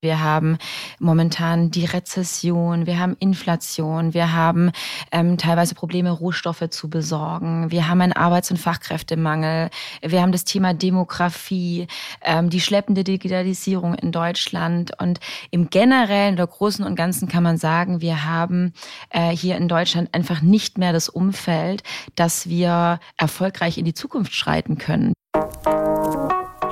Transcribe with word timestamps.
Wir 0.00 0.22
haben 0.22 0.58
momentan 1.00 1.72
die 1.72 1.84
Rezession, 1.84 2.86
wir 2.86 3.00
haben 3.00 3.16
Inflation, 3.18 4.14
wir 4.14 4.32
haben 4.32 4.70
ähm, 5.10 5.38
teilweise 5.38 5.74
Probleme, 5.74 6.12
Rohstoffe 6.12 6.70
zu 6.70 6.88
besorgen, 6.88 7.72
wir 7.72 7.88
haben 7.88 8.00
einen 8.00 8.12
Arbeits- 8.12 8.52
und 8.52 8.58
Fachkräftemangel, 8.58 9.70
wir 10.00 10.22
haben 10.22 10.30
das 10.30 10.44
Thema 10.44 10.72
Demografie, 10.72 11.88
ähm, 12.22 12.48
die 12.48 12.60
schleppende 12.60 13.02
Digitalisierung 13.02 13.94
in 13.94 14.12
Deutschland. 14.12 14.92
Und 15.00 15.18
im 15.50 15.68
Generellen 15.68 16.34
oder 16.34 16.46
Großen 16.46 16.84
und 16.84 16.94
Ganzen 16.94 17.26
kann 17.26 17.42
man 17.42 17.56
sagen, 17.56 18.00
wir 18.00 18.24
haben 18.24 18.74
äh, 19.10 19.30
hier 19.30 19.56
in 19.56 19.66
Deutschland 19.66 20.14
einfach 20.14 20.42
nicht 20.42 20.78
mehr 20.78 20.92
das 20.92 21.08
Umfeld, 21.08 21.82
dass 22.14 22.48
wir 22.48 23.00
erfolgreich 23.16 23.78
in 23.78 23.84
die 23.84 23.94
Zukunft 23.94 24.32
schreiten 24.32 24.78
können. 24.78 25.12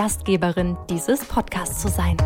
Gastgeberin 0.00 0.78
dieses 0.88 1.26
Podcasts 1.26 1.82
zu 1.82 1.88
sein. 1.88 2.16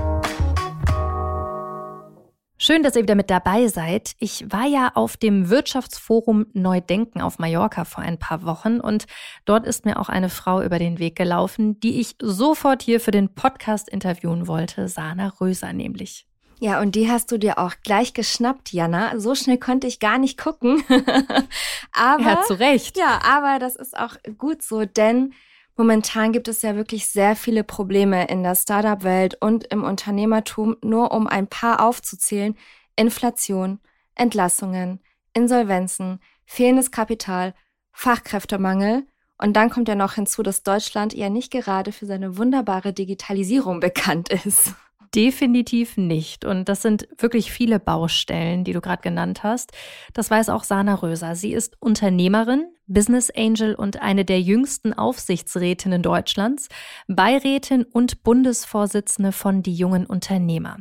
Schön, 2.56 2.84
dass 2.84 2.94
ihr 2.94 3.02
wieder 3.02 3.16
mit 3.16 3.30
dabei 3.30 3.66
seid. 3.66 4.12
Ich 4.20 4.44
war 4.52 4.64
ja 4.64 4.92
auf 4.94 5.16
dem 5.16 5.50
Wirtschaftsforum 5.50 6.46
Neudenken 6.52 7.20
auf 7.20 7.40
Mallorca 7.40 7.84
vor 7.84 8.04
ein 8.04 8.20
paar 8.20 8.44
Wochen 8.44 8.78
und 8.78 9.06
dort 9.44 9.66
ist 9.66 9.86
mir 9.86 9.98
auch 9.98 10.08
eine 10.08 10.28
Frau 10.28 10.62
über 10.62 10.78
den 10.78 11.00
Weg 11.00 11.16
gelaufen, 11.16 11.80
die 11.80 11.98
ich 11.98 12.14
sofort 12.22 12.80
hier 12.80 13.00
für 13.00 13.10
den 13.10 13.34
Podcast 13.34 13.88
interviewen 13.88 14.46
wollte, 14.46 14.86
Sana 14.86 15.32
Röser 15.40 15.72
nämlich. 15.72 16.28
Ja, 16.60 16.80
und 16.80 16.94
die 16.94 17.10
hast 17.10 17.32
du 17.32 17.38
dir 17.38 17.58
auch 17.58 17.74
gleich 17.82 18.14
geschnappt, 18.14 18.72
Jana. 18.72 19.18
So 19.18 19.34
schnell 19.34 19.58
konnte 19.58 19.88
ich 19.88 19.98
gar 19.98 20.18
nicht 20.18 20.38
gucken. 20.40 20.84
aber 21.92 22.22
ja, 22.22 22.42
zu 22.42 22.54
Recht. 22.54 22.96
Ja, 22.96 23.20
aber 23.24 23.58
das 23.58 23.74
ist 23.74 23.98
auch 23.98 24.14
gut 24.38 24.62
so, 24.62 24.84
denn 24.84 25.34
momentan 25.76 26.32
gibt 26.32 26.48
es 26.48 26.62
ja 26.62 26.76
wirklich 26.76 27.06
sehr 27.06 27.36
viele 27.36 27.64
Probleme 27.64 28.26
in 28.28 28.42
der 28.42 28.54
Startup-Welt 28.54 29.36
und 29.40 29.64
im 29.72 29.84
Unternehmertum, 29.84 30.76
nur 30.82 31.12
um 31.12 31.26
ein 31.26 31.46
paar 31.46 31.84
aufzuzählen. 31.84 32.56
Inflation, 32.96 33.80
Entlassungen, 34.14 35.00
Insolvenzen, 35.32 36.20
fehlendes 36.44 36.90
Kapital, 36.90 37.54
Fachkräftemangel 37.92 39.06
und 39.38 39.54
dann 39.54 39.70
kommt 39.70 39.88
ja 39.88 39.94
noch 39.94 40.14
hinzu, 40.14 40.42
dass 40.42 40.62
Deutschland 40.62 41.12
ja 41.12 41.28
nicht 41.28 41.50
gerade 41.50 41.92
für 41.92 42.06
seine 42.06 42.36
wunderbare 42.36 42.92
Digitalisierung 42.92 43.80
bekannt 43.80 44.28
ist. 44.28 44.74
Definitiv 45.14 45.96
nicht. 45.96 46.44
Und 46.44 46.68
das 46.68 46.82
sind 46.82 47.06
wirklich 47.18 47.52
viele 47.52 47.78
Baustellen, 47.78 48.64
die 48.64 48.72
du 48.72 48.80
gerade 48.80 49.02
genannt 49.02 49.44
hast. 49.44 49.70
Das 50.12 50.28
weiß 50.28 50.48
auch 50.48 50.64
Sana 50.64 50.94
Röser. 50.94 51.36
Sie 51.36 51.52
ist 51.52 51.76
Unternehmerin, 51.80 52.66
Business 52.88 53.30
Angel 53.30 53.76
und 53.76 54.02
eine 54.02 54.24
der 54.24 54.40
jüngsten 54.40 54.92
Aufsichtsrätinnen 54.92 56.02
Deutschlands, 56.02 56.68
Beirätin 57.06 57.84
und 57.84 58.24
Bundesvorsitzende 58.24 59.30
von 59.30 59.62
Die 59.62 59.74
jungen 59.74 60.04
Unternehmer. 60.04 60.78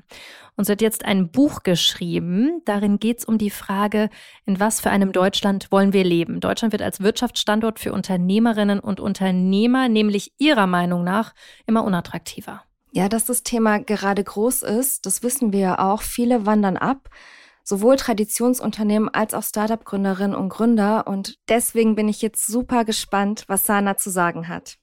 Und 0.55 0.65
sie 0.65 0.71
hat 0.71 0.81
jetzt 0.81 1.05
ein 1.05 1.29
Buch 1.31 1.61
geschrieben. 1.61 2.61
Darin 2.65 2.97
geht 2.97 3.19
es 3.19 3.25
um 3.25 3.37
die 3.37 3.51
Frage, 3.51 4.09
in 4.45 4.59
was 4.59 4.81
für 4.81 4.89
einem 4.89 5.11
Deutschland 5.11 5.71
wollen 5.71 5.93
wir 5.93 6.03
leben. 6.03 6.39
Deutschland 6.39 6.71
wird 6.71 6.81
als 6.81 7.01
Wirtschaftsstandort 7.01 7.79
für 7.79 7.93
Unternehmerinnen 7.93 8.79
und 8.79 8.99
Unternehmer, 8.99 9.89
nämlich 9.89 10.33
ihrer 10.39 10.67
Meinung 10.67 11.03
nach, 11.03 11.33
immer 11.67 11.83
unattraktiver. 11.83 12.63
Ja, 12.95 13.09
dass 13.09 13.25
das 13.25 13.41
Thema 13.41 13.79
gerade 13.79 14.23
groß 14.23 14.61
ist, 14.61 15.07
das 15.07 15.23
wissen 15.23 15.51
wir 15.51 15.59
ja 15.59 15.79
auch. 15.79 16.03
Viele 16.03 16.45
wandern 16.45 16.77
ab, 16.77 17.09
sowohl 17.63 17.95
Traditionsunternehmen 17.95 19.09
als 19.09 19.33
auch 19.33 19.41
Startup-Gründerinnen 19.41 20.35
und 20.35 20.49
Gründer. 20.49 21.07
Und 21.07 21.39
deswegen 21.49 21.95
bin 21.95 22.07
ich 22.07 22.21
jetzt 22.21 22.45
super 22.45 22.85
gespannt, 22.85 23.45
was 23.47 23.65
Sana 23.65 23.97
zu 23.97 24.11
sagen 24.11 24.47
hat. 24.47 24.77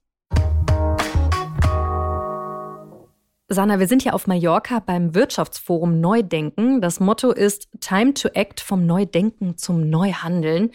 Sana, 3.46 3.78
wir 3.78 3.86
sind 3.86 4.02
hier 4.02 4.14
auf 4.14 4.26
Mallorca 4.26 4.80
beim 4.80 5.14
Wirtschaftsforum 5.14 6.00
Neudenken. 6.00 6.80
Das 6.80 6.98
Motto 6.98 7.30
ist 7.30 7.68
Time 7.78 8.14
to 8.14 8.28
Act 8.34 8.58
vom 8.58 8.86
Neudenken 8.86 9.56
zum 9.56 9.88
Neuhandeln. 9.88 10.72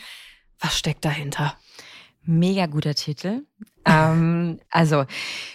Was 0.57 0.78
steckt 0.78 1.03
dahinter? 1.03 1.57
Mega 2.22 2.67
guter 2.67 2.96
Titel 2.96 3.44
ähm, 3.85 4.59
also 4.72 5.06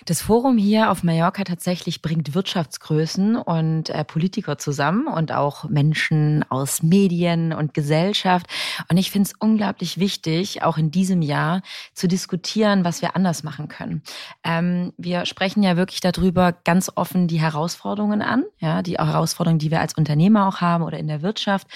das 0.07 0.23
Forum 0.23 0.57
hier 0.57 0.91
auf 0.91 1.03
Mallorca 1.03 1.45
tatsächlich 1.45 2.01
bringt 2.01 2.35
Wirtschaftsgrößen 2.35 3.37
und 3.37 3.91
äh, 3.91 4.05
Politiker 4.05 4.57
zusammen 4.57 5.07
und 5.09 5.33
auch 5.33 5.65
Menschen 5.65 6.45
aus 6.49 6.83
Medien 6.83 7.53
und 7.53 7.75
Gesellschaft. 7.75 8.47
Und 8.89 8.97
ich 8.97 9.11
finde 9.11 9.29
es 9.29 9.35
unglaublich 9.39 9.99
wichtig, 9.99 10.63
auch 10.63 10.79
in 10.79 10.91
diesem 10.91 11.23
Jahr 11.23 11.63
zu 11.93 12.07
diskutieren, 12.07 12.85
was 12.85 13.03
wir 13.03 13.17
anders 13.17 13.43
machen 13.43 13.69
können. 13.69 14.03
Ähm, 14.45 14.93
wir 14.97 15.27
sprechen 15.27 15.63
ja 15.63 15.77
wirklich 15.77 16.01
darüber 16.01 16.53
ganz 16.53 16.91
offen 16.95 17.27
die 17.27 17.41
Herausforderungen 17.41 18.23
an, 18.23 18.45
ja, 18.59 18.83
die 18.83 18.97
Herausforderungen, 18.97 19.59
die 19.59 19.71
wir 19.71 19.81
als 19.81 19.95
Unternehmer 19.95 20.47
auch 20.47 20.61
haben 20.61 20.85
oder 20.85 20.99
in 20.99 21.09
der 21.09 21.23
Wirtschaft 21.23 21.67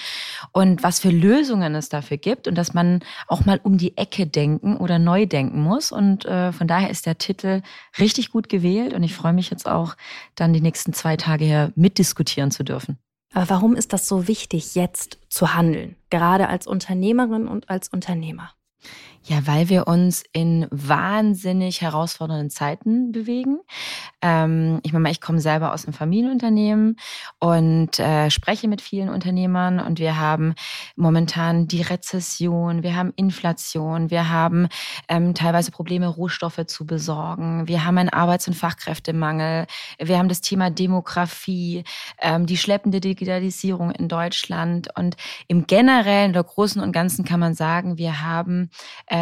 und 0.51 0.83
was 0.83 0.99
für 0.99 1.09
Lösungen 1.09 1.75
es 1.75 1.89
dafür 1.89 2.17
gibt 2.17 2.47
und 2.47 2.55
dass 2.55 2.73
man 2.73 3.01
auch 3.27 3.45
mal 3.45 3.59
um 3.61 3.77
die 3.77 3.97
Ecke 3.97 4.25
denken 4.25 4.77
oder 4.77 4.99
neu 4.99 5.25
denken 5.25 5.61
muss 5.61 5.91
und 5.91 6.25
äh, 6.25 6.44
von 6.53 6.67
daher 6.67 6.89
ist 6.89 7.05
der 7.05 7.17
Titel 7.17 7.61
richtig 7.99 8.31
gut 8.31 8.49
gewählt 8.49 8.93
und 8.93 9.03
ich 9.03 9.15
freue 9.15 9.33
mich 9.33 9.49
jetzt 9.49 9.67
auch, 9.67 9.95
dann 10.35 10.53
die 10.53 10.61
nächsten 10.61 10.93
zwei 10.93 11.17
Tage 11.17 11.45
hier 11.45 11.71
mitdiskutieren 11.75 12.51
zu 12.51 12.63
dürfen. 12.63 12.97
Aber 13.33 13.49
warum 13.49 13.75
ist 13.75 13.91
das 13.91 14.07
so 14.07 14.27
wichtig, 14.27 14.75
jetzt 14.75 15.19
zu 15.29 15.53
handeln, 15.53 15.95
gerade 16.09 16.47
als 16.47 16.67
Unternehmerin 16.67 17.47
und 17.47 17.69
als 17.69 17.89
Unternehmer? 17.89 18.51
Ja, 19.27 19.47
weil 19.47 19.69
wir 19.69 19.87
uns 19.87 20.23
in 20.33 20.67
wahnsinnig 20.69 21.81
herausfordernden 21.81 22.51
Zeiten 22.51 23.11
bewegen. 23.11 23.59
Ähm, 24.21 24.81
ich 24.83 24.93
meine, 24.93 25.09
ich 25.09 25.19
komme 25.19 25.39
selber 25.39 25.73
aus 25.73 25.85
einem 25.85 25.93
Familienunternehmen 25.93 26.97
und 27.39 27.97
äh, 27.97 28.29
spreche 28.29 28.67
mit 28.67 28.81
vielen 28.81 29.09
Unternehmern 29.09 29.79
und 29.79 29.97
wir 29.97 30.19
haben 30.19 30.53
momentan 30.95 31.67
die 31.67 31.81
Rezession, 31.81 32.83
wir 32.83 32.95
haben 32.95 33.13
Inflation, 33.15 34.11
wir 34.11 34.29
haben 34.29 34.67
ähm, 35.09 35.33
teilweise 35.33 35.71
Probleme, 35.71 36.07
Rohstoffe 36.07 36.63
zu 36.67 36.85
besorgen, 36.85 37.67
wir 37.67 37.83
haben 37.83 37.97
einen 37.97 38.09
Arbeits- 38.09 38.47
und 38.47 38.53
Fachkräftemangel, 38.53 39.65
wir 39.97 40.19
haben 40.19 40.29
das 40.29 40.41
Thema 40.41 40.69
Demografie, 40.69 41.83
ähm, 42.21 42.45
die 42.45 42.57
schleppende 42.57 42.99
Digitalisierung 42.99 43.89
in 43.89 44.07
Deutschland. 44.07 44.89
Und 44.95 45.17
im 45.47 45.65
Generellen 45.65 46.29
oder 46.29 46.43
Großen 46.43 46.79
und 46.79 46.91
Ganzen 46.91 47.25
kann 47.25 47.39
man 47.39 47.55
sagen, 47.55 47.97
wir 47.97 48.21
haben 48.21 48.69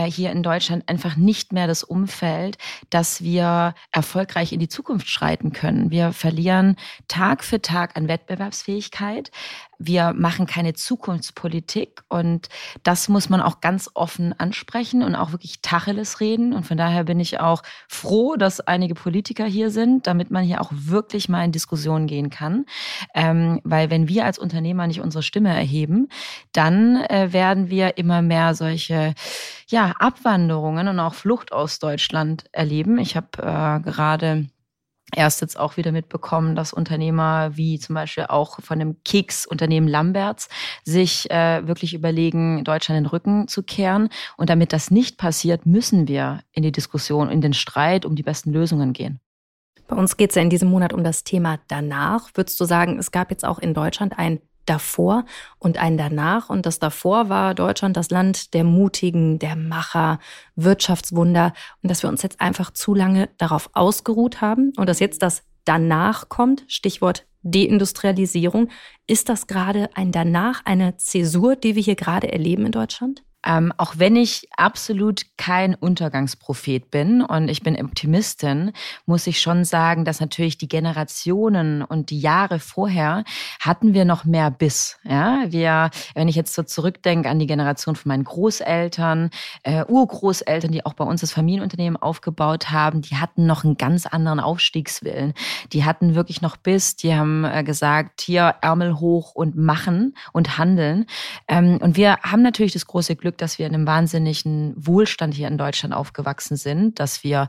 hier 0.05 0.31
in 0.31 0.43
Deutschland 0.43 0.87
einfach 0.87 1.15
nicht 1.15 1.53
mehr 1.53 1.67
das 1.67 1.83
Umfeld, 1.83 2.57
dass 2.89 3.21
wir 3.21 3.75
erfolgreich 3.91 4.53
in 4.53 4.59
die 4.59 4.67
Zukunft 4.67 5.07
schreiten 5.07 5.51
können. 5.51 5.91
Wir 5.91 6.13
verlieren 6.13 6.75
Tag 7.07 7.43
für 7.43 7.61
Tag 7.61 7.95
an 7.95 8.07
Wettbewerbsfähigkeit 8.07 9.31
wir 9.85 10.13
machen 10.13 10.45
keine 10.45 10.73
Zukunftspolitik 10.73 12.03
und 12.09 12.49
das 12.83 13.09
muss 13.09 13.29
man 13.29 13.41
auch 13.41 13.61
ganz 13.61 13.89
offen 13.93 14.37
ansprechen 14.39 15.03
und 15.03 15.15
auch 15.15 15.31
wirklich 15.31 15.61
Tacheles 15.61 16.19
reden. 16.19 16.53
Und 16.53 16.65
von 16.65 16.77
daher 16.77 17.03
bin 17.03 17.19
ich 17.19 17.39
auch 17.39 17.63
froh, 17.87 18.35
dass 18.35 18.59
einige 18.61 18.95
Politiker 18.95 19.45
hier 19.45 19.69
sind, 19.69 20.07
damit 20.07 20.31
man 20.31 20.43
hier 20.43 20.61
auch 20.61 20.71
wirklich 20.71 21.29
mal 21.29 21.43
in 21.43 21.51
Diskussionen 21.51 22.07
gehen 22.07 22.29
kann. 22.29 22.65
Ähm, 23.13 23.61
weil 23.63 23.89
wenn 23.89 24.07
wir 24.07 24.25
als 24.25 24.39
Unternehmer 24.39 24.87
nicht 24.87 25.01
unsere 25.01 25.23
Stimme 25.23 25.49
erheben, 25.49 26.07
dann 26.51 27.03
äh, 27.05 27.33
werden 27.33 27.69
wir 27.69 27.97
immer 27.97 28.21
mehr 28.21 28.55
solche 28.55 29.13
ja, 29.67 29.93
Abwanderungen 29.99 30.87
und 30.87 30.99
auch 30.99 31.13
Flucht 31.13 31.51
aus 31.51 31.79
Deutschland 31.79 32.45
erleben. 32.51 32.97
Ich 32.97 33.15
habe 33.15 33.27
äh, 33.37 33.79
gerade 33.81 34.47
erst 35.15 35.41
jetzt 35.41 35.59
auch 35.59 35.77
wieder 35.77 35.91
mitbekommen, 35.91 36.55
dass 36.55 36.73
Unternehmer 36.73 37.55
wie 37.55 37.79
zum 37.79 37.95
Beispiel 37.95 38.25
auch 38.29 38.59
von 38.61 38.79
dem 38.79 39.03
Keksunternehmen 39.03 39.89
Lamberts 39.89 40.49
sich 40.83 41.29
äh, 41.31 41.67
wirklich 41.67 41.93
überlegen, 41.93 42.63
Deutschland 42.63 42.99
den 42.99 43.05
Rücken 43.05 43.47
zu 43.47 43.63
kehren. 43.63 44.09
Und 44.37 44.49
damit 44.49 44.73
das 44.73 44.91
nicht 44.91 45.17
passiert, 45.17 45.65
müssen 45.65 46.07
wir 46.07 46.41
in 46.51 46.63
die 46.63 46.71
Diskussion, 46.71 47.29
in 47.29 47.41
den 47.41 47.53
Streit 47.53 48.05
um 48.05 48.15
die 48.15 48.23
besten 48.23 48.51
Lösungen 48.51 48.93
gehen. 48.93 49.19
Bei 49.87 49.95
uns 49.95 50.17
geht 50.17 50.29
es 50.29 50.35
ja 50.35 50.41
in 50.41 50.49
diesem 50.49 50.69
Monat 50.69 50.93
um 50.93 51.03
das 51.03 51.23
Thema 51.23 51.59
danach. 51.67 52.29
Würdest 52.33 52.59
du 52.59 52.65
sagen, 52.65 52.97
es 52.97 53.11
gab 53.11 53.29
jetzt 53.31 53.45
auch 53.45 53.59
in 53.59 53.73
Deutschland 53.73 54.17
ein 54.17 54.39
davor 54.65 55.25
und 55.59 55.77
ein 55.77 55.97
danach. 55.97 56.49
Und 56.49 56.65
das 56.65 56.79
davor 56.79 57.29
war 57.29 57.55
Deutschland 57.55 57.97
das 57.97 58.09
Land 58.09 58.53
der 58.53 58.63
Mutigen, 58.63 59.39
der 59.39 59.55
Macher, 59.55 60.19
Wirtschaftswunder. 60.55 61.53
Und 61.81 61.89
dass 61.89 62.03
wir 62.03 62.09
uns 62.09 62.21
jetzt 62.23 62.41
einfach 62.41 62.71
zu 62.71 62.93
lange 62.93 63.29
darauf 63.37 63.69
ausgeruht 63.73 64.41
haben 64.41 64.73
und 64.77 64.87
dass 64.87 64.99
jetzt 64.99 65.21
das 65.21 65.43
danach 65.65 66.29
kommt, 66.29 66.65
Stichwort 66.67 67.25
Deindustrialisierung. 67.43 68.69
Ist 69.05 69.29
das 69.29 69.47
gerade 69.47 69.89
ein 69.95 70.11
danach, 70.11 70.65
eine 70.65 70.97
Zäsur, 70.97 71.55
die 71.55 71.75
wir 71.75 71.83
hier 71.83 71.95
gerade 71.95 72.31
erleben 72.31 72.65
in 72.65 72.71
Deutschland? 72.71 73.23
Ähm, 73.45 73.73
auch 73.77 73.95
wenn 73.97 74.15
ich 74.15 74.47
absolut 74.55 75.23
kein 75.37 75.75
Untergangsprophet 75.75 76.89
bin 76.91 77.21
und 77.21 77.49
ich 77.49 77.61
bin 77.61 77.79
Optimistin, 77.83 78.71
muss 79.05 79.27
ich 79.27 79.39
schon 79.39 79.65
sagen, 79.65 80.05
dass 80.05 80.19
natürlich 80.19 80.57
die 80.57 80.67
Generationen 80.67 81.81
und 81.81 82.09
die 82.09 82.19
Jahre 82.19 82.59
vorher 82.59 83.23
hatten 83.59 83.93
wir 83.93 84.05
noch 84.05 84.25
mehr 84.25 84.49
Biss. 84.51 84.97
Ja, 85.03 85.43
wir, 85.47 85.89
wenn 86.15 86.27
ich 86.27 86.35
jetzt 86.35 86.53
so 86.53 86.63
zurückdenke 86.63 87.29
an 87.29 87.39
die 87.39 87.47
Generation 87.47 87.95
von 87.95 88.09
meinen 88.09 88.23
Großeltern, 88.23 89.29
äh, 89.63 89.85
Urgroßeltern, 89.85 90.71
die 90.71 90.85
auch 90.85 90.93
bei 90.93 91.03
uns 91.03 91.21
das 91.21 91.31
Familienunternehmen 91.31 92.01
aufgebaut 92.01 92.71
haben, 92.71 93.01
die 93.01 93.17
hatten 93.17 93.45
noch 93.45 93.63
einen 93.63 93.77
ganz 93.77 94.05
anderen 94.05 94.39
Aufstiegswillen. 94.39 95.33
Die 95.71 95.83
hatten 95.83 96.15
wirklich 96.15 96.41
noch 96.41 96.57
Biss. 96.57 96.95
Die 96.95 97.13
haben 97.13 97.43
äh, 97.43 97.63
gesagt, 97.63 98.21
hier 98.21 98.55
Ärmel 98.61 98.99
hoch 98.99 99.35
und 99.35 99.55
machen 99.55 100.15
und 100.31 100.57
handeln. 100.57 101.05
Ähm, 101.47 101.77
und 101.81 101.97
wir 101.97 102.17
haben 102.23 102.41
natürlich 102.41 102.73
das 102.73 102.87
große 102.87 103.15
Glück 103.15 103.32
Glück, 103.33 103.37
dass 103.39 103.57
wir 103.59 103.65
in 103.65 103.73
einem 103.73 103.87
wahnsinnigen 103.87 104.73
Wohlstand 104.77 105.33
hier 105.33 105.47
in 105.47 105.57
Deutschland 105.57 105.93
aufgewachsen 105.93 106.55
sind, 106.55 106.99
dass 106.99 107.23
wir 107.23 107.47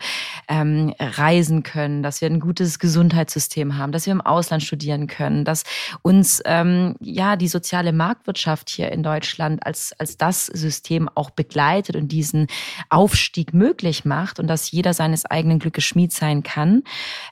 ähm, 0.49 0.95
reisen 0.99 1.63
können, 1.63 2.03
dass 2.03 2.21
wir 2.21 2.29
ein 2.29 2.41
gutes 2.41 2.79
Gesundheitssystem 2.79 3.77
haben, 3.77 3.93
dass 3.93 4.07
wir 4.07 4.13
im 4.13 4.21
Ausland 4.21 4.63
studieren 4.63 5.07
können, 5.07 5.45
dass 5.45 5.65
uns 6.03 6.43
ähm, 6.47 6.97
ja 7.01 7.37
die 7.37 7.49
soziale 7.49 7.93
Marktwirtschaft 7.93 8.71
hier 8.71 8.93
in 8.93 9.03
Deutschland 9.03 9.65
als, 9.67 9.93
als 9.99 10.17
das 10.17 10.47
System 10.47 11.09
auch 11.15 11.31
begleitet 11.31 11.97
und 11.97 12.09
diesen 12.09 12.47
Aufstieg 12.89 13.53
möglich 13.53 14.05
macht 14.05 14.41
und 14.41 14.47
dass 14.47 14.71
jeder 14.71 14.95
seines 14.95 15.27
eigenen 15.27 15.59
Glückes 15.59 15.85
Schmied 15.85 16.13
sein 16.13 16.43
kann. 16.43 16.83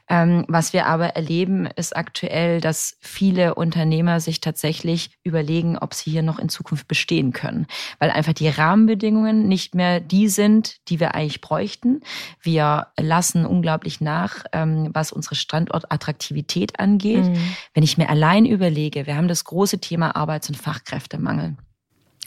Ähm, 0.09 0.45
was 0.49 0.73
wir 0.73 0.87
aber 0.87 1.17
erleben, 1.17 1.67
ist 1.77 1.97
aktuell, 1.97 2.61
dass 2.61 2.97
viele 3.01 3.55
Unternehmer 3.55 4.21
sich 4.21 4.41
tatsächlich 4.41 5.11
überlegen, 5.25 5.79
ob 5.79 5.95
sie 5.95 6.11
hier 6.11 6.23
noch 6.23 6.39
in 6.39 6.49
Zukunft 6.49 6.87
bestehen 6.89 7.33
können, 7.33 7.67
weil 7.99 8.11
einfach 8.11 8.33
die 8.33 8.42
die 8.43 8.49
Rahmenbedingungen 8.49 9.47
nicht 9.47 9.77
mehr 9.77 10.01
die 10.01 10.27
sind, 10.27 10.77
die 10.89 10.99
wir 10.99 11.15
eigentlich 11.15 11.41
bräuchten. 11.41 12.01
Wir 12.43 12.89
lassen 12.99 13.47
unglaublich 13.47 14.01
nach, 14.01 14.45
ähm, 14.53 14.91
was 14.93 15.13
unsere 15.13 15.37
Standortattraktivität 15.37 16.81
angeht. 16.81 17.25
Mhm. 17.25 17.37
Wenn 17.73 17.85
ich 17.85 17.99
mir 17.99 18.09
allein 18.09 18.45
überlege, 18.45 19.07
wir 19.07 19.17
haben 19.17 19.29
das 19.29 19.45
große 19.45 19.79
Thema 19.79 20.17
Arbeits- 20.17 20.49
und 20.49 20.57
Fachkräftemangel. 20.57 21.57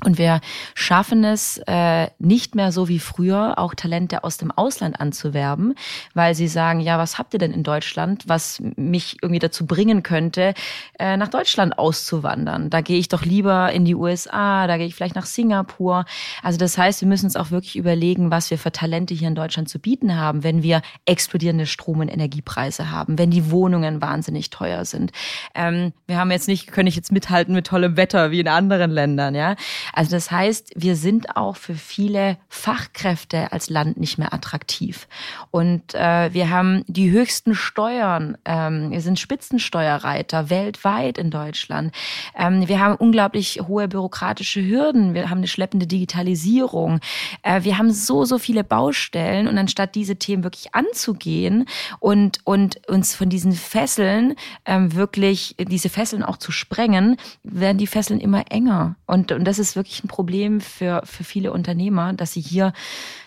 Und 0.04 0.18
wir 0.18 0.42
schaffen 0.74 1.24
es 1.24 1.58
äh, 1.68 2.10
nicht 2.20 2.54
mehr 2.54 2.74
so 2.74 2.90
wie 2.90 3.00
früher, 3.00 3.58
auch 3.58 3.74
Talente 3.76 4.26
aus 4.26 4.36
dem 4.36 4.52
Ausland 4.52 5.00
anzuwerben, 5.00 5.74
weil 6.14 6.36
sie 6.36 6.50
sagen, 6.50 6.82
ja, 6.82 6.98
was 6.98 7.18
habt 7.18 7.34
ihr 7.34 7.40
denn 7.40 7.54
in 7.54 7.64
Deutschland, 7.64 8.26
was 8.28 8.62
mich 8.76 9.18
irgendwie 9.22 9.40
dazu 9.40 9.66
bringen 9.66 10.04
könnte, 10.04 10.54
äh, 11.00 11.16
nach 11.16 11.30
Deutschland 11.30 11.80
auszuwandern? 11.80 12.70
Da 12.70 12.82
gehe 12.82 13.00
ich 13.00 13.08
doch 13.08 13.24
lieber 13.24 13.72
in 13.72 13.86
die 13.86 13.96
USA, 13.96 14.68
da 14.68 14.76
gehe 14.76 14.86
ich 14.86 14.96
vielleicht 14.96 15.16
nach 15.16 15.26
Singapur. 15.26 16.04
Also 16.44 16.58
das 16.58 16.78
heißt, 16.78 17.00
wir 17.00 17.08
müssen 17.08 17.28
uns 17.28 17.38
auch 17.38 17.52
wirklich 17.52 17.78
überlegen, 17.78 18.32
was 18.32 18.52
wir 18.52 18.58
für 18.58 18.74
Talente 18.74 19.14
hier 19.14 19.30
in 19.30 19.36
Deutschland 19.36 19.70
zu 19.70 19.80
bieten 19.80 20.18
haben, 20.18 20.44
wenn 20.44 20.62
wir 20.62 20.82
explodierende 21.06 21.68
Strom- 21.68 22.02
und 22.02 22.10
Energiepreise 22.10 22.92
haben, 22.92 23.18
wenn 23.18 23.32
die 23.32 23.50
Wohnungen 23.50 24.02
wahnsinnig 24.02 24.50
teuer 24.50 24.84
sind. 24.84 25.14
Ähm, 25.56 25.94
wir 26.06 26.18
haben 26.18 26.32
jetzt 26.32 26.50
nicht, 26.50 26.74
können 26.74 26.88
ich 26.88 26.98
jetzt 26.98 27.14
mithalten 27.14 27.56
mit 27.56 27.68
tollem 27.68 27.96
Wetter 27.96 28.32
wie 28.32 28.42
in 28.42 28.50
anderen 28.50 28.92
Ländern, 28.92 29.36
ja. 29.36 29.56
Also 29.94 30.12
das 30.12 30.32
heißt, 30.32 30.74
wir 30.76 30.96
sind 30.96 31.36
auch 31.36 31.56
für 31.56 31.76
viele 31.76 32.38
Fachkräfte 32.50 33.52
als 33.52 33.70
Land 33.70 33.98
nicht 33.98 34.18
mehr 34.18 34.34
attraktiv. 34.34 35.08
Und 35.52 35.94
äh, 35.96 36.34
wir 36.34 36.50
haben 36.50 36.84
die 36.88 37.12
höchsten 37.12 37.56
Steuern. 37.56 38.38
Ähm, 38.46 38.92
wir 38.92 39.02
sind 39.02 39.20
Spitzensteuerreiter 39.20 40.50
weltweit 40.50 41.18
in 41.18 41.32
Deutschland. 41.32 41.94
Ähm, 42.38 42.68
wir 42.68 42.80
haben 42.80 42.96
unglaublich 42.96 43.62
hohe 43.68 43.88
bürokratische 43.88 44.66
Hürden. 44.66 45.14
Wir 45.14 45.30
haben 45.30 45.40
eine 45.40 45.48
schleppende 45.48 45.88
Digitalisierung. 45.88 47.00
Äh, 47.42 47.64
wir 47.64 47.78
haben 47.78 47.92
so, 47.92 48.26
so 48.26 48.38
viele 48.38 48.64
Baustellen. 48.64 49.48
Und 49.48 49.58
anstatt 49.58 49.96
diese 49.96 50.16
Themen 50.16 50.44
wirklich 50.44 50.74
anzugehen 50.74 51.66
und, 52.00 52.40
und 52.44 52.88
uns 52.88 53.16
von 53.16 53.30
diesen 53.30 53.54
Fesseln 53.54 54.36
ähm, 54.66 54.94
wirklich, 54.96 55.56
diese 55.58 55.90
Fesseln 55.90 56.24
auch 56.24 56.38
zu 56.38 56.52
sprengen, 56.52 57.18
werden 57.44 57.78
die 57.78 57.88
Fesseln 57.88 58.20
immer 58.20 58.52
enger. 58.52 58.96
Und, 59.06 59.32
und 59.32 59.46
das 59.46 59.60
ist 59.60 59.75
wirklich 59.76 60.04
ein 60.04 60.08
Problem 60.08 60.62
für, 60.62 61.02
für 61.06 61.24
viele 61.24 61.52
Unternehmer, 61.52 62.14
dass 62.14 62.34
sie 62.34 62.42
hier 62.42 62.74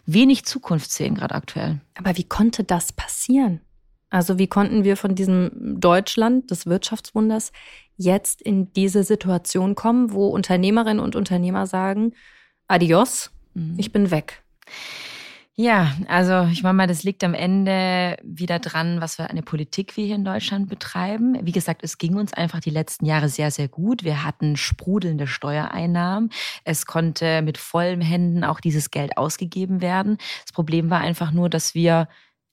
wenig 0.06 0.44
Zukunft 0.44 0.90
sehen, 0.90 1.14
gerade 1.14 1.34
aktuell. 1.34 1.80
Aber 1.96 2.16
wie 2.16 2.24
konnte 2.24 2.64
das 2.64 2.92
passieren? 2.92 3.60
Also 4.10 4.38
wie 4.38 4.46
konnten 4.46 4.84
wir 4.84 4.96
von 4.96 5.14
diesem 5.14 5.50
Deutschland 5.80 6.50
des 6.50 6.66
Wirtschaftswunders 6.66 7.52
jetzt 7.96 8.40
in 8.40 8.72
diese 8.72 9.02
Situation 9.04 9.74
kommen, 9.74 10.12
wo 10.12 10.28
Unternehmerinnen 10.28 11.00
und 11.00 11.14
Unternehmer 11.14 11.66
sagen, 11.66 12.14
adios, 12.68 13.30
mhm. 13.54 13.74
ich 13.76 13.92
bin 13.92 14.10
weg. 14.10 14.42
Ja, 15.60 15.92
also 16.06 16.44
ich 16.52 16.62
meine 16.62 16.74
mal, 16.76 16.86
das 16.86 17.02
liegt 17.02 17.24
am 17.24 17.34
Ende 17.34 18.16
wieder 18.22 18.60
dran, 18.60 19.00
was 19.00 19.16
für 19.16 19.24
eine 19.24 19.42
Politik 19.42 19.96
wir 19.96 20.04
hier 20.06 20.14
in 20.14 20.24
Deutschland 20.24 20.68
betreiben. 20.68 21.36
Wie 21.44 21.50
gesagt, 21.50 21.82
es 21.82 21.98
ging 21.98 22.14
uns 22.14 22.32
einfach 22.32 22.60
die 22.60 22.70
letzten 22.70 23.06
Jahre 23.06 23.28
sehr, 23.28 23.50
sehr 23.50 23.66
gut. 23.66 24.04
Wir 24.04 24.22
hatten 24.22 24.56
sprudelnde 24.56 25.26
Steuereinnahmen. 25.26 26.30
Es 26.62 26.86
konnte 26.86 27.42
mit 27.42 27.58
vollen 27.58 28.00
Händen 28.00 28.44
auch 28.44 28.60
dieses 28.60 28.92
Geld 28.92 29.16
ausgegeben 29.16 29.80
werden. 29.80 30.18
Das 30.44 30.52
Problem 30.52 30.90
war 30.90 31.00
einfach 31.00 31.32
nur, 31.32 31.50
dass 31.50 31.74
wir 31.74 32.06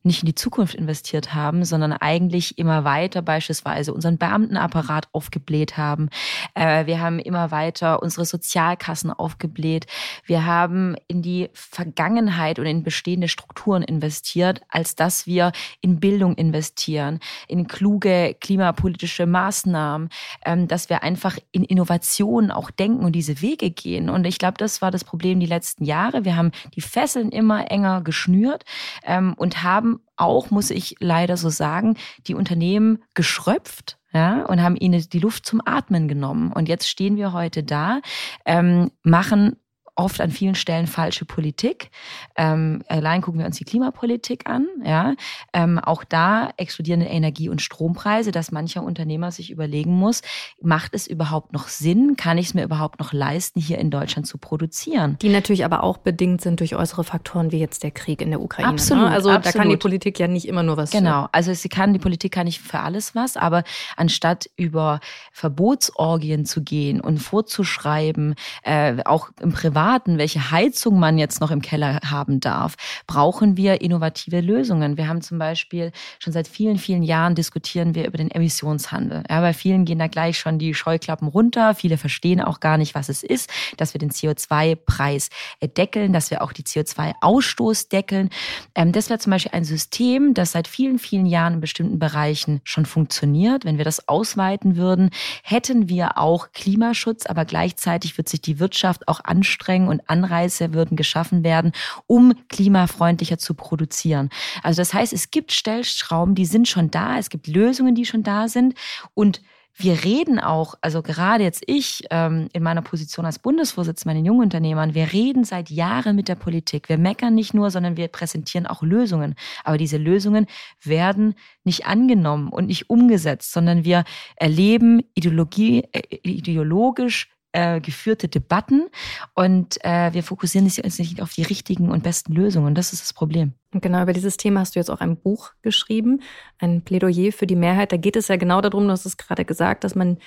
nicht 0.05 0.23
in 0.23 0.27
die 0.27 0.35
Zukunft 0.35 0.75
investiert 0.75 1.33
haben, 1.33 1.65
sondern 1.65 1.93
eigentlich 1.93 2.57
immer 2.57 2.83
weiter 2.83 3.21
beispielsweise 3.21 3.93
unseren 3.93 4.17
Beamtenapparat 4.17 5.07
aufgebläht 5.11 5.77
haben. 5.77 6.09
Äh, 6.53 6.85
wir 6.85 7.01
haben 7.01 7.19
immer 7.19 7.51
weiter 7.51 8.01
unsere 8.01 8.25
Sozialkassen 8.25 9.11
aufgebläht. 9.11 9.87
Wir 10.25 10.45
haben 10.45 10.95
in 11.07 11.21
die 11.21 11.49
Vergangenheit 11.53 12.59
und 12.59 12.65
in 12.65 12.83
bestehende 12.83 13.27
Strukturen 13.27 13.83
investiert, 13.83 14.61
als 14.69 14.95
dass 14.95 15.25
wir 15.25 15.51
in 15.81 15.99
Bildung 15.99 16.35
investieren, 16.35 17.19
in 17.47 17.67
kluge 17.67 18.35
klimapolitische 18.39 19.25
Maßnahmen, 19.25 20.09
ähm, 20.45 20.67
dass 20.67 20.89
wir 20.89 21.03
einfach 21.03 21.37
in 21.51 21.63
Innovationen 21.63 22.51
auch 22.51 22.71
denken 22.71 23.03
und 23.03 23.13
diese 23.13 23.41
Wege 23.41 23.71
gehen. 23.71 24.09
Und 24.09 24.25
ich 24.25 24.37
glaube, 24.37 24.57
das 24.57 24.81
war 24.81 24.91
das 24.91 25.03
Problem 25.03 25.39
die 25.39 25.45
letzten 25.45 25.83
Jahre. 25.83 26.25
Wir 26.25 26.35
haben 26.35 26.51
die 26.75 26.81
Fesseln 26.81 27.29
immer 27.29 27.71
enger 27.71 28.01
geschnürt 28.01 28.63
ähm, 29.03 29.33
und 29.37 29.63
haben 29.63 29.94
auch, 30.15 30.51
muss 30.51 30.69
ich 30.69 30.95
leider 30.99 31.37
so 31.37 31.49
sagen, 31.49 31.97
die 32.27 32.35
Unternehmen 32.35 33.03
geschröpft 33.13 33.97
ja, 34.13 34.45
und 34.45 34.61
haben 34.61 34.77
ihnen 34.77 35.03
die 35.09 35.19
Luft 35.19 35.45
zum 35.45 35.61
Atmen 35.65 36.07
genommen. 36.07 36.53
Und 36.53 36.69
jetzt 36.69 36.87
stehen 36.87 37.17
wir 37.17 37.33
heute 37.33 37.63
da, 37.63 37.99
ähm, 38.45 38.91
machen 39.03 39.57
oft 39.95 40.19
an 40.21 40.29
vielen 40.31 40.55
Stellen 40.55 40.87
falsche 40.87 41.25
Politik. 41.25 41.89
Ähm, 42.35 42.83
allein 42.87 43.21
gucken 43.21 43.39
wir 43.39 43.45
uns 43.45 43.57
die 43.57 43.63
Klimapolitik 43.63 44.49
an. 44.49 44.67
Ja, 44.83 45.15
ähm, 45.53 45.79
auch 45.79 46.03
da 46.03 46.49
explodierende 46.57 47.07
Energie- 47.07 47.49
und 47.49 47.61
Strompreise, 47.61 48.31
dass 48.31 48.51
mancher 48.51 48.83
Unternehmer 48.83 49.31
sich 49.31 49.51
überlegen 49.51 49.93
muss: 49.93 50.21
Macht 50.61 50.93
es 50.93 51.07
überhaupt 51.07 51.53
noch 51.53 51.69
Sinn? 51.69 52.15
Kann 52.17 52.37
ich 52.37 52.47
es 52.47 52.53
mir 52.53 52.63
überhaupt 52.63 52.99
noch 52.99 53.13
leisten, 53.13 53.59
hier 53.59 53.79
in 53.79 53.89
Deutschland 53.89 54.27
zu 54.27 54.37
produzieren? 54.37 55.17
Die 55.21 55.29
natürlich 55.29 55.63
aber 55.63 55.83
auch 55.83 55.97
bedingt 55.97 56.41
sind 56.41 56.59
durch 56.59 56.75
äußere 56.75 57.03
Faktoren 57.03 57.51
wie 57.51 57.59
jetzt 57.59 57.83
der 57.83 57.91
Krieg 57.91 58.21
in 58.21 58.31
der 58.31 58.41
Ukraine. 58.41 58.69
Ne? 58.69 58.73
Absolut. 58.73 59.05
Ne? 59.05 59.11
Also 59.11 59.29
absolut. 59.29 59.55
da 59.55 59.59
kann 59.59 59.69
die 59.69 59.77
Politik 59.77 60.19
ja 60.19 60.27
nicht 60.27 60.47
immer 60.47 60.63
nur 60.63 60.77
was. 60.77 60.91
Genau. 60.91 61.27
Also 61.31 61.53
sie 61.53 61.69
kann 61.69 61.93
die 61.93 61.99
Politik 61.99 62.33
kann 62.33 62.45
nicht 62.45 62.59
für 62.59 62.79
alles 62.79 63.15
was, 63.15 63.37
aber 63.37 63.63
anstatt 63.95 64.49
über 64.57 64.99
Verbotsorgien 65.31 66.45
zu 66.45 66.63
gehen 66.63 66.99
und 66.99 67.19
vorzuschreiben, 67.19 68.35
äh, 68.63 68.97
auch 69.05 69.29
im 69.41 69.53
Privat 69.53 69.84
Privaten, 69.85 70.17
welche 70.17 70.49
Heizung 70.49 70.97
man 70.97 71.19
jetzt 71.19 71.41
noch 71.41 71.51
im 71.51 71.61
Keller 71.61 71.99
haben 72.03 72.39
darf, 72.39 72.73
brauchen 73.05 73.55
wir 73.55 73.81
innovative 73.81 74.41
Lösungen. 74.41 74.97
Wir 74.97 75.07
haben 75.07 75.21
zum 75.21 75.37
Beispiel 75.37 75.91
schon 76.17 76.33
seit 76.33 76.47
vielen, 76.47 76.79
vielen 76.79 77.03
Jahren 77.03 77.35
diskutieren 77.35 77.93
wir 77.93 78.07
über 78.07 78.17
den 78.17 78.31
Emissionshandel. 78.31 79.21
Ja, 79.29 79.41
bei 79.41 79.53
vielen 79.53 79.85
gehen 79.85 79.99
da 79.99 80.07
gleich 80.07 80.39
schon 80.39 80.57
die 80.57 80.73
Scheuklappen 80.73 81.27
runter. 81.27 81.75
Viele 81.75 81.99
verstehen 81.99 82.41
auch 82.41 82.61
gar 82.61 82.79
nicht, 82.79 82.95
was 82.95 83.09
es 83.09 83.21
ist, 83.21 83.51
dass 83.77 83.93
wir 83.93 83.99
den 83.99 84.09
CO2-Preis 84.09 85.29
deckeln, 85.77 86.13
dass 86.13 86.31
wir 86.31 86.41
auch 86.41 86.51
die 86.51 86.63
CO2-Ausstoß 86.63 87.89
deckeln. 87.89 88.31
Ähm, 88.73 88.91
das 88.91 89.11
wäre 89.11 89.19
zum 89.19 89.29
Beispiel 89.29 89.51
ein 89.53 89.65
System, 89.65 90.33
das 90.33 90.53
seit 90.53 90.67
vielen, 90.67 90.97
vielen 90.97 91.27
Jahren 91.27 91.53
in 91.53 91.61
bestimmten 91.61 91.99
Bereichen 91.99 92.59
schon 92.63 92.87
funktioniert. 92.87 93.65
Wenn 93.65 93.77
wir 93.77 93.85
das 93.85 94.07
ausweiten 94.07 94.77
würden, 94.77 95.11
hätten 95.43 95.89
wir 95.89 96.17
auch 96.17 96.53
Klimaschutz, 96.53 97.27
aber 97.27 97.45
gleichzeitig 97.45 98.17
wird 98.17 98.29
sich 98.29 98.41
die 98.41 98.59
Wirtschaft 98.59 99.07
auch 99.07 99.19
anstrengen, 99.23 99.74
Anstrengungen 99.75 99.99
und 99.99 100.09
Anreize 100.09 100.73
würden 100.73 100.95
geschaffen 100.95 101.43
werden, 101.43 101.71
um 102.07 102.33
klimafreundlicher 102.49 103.37
zu 103.37 103.53
produzieren. 103.53 104.29
Also 104.63 104.81
das 104.81 104.93
heißt, 104.93 105.13
es 105.13 105.31
gibt 105.31 105.51
Stellschrauben, 105.51 106.35
die 106.35 106.45
sind 106.45 106.67
schon 106.67 106.91
da, 106.91 107.17
es 107.17 107.29
gibt 107.29 107.47
Lösungen, 107.47 107.95
die 107.95 108.05
schon 108.05 108.23
da 108.23 108.47
sind 108.47 108.75
und 109.13 109.41
wir 109.77 110.05
reden 110.05 110.39
auch, 110.39 110.75
also 110.79 111.01
gerade 111.01 111.43
jetzt 111.43 111.61
ich 111.67 112.05
ähm, 112.09 112.47
in 112.53 112.63
meiner 112.63 112.81
Position 112.81 113.25
als 113.25 113.39
Bundesvorsitzende 113.39 114.13
bei 114.13 114.17
den 114.17 114.25
Jungunternehmern, 114.25 114.93
wir 114.93 115.11
reden 115.11 115.43
seit 115.43 115.69
Jahren 115.69 116.15
mit 116.15 116.29
der 116.29 116.35
Politik. 116.35 116.87
Wir 116.87 116.97
meckern 116.97 117.35
nicht 117.35 117.53
nur, 117.53 117.69
sondern 117.71 117.97
wir 117.97 118.07
präsentieren 118.07 118.67
auch 118.67 118.83
Lösungen. 118.83 119.35
Aber 119.65 119.77
diese 119.77 119.97
Lösungen 119.97 120.47
werden 120.81 121.35
nicht 121.65 121.87
angenommen 121.87 122.47
und 122.47 122.67
nicht 122.67 122.89
umgesetzt, 122.89 123.51
sondern 123.51 123.83
wir 123.83 124.05
erleben 124.37 125.01
Ideologie, 125.13 125.83
äh, 125.91 126.03
ideologisch 126.23 127.34
äh, 127.55 127.79
geführte 127.79 128.27
Debatten 128.27 128.89
und 129.33 129.83
äh, 129.85 130.13
wir 130.13 130.23
fokussieren 130.23 130.65
uns 130.65 130.99
nicht 130.99 131.21
auf 131.21 131.33
die 131.33 131.43
richtigen 131.43 131.89
und 131.89 132.03
besten 132.03 132.33
Lösungen. 132.33 132.75
Das 132.75 132.91
ist 132.91 133.01
das 133.01 133.13
Problem. 133.13 133.53
Und 133.73 133.81
genau 133.81 134.01
über 134.01 134.11
dieses 134.11 134.35
Thema 134.35 134.59
hast 134.59 134.75
du 134.75 134.79
jetzt 134.79 134.91
auch 134.91 134.99
ein 134.99 135.15
Buch 135.15 135.51
geschrieben, 135.61 136.21
ein 136.59 136.81
Plädoyer 136.81 137.31
für 137.31 137.47
die 137.47 137.55
Mehrheit. 137.55 137.93
Da 137.93 137.97
geht 137.97 138.17
es 138.17 138.27
ja 138.27 138.35
genau 138.35 138.59
darum, 138.59 138.85
du 138.85 138.91
hast 138.91 139.05
es 139.05 139.15
gerade 139.15 139.45
gesagt, 139.45 139.85
dass 139.85 139.95
man 139.95 140.17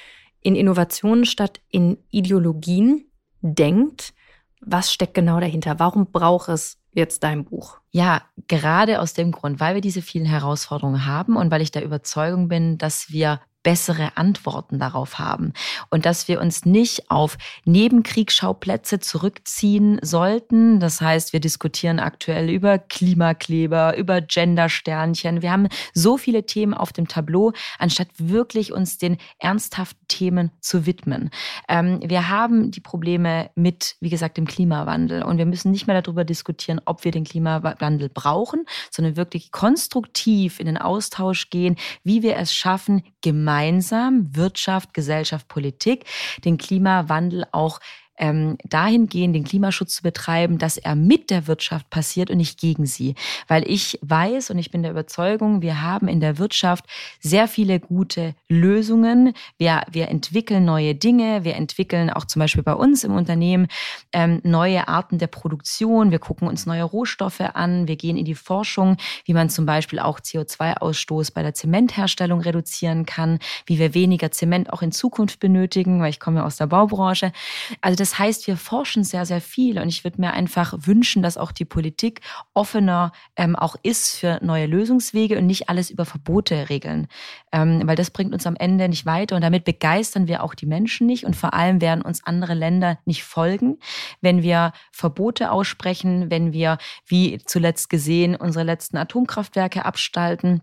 in 0.40 0.56
Innovationen 0.56 1.26
statt 1.26 1.61
in 1.68 1.99
Ideologien 2.11 3.04
denkt. 3.42 4.14
Was 4.62 4.90
steckt 4.90 5.14
genau 5.14 5.38
dahinter? 5.38 5.78
Warum 5.78 6.11
braucht 6.11 6.49
es 6.49 6.78
jetzt 6.92 7.23
dein 7.25 7.44
Buch? 7.44 7.78
Ja, 7.90 8.23
gerade 8.49 9.00
aus 9.00 9.12
dem 9.12 9.32
Grund, 9.32 9.61
weil 9.61 9.75
wir 9.75 9.82
diese 9.82 10.00
vielen 10.00 10.26
Herausforderungen 10.26 11.04
haben 11.04 11.37
und 11.37 11.50
weil 11.50 11.61
ich 11.61 11.73
der 11.73 11.85
Überzeugung 11.85 12.49
bin, 12.49 12.78
dass 12.78 13.11
wir 13.11 13.40
bessere 13.62 14.17
Antworten 14.17 14.79
darauf 14.79 15.19
haben 15.19 15.53
und 15.91 16.07
dass 16.07 16.29
wir 16.29 16.41
uns 16.41 16.65
nicht 16.65 17.11
auf 17.11 17.37
Nebenkriegsschauplätze 17.65 19.00
zurückziehen 19.00 19.99
sollten. 20.00 20.81
Das 20.81 21.00
heißt, 21.00 21.33
wir 21.33 21.41
diskutieren 21.41 21.99
aktuell 21.99 22.50
über 22.50 22.79
Klimakleber, 22.79 23.97
über 23.97 24.21
Gendersternchen. 24.21 25.43
Wir 25.43 25.50
haben 25.50 25.69
so 25.93 26.17
viele 26.17 26.47
Themen 26.47 26.73
auf 26.73 26.93
dem 26.93 27.09
Tableau, 27.09 27.53
anstatt 27.79 28.09
wirklich 28.17 28.73
uns 28.73 28.99
den 28.99 29.19
ernsthaften 29.38 30.07
Themen 30.09 30.50
zu 30.61 30.87
widmen. 30.87 31.31
Ähm, 31.69 32.00
wir 32.05 32.29
haben 32.29 32.71
die 32.71 32.81
Probleme 32.81 33.50
mit, 33.55 33.97
wie 34.00 34.11
gesagt, 34.11 34.37
dem 34.37 34.47
Klimawandel 34.47 35.23
und 35.23 35.38
wir 35.38 35.47
müssen 35.47 35.73
nicht 35.73 35.87
mehr 35.87 36.00
darüber 36.00 36.25
diskutieren, 36.25 36.81
ob 36.85 37.05
wir 37.05 37.11
den 37.11 37.25
Klimawandel 37.25 38.09
brauchen, 38.09 38.65
sondern 38.91 39.17
wirklich 39.17 39.50
konstruktiv 39.50 40.61
in 40.61 40.67
den 40.67 40.79
Austausch 40.79 41.50
gehen, 41.50 41.77
wie 42.05 42.23
wir 42.23 42.37
es 42.37 42.55
schaffen, 42.55 43.03
gemeinsam 43.21 43.48
gemeinsam 43.49 44.37
Wirtschaft, 44.37 44.93
Gesellschaft, 44.93 45.49
Politik 45.49 46.05
den 46.45 46.59
Klimawandel 46.59 47.47
auch 47.50 47.81
ähm, 48.19 48.59
dahin 48.65 49.09
gehen, 49.09 49.33
den 49.33 49.45
Klimaschutz 49.45 49.95
zu 49.97 50.03
betreiben, 50.03 50.59
dass 50.59 50.77
er 50.77 50.95
mit 50.95 51.31
der 51.31 51.47
Wirtschaft 51.47 51.89
passiert 51.91 52.31
und 52.31 52.37
nicht 52.37 52.61
gegen 52.61 52.87
sie. 52.87 53.15
Weil 53.47 53.69
ich 53.69 53.99
weiß 54.03 54.51
und 54.51 54.59
ich 54.59 54.71
bin 54.71 54.83
der 54.83 54.93
Überzeugung, 54.93 55.63
wir 55.63 55.83
haben 55.83 56.09
in 56.09 56.21
der 56.21 56.39
Wirtschaft 56.39 56.85
sehr 57.21 57.49
viele 57.49 57.81
gute 57.81 58.35
Lösungen. 58.49 59.35
Wir, 59.57 59.83
wir 59.91 60.09
entwickeln 60.09 60.65
neue 60.65 60.95
Dinge. 60.95 61.45
Wir 61.45 61.57
entwickeln 61.57 62.11
auch 62.11 62.25
zum 62.25 62.41
Beispiel 62.41 62.63
bei 62.63 62.75
uns 62.75 63.05
im 63.05 63.15
Unternehmen 63.15 63.69
ähm, 64.13 64.41
neue 64.43 64.89
Arten 64.89 65.19
der 65.19 65.27
Produktion. 65.27 66.11
Wir 66.11 66.19
gucken 66.19 66.49
uns 66.49 66.67
neue 66.67 66.85
Rohstoffe 66.85 67.41
an. 67.41 67.89
Wir 67.89 67.97
gehen 67.97 68.17
in 68.17 68.25
die 68.25 68.35
Forschung, 68.35 68.97
wie 69.25 69.35
man 69.35 69.51
zum 69.51 69.67
Beispiel 69.67 69.99
auch 69.99 70.21
CO2-Ausstoß 70.21 71.33
bei 71.33 71.43
der 71.43 71.55
Zementherstellung 71.55 72.41
reduzieren 72.41 73.07
kann, 73.07 73.39
wie 73.67 73.79
wir 73.79 73.95
weniger 73.95 74.31
Zement 74.31 74.73
auch 74.73 74.83
in 74.83 74.93
Zukunft 74.93 75.41
benötigen, 75.41 76.01
weil 76.01 76.11
ich 76.11 76.21
komme 76.21 76.41
ja 76.41 76.47
aus 76.47 76.57
der 76.57 76.67
Baubranche. 76.67 77.33
Also 77.81 77.97
das 77.97 78.08
das 78.09 78.19
heißt, 78.19 78.47
wir 78.47 78.57
forschen 78.57 79.05
sehr, 79.05 79.27
sehr 79.27 79.43
viel 79.43 79.79
und 79.79 79.88
ich 79.88 80.03
würde 80.03 80.19
mir 80.19 80.33
einfach 80.33 80.75
wünschen, 80.79 81.23
dass 81.23 81.37
auch 81.37 81.53
die 81.53 81.67
Politik 81.67 82.23
offener 82.55 83.12
ähm, 83.37 83.55
auch 83.55 83.77
ist 83.83 84.17
für 84.17 84.38
neue 84.43 84.65
Lösungswege 84.65 85.37
und 85.37 85.45
nicht 85.45 85.69
alles 85.69 85.91
über 85.91 86.07
Verbote 86.07 86.71
regeln, 86.71 87.09
ähm, 87.53 87.83
weil 87.85 87.97
das 87.97 88.11
bringt 88.11 88.33
uns 88.33 88.47
am 88.47 88.57
Ende 88.57 88.88
nicht 88.88 89.05
weiter 89.05 89.37
und 89.37 89.43
damit 89.43 89.65
begeistern 89.65 90.27
wir 90.27 90.43
auch 90.43 90.55
die 90.55 90.65
Menschen 90.65 91.07
nicht 91.07 91.25
und 91.25 91.37
vor 91.37 91.53
allem 91.53 91.83
werden 91.83 92.00
uns 92.00 92.25
andere 92.25 92.55
Länder 92.55 92.99
nicht 93.05 93.25
folgen, 93.25 93.77
wenn 94.23 94.43
wir 94.43 94.73
Verbote 94.91 95.50
aussprechen, 95.50 96.31
wenn 96.31 96.55
wir, 96.55 96.79
wie 97.05 97.43
zuletzt 97.45 97.91
gesehen, 97.91 98.37
unsere 98.37 98.65
letzten 98.65 98.97
Atomkraftwerke 98.97 99.85
abstalten 99.85 100.62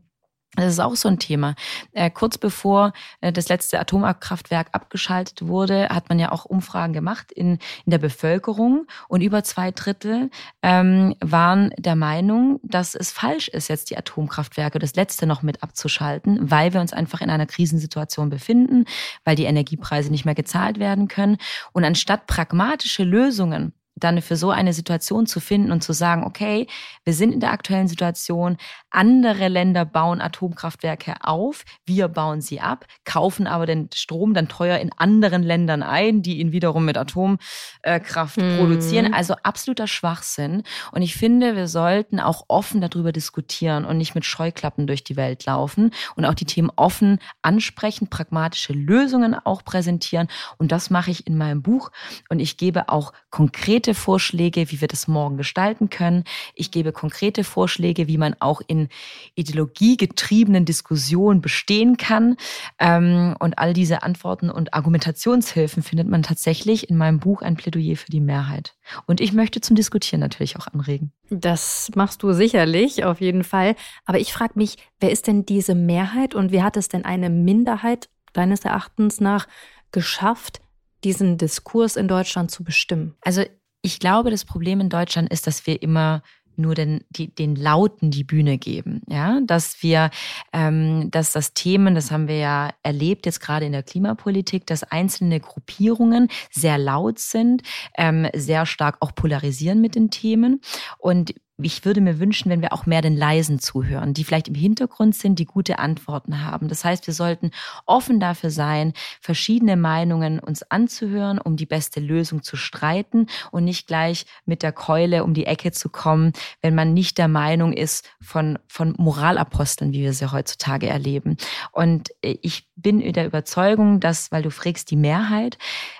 das 0.55 0.73
ist 0.73 0.79
auch 0.79 0.95
so 0.95 1.07
ein 1.09 1.19
Thema. 1.19 1.55
Äh, 1.93 2.09
kurz 2.09 2.37
bevor 2.37 2.93
äh, 3.21 3.31
das 3.31 3.49
letzte 3.49 3.79
Atomkraftwerk 3.79 4.67
abgeschaltet 4.71 5.47
wurde, 5.47 5.89
hat 5.89 6.09
man 6.09 6.19
ja 6.19 6.31
auch 6.31 6.45
Umfragen 6.45 6.93
gemacht 6.93 7.31
in, 7.31 7.59
in 7.85 7.91
der 7.91 7.97
Bevölkerung 7.97 8.87
und 9.07 9.21
über 9.21 9.43
zwei 9.43 9.71
Drittel 9.71 10.29
ähm, 10.61 11.15
waren 11.21 11.71
der 11.77 11.95
Meinung, 11.95 12.59
dass 12.63 12.95
es 12.95 13.11
falsch 13.11 13.47
ist, 13.47 13.67
jetzt 13.67 13.89
die 13.89 13.97
Atomkraftwerke 13.97 14.79
das 14.79 14.95
letzte 14.95 15.25
noch 15.27 15.41
mit 15.41 15.63
abzuschalten, 15.63 16.51
weil 16.51 16.73
wir 16.73 16.81
uns 16.81 16.93
einfach 16.93 17.21
in 17.21 17.29
einer 17.29 17.45
Krisensituation 17.45 18.29
befinden, 18.29 18.85
weil 19.23 19.35
die 19.35 19.45
Energiepreise 19.45 20.11
nicht 20.11 20.25
mehr 20.25 20.35
gezahlt 20.35 20.79
werden 20.79 21.07
können. 21.07 21.37
Und 21.73 21.83
anstatt 21.83 22.27
pragmatische 22.27 23.03
Lösungen 23.03 23.73
dann 23.95 24.21
für 24.21 24.35
so 24.35 24.51
eine 24.51 24.73
Situation 24.73 25.25
zu 25.25 25.39
finden 25.39 25.71
und 25.71 25.81
zu 25.81 25.93
sagen, 25.93 26.23
okay, 26.23 26.67
wir 27.03 27.13
sind 27.13 27.33
in 27.33 27.39
der 27.39 27.51
aktuellen 27.51 27.87
Situation, 27.87 28.57
andere 28.89 29.47
Länder 29.47 29.85
bauen 29.85 30.21
Atomkraftwerke 30.21 31.15
auf, 31.21 31.63
wir 31.85 32.07
bauen 32.07 32.41
sie 32.41 32.59
ab, 32.59 32.85
kaufen 33.05 33.47
aber 33.47 33.65
den 33.65 33.89
Strom 33.93 34.33
dann 34.33 34.47
teuer 34.47 34.79
in 34.79 34.91
anderen 34.97 35.43
Ländern 35.43 35.81
ein, 35.81 36.21
die 36.21 36.39
ihn 36.39 36.51
wiederum 36.51 36.85
mit 36.85 36.97
Atomkraft 36.97 38.37
mhm. 38.37 38.57
produzieren. 38.57 39.13
Also 39.13 39.35
absoluter 39.43 39.87
Schwachsinn. 39.87 40.63
Und 40.91 41.01
ich 41.01 41.15
finde, 41.15 41.55
wir 41.55 41.67
sollten 41.67 42.19
auch 42.19 42.45
offen 42.47 42.81
darüber 42.81 43.11
diskutieren 43.11 43.85
und 43.85 43.97
nicht 43.97 44.15
mit 44.15 44.25
Scheuklappen 44.25 44.87
durch 44.87 45.03
die 45.03 45.15
Welt 45.15 45.45
laufen 45.45 45.91
und 46.15 46.25
auch 46.25 46.33
die 46.33 46.45
Themen 46.45 46.71
offen 46.75 47.19
ansprechen, 47.41 48.09
pragmatische 48.09 48.73
Lösungen 48.73 49.35
auch 49.35 49.63
präsentieren. 49.63 50.27
Und 50.57 50.71
das 50.71 50.89
mache 50.89 51.11
ich 51.11 51.27
in 51.27 51.37
meinem 51.37 51.61
Buch. 51.61 51.91
Und 52.29 52.39
ich 52.39 52.57
gebe 52.57 52.89
auch 52.89 53.13
konkret 53.29 53.84
konkrete 53.85 53.93
Vorschläge, 53.93 54.71
wie 54.71 54.81
wir 54.81 54.87
das 54.87 55.07
morgen 55.07 55.37
gestalten 55.37 55.91
können. 55.91 56.23
Ich 56.55 56.71
gebe 56.71 56.91
konkrete 56.91 57.43
Vorschläge, 57.43 58.07
wie 58.07 58.17
man 58.17 58.35
auch 58.39 58.61
in 58.65 58.89
ideologiegetriebenen 59.35 60.65
Diskussionen 60.65 61.39
bestehen 61.39 61.97
kann. 61.97 62.35
Ähm, 62.79 63.35
und 63.39 63.59
all 63.59 63.73
diese 63.73 64.01
Antworten 64.01 64.49
und 64.49 64.73
Argumentationshilfen 64.73 65.83
findet 65.83 66.07
man 66.07 66.23
tatsächlich 66.23 66.89
in 66.89 66.97
meinem 66.97 67.19
Buch 67.19 67.43
Ein 67.43 67.57
Plädoyer 67.57 67.95
für 67.95 68.09
die 68.09 68.21
Mehrheit. 68.21 68.73
Und 69.05 69.21
ich 69.21 69.33
möchte 69.33 69.61
zum 69.61 69.75
Diskutieren 69.75 70.21
natürlich 70.21 70.57
auch 70.57 70.65
anregen. 70.65 71.11
Das 71.29 71.91
machst 71.93 72.23
du 72.23 72.33
sicherlich, 72.33 73.03
auf 73.03 73.21
jeden 73.21 73.43
Fall. 73.43 73.75
Aber 74.05 74.19
ich 74.19 74.33
frage 74.33 74.53
mich, 74.55 74.77
wer 74.99 75.11
ist 75.11 75.27
denn 75.27 75.45
diese 75.45 75.75
Mehrheit 75.75 76.33
und 76.33 76.51
wie 76.51 76.63
hat 76.63 76.75
es 76.75 76.89
denn 76.89 77.05
eine 77.05 77.29
Minderheit 77.29 78.09
deines 78.33 78.65
Erachtens 78.65 79.21
nach 79.21 79.47
geschafft, 79.91 80.59
diesen 81.03 81.37
Diskurs 81.37 81.97
in 81.97 82.07
Deutschland 82.07 82.49
zu 82.49 82.63
bestimmen? 82.63 83.15
Also 83.21 83.43
ich 83.85 83.99
glaube, 83.99 84.31
das 84.31 84.45
Problem 84.45 84.81
in 84.81 84.89
Deutschland 84.89 85.31
ist, 85.31 85.45
dass 85.45 85.67
wir 85.67 85.83
immer 85.83 86.23
nur 86.57 86.73
den, 86.73 87.03
die, 87.11 87.27
den 87.35 87.55
Lauten 87.55 88.09
die 88.09 88.23
Bühne 88.23 88.57
geben. 88.57 89.01
Ja, 89.07 89.41
dass 89.43 89.83
wir, 89.83 90.09
ähm, 90.53 91.11
dass 91.11 91.33
das 91.33 91.53
Themen, 91.53 91.93
das 91.93 92.09
haben 92.09 92.27
wir 92.27 92.37
ja 92.37 92.69
erlebt 92.81 93.27
jetzt 93.27 93.41
gerade 93.41 93.65
in 93.65 93.73
der 93.73 93.83
Klimapolitik, 93.83 94.65
dass 94.65 94.83
einzelne 94.83 95.39
Gruppierungen 95.39 96.29
sehr 96.49 96.79
laut 96.79 97.19
sind, 97.19 97.61
ähm, 97.95 98.27
sehr 98.33 98.65
stark 98.65 98.97
auch 99.01 99.13
polarisieren 99.13 99.81
mit 99.81 99.93
den 99.93 100.09
Themen 100.09 100.61
und 100.97 101.35
ich 101.57 101.85
würde 101.85 102.01
mir 102.01 102.19
wünschen, 102.19 102.49
wenn 102.49 102.61
wir 102.61 102.73
auch 102.73 102.85
mehr 102.85 103.01
den 103.01 103.15
Leisen 103.15 103.59
zuhören, 103.59 104.13
die 104.13 104.25
vielleicht 104.25 104.49
im 104.49 104.55
Hintergrund 104.55 105.15
sind, 105.15 105.39
die 105.39 105.45
gute 105.45 105.79
Antworten 105.79 106.43
haben. 106.43 106.67
Das 106.67 106.83
heißt, 106.83 107.07
wir 107.07 107.13
sollten 107.13 107.51
offen 107.85 108.19
dafür 108.19 108.49
sein, 108.49 108.91
verschiedene 109.21 109.77
Meinungen 109.77 110.39
uns 110.39 110.63
anzuhören, 110.63 111.39
um 111.39 111.55
die 111.55 111.65
beste 111.65 112.01
Lösung 112.01 112.43
zu 112.43 112.57
streiten 112.57 113.27
und 113.51 113.63
nicht 113.63 113.87
gleich 113.87 114.25
mit 114.45 114.63
der 114.63 114.73
Keule 114.73 115.23
um 115.23 115.33
die 115.33 115.45
Ecke 115.45 115.71
zu 115.71 115.89
kommen, 115.89 116.33
wenn 116.61 116.75
man 116.75 116.93
nicht 116.93 117.17
der 117.17 117.29
Meinung 117.29 117.71
ist 117.71 118.09
von, 118.21 118.59
von 118.67 118.93
Moralaposteln, 118.97 119.93
wie 119.93 120.01
wir 120.01 120.13
sie 120.13 120.31
heutzutage 120.31 120.87
erleben. 120.87 121.37
Und 121.71 122.09
ich 122.21 122.67
bin 122.75 122.99
der 123.13 123.25
Überzeugung, 123.25 124.01
dass, 124.01 124.31
weil 124.31 124.43
du 124.43 124.51
fragst, 124.51 124.91
die 124.91 124.97
Mehrheit, 124.97 125.57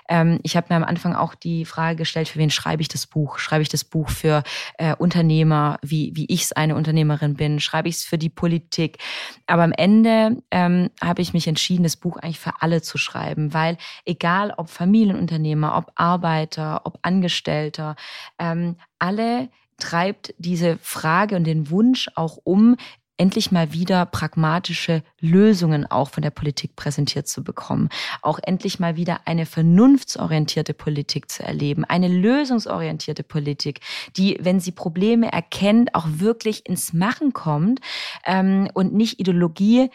ähm, 0.08 0.38
ich 0.42 0.56
habe 0.56 0.66
mir 0.70 0.76
am 0.76 0.84
Anfang 0.84 1.14
auch 1.14 1.34
die 1.34 1.64
Frage 1.64 1.96
gestellt, 1.96 2.28
für 2.28 2.38
wen 2.38 2.50
schreibe 2.50 2.82
ich 2.82 2.88
das 2.88 3.06
Buch? 3.06 3.38
Schreibe 3.38 3.62
ich 3.62 3.68
das 3.68 3.84
Buch 3.84 4.10
für 4.10 4.42
äh, 4.76 4.94
Unternehmer, 5.46 5.78
wie, 5.82 6.12
wie 6.14 6.26
ich 6.28 6.42
es 6.42 6.52
eine 6.52 6.74
Unternehmerin 6.74 7.34
bin? 7.34 7.60
Schreibe 7.60 7.88
ich 7.88 7.96
es 7.96 8.04
für 8.04 8.18
die 8.18 8.28
Politik? 8.28 8.98
Aber 9.46 9.62
am 9.62 9.72
Ende 9.72 10.42
ähm, 10.50 10.90
habe 11.02 11.22
ich 11.22 11.32
mich 11.32 11.46
entschieden, 11.46 11.84
das 11.84 11.96
Buch 11.96 12.16
eigentlich 12.16 12.40
für 12.40 12.60
alle 12.60 12.82
zu 12.82 12.98
schreiben, 12.98 13.54
weil 13.54 13.76
egal 14.04 14.52
ob 14.56 14.68
Familienunternehmer, 14.68 15.76
ob 15.76 15.92
Arbeiter, 15.94 16.82
ob 16.84 16.98
Angestellter, 17.02 17.96
ähm, 18.38 18.76
alle 18.98 19.48
treibt 19.78 20.34
diese 20.38 20.78
Frage 20.78 21.36
und 21.36 21.44
den 21.44 21.70
Wunsch 21.70 22.08
auch 22.14 22.38
um, 22.44 22.76
endlich 23.16 23.50
mal 23.50 23.72
wieder 23.72 24.06
pragmatische 24.06 25.02
Lösungen 25.20 25.86
auch 25.90 26.10
von 26.10 26.22
der 26.22 26.30
Politik 26.30 26.76
präsentiert 26.76 27.28
zu 27.28 27.42
bekommen, 27.42 27.88
auch 28.22 28.38
endlich 28.42 28.78
mal 28.78 28.96
wieder 28.96 29.20
eine 29.24 29.46
vernunftsorientierte 29.46 30.74
Politik 30.74 31.30
zu 31.30 31.42
erleben, 31.42 31.84
eine 31.84 32.08
lösungsorientierte 32.08 33.22
Politik, 33.22 33.80
die, 34.16 34.38
wenn 34.40 34.60
sie 34.60 34.72
Probleme 34.72 35.32
erkennt, 35.32 35.94
auch 35.94 36.06
wirklich 36.08 36.66
ins 36.68 36.92
Machen 36.92 37.32
kommt 37.32 37.80
ähm, 38.24 38.68
und 38.74 38.92
nicht 38.94 39.18
Ideologie 39.18 39.90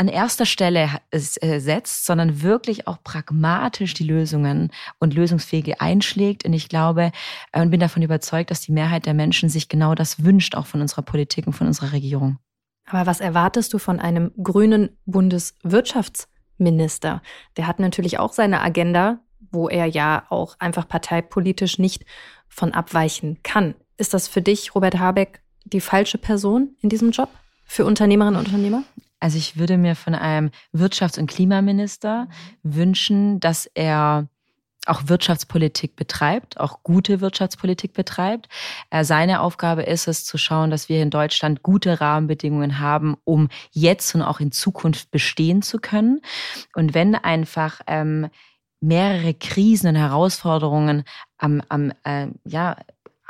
an 0.00 0.08
erster 0.08 0.46
Stelle 0.46 0.88
äh, 1.10 1.18
setzt, 1.18 2.06
sondern 2.06 2.40
wirklich 2.40 2.88
auch 2.88 3.04
pragmatisch 3.04 3.92
die 3.92 4.04
Lösungen 4.04 4.72
und 4.98 5.12
Lösungswege 5.12 5.82
einschlägt. 5.82 6.46
Und 6.46 6.54
ich 6.54 6.70
glaube 6.70 7.12
äh, 7.52 7.60
und 7.60 7.70
bin 7.70 7.80
davon 7.80 8.02
überzeugt, 8.02 8.50
dass 8.50 8.62
die 8.62 8.72
Mehrheit 8.72 9.04
der 9.04 9.12
Menschen 9.12 9.50
sich 9.50 9.68
genau 9.68 9.94
das 9.94 10.24
wünscht, 10.24 10.54
auch 10.54 10.66
von 10.66 10.80
unserer 10.80 11.02
Politik 11.02 11.46
und 11.46 11.52
von 11.52 11.66
unserer 11.66 11.92
Regierung. 11.92 12.38
Aber 12.86 13.04
was 13.04 13.20
erwartest 13.20 13.74
du 13.74 13.78
von 13.78 14.00
einem 14.00 14.32
grünen 14.42 14.96
Bundeswirtschaftsminister? 15.04 17.20
Der 17.58 17.66
hat 17.66 17.78
natürlich 17.78 18.18
auch 18.18 18.32
seine 18.32 18.62
Agenda, 18.62 19.18
wo 19.52 19.68
er 19.68 19.84
ja 19.84 20.24
auch 20.30 20.56
einfach 20.60 20.88
parteipolitisch 20.88 21.78
nicht 21.78 22.06
von 22.48 22.72
abweichen 22.72 23.42
kann. 23.42 23.74
Ist 23.98 24.14
das 24.14 24.28
für 24.28 24.40
dich, 24.40 24.74
Robert 24.74 24.98
Habeck, 24.98 25.42
die 25.66 25.82
falsche 25.82 26.16
Person 26.16 26.74
in 26.80 26.88
diesem 26.88 27.10
Job 27.10 27.28
für 27.66 27.84
Unternehmerinnen 27.84 28.40
und 28.40 28.46
Unternehmer? 28.46 28.82
Also 29.20 29.38
ich 29.38 29.58
würde 29.58 29.76
mir 29.76 29.94
von 29.94 30.14
einem 30.14 30.50
Wirtschafts- 30.72 31.18
und 31.18 31.30
Klimaminister 31.30 32.28
wünschen, 32.62 33.38
dass 33.38 33.66
er 33.66 34.28
auch 34.86 35.02
Wirtschaftspolitik 35.06 35.94
betreibt, 35.94 36.58
auch 36.58 36.82
gute 36.82 37.20
Wirtschaftspolitik 37.20 37.92
betreibt. 37.92 38.48
Äh, 38.90 39.04
seine 39.04 39.40
Aufgabe 39.40 39.82
ist 39.82 40.08
es 40.08 40.24
zu 40.24 40.38
schauen, 40.38 40.70
dass 40.70 40.88
wir 40.88 41.02
in 41.02 41.10
Deutschland 41.10 41.62
gute 41.62 42.00
Rahmenbedingungen 42.00 42.78
haben, 42.78 43.16
um 43.24 43.48
jetzt 43.72 44.14
und 44.14 44.22
auch 44.22 44.40
in 44.40 44.52
Zukunft 44.52 45.10
bestehen 45.10 45.60
zu 45.60 45.78
können. 45.78 46.22
Und 46.74 46.94
wenn 46.94 47.14
einfach 47.14 47.82
ähm, 47.86 48.28
mehrere 48.80 49.34
Krisen 49.34 49.88
und 49.88 49.96
Herausforderungen 49.96 51.04
am, 51.36 51.62
am 51.68 51.92
äh, 52.04 52.28
ja, 52.44 52.76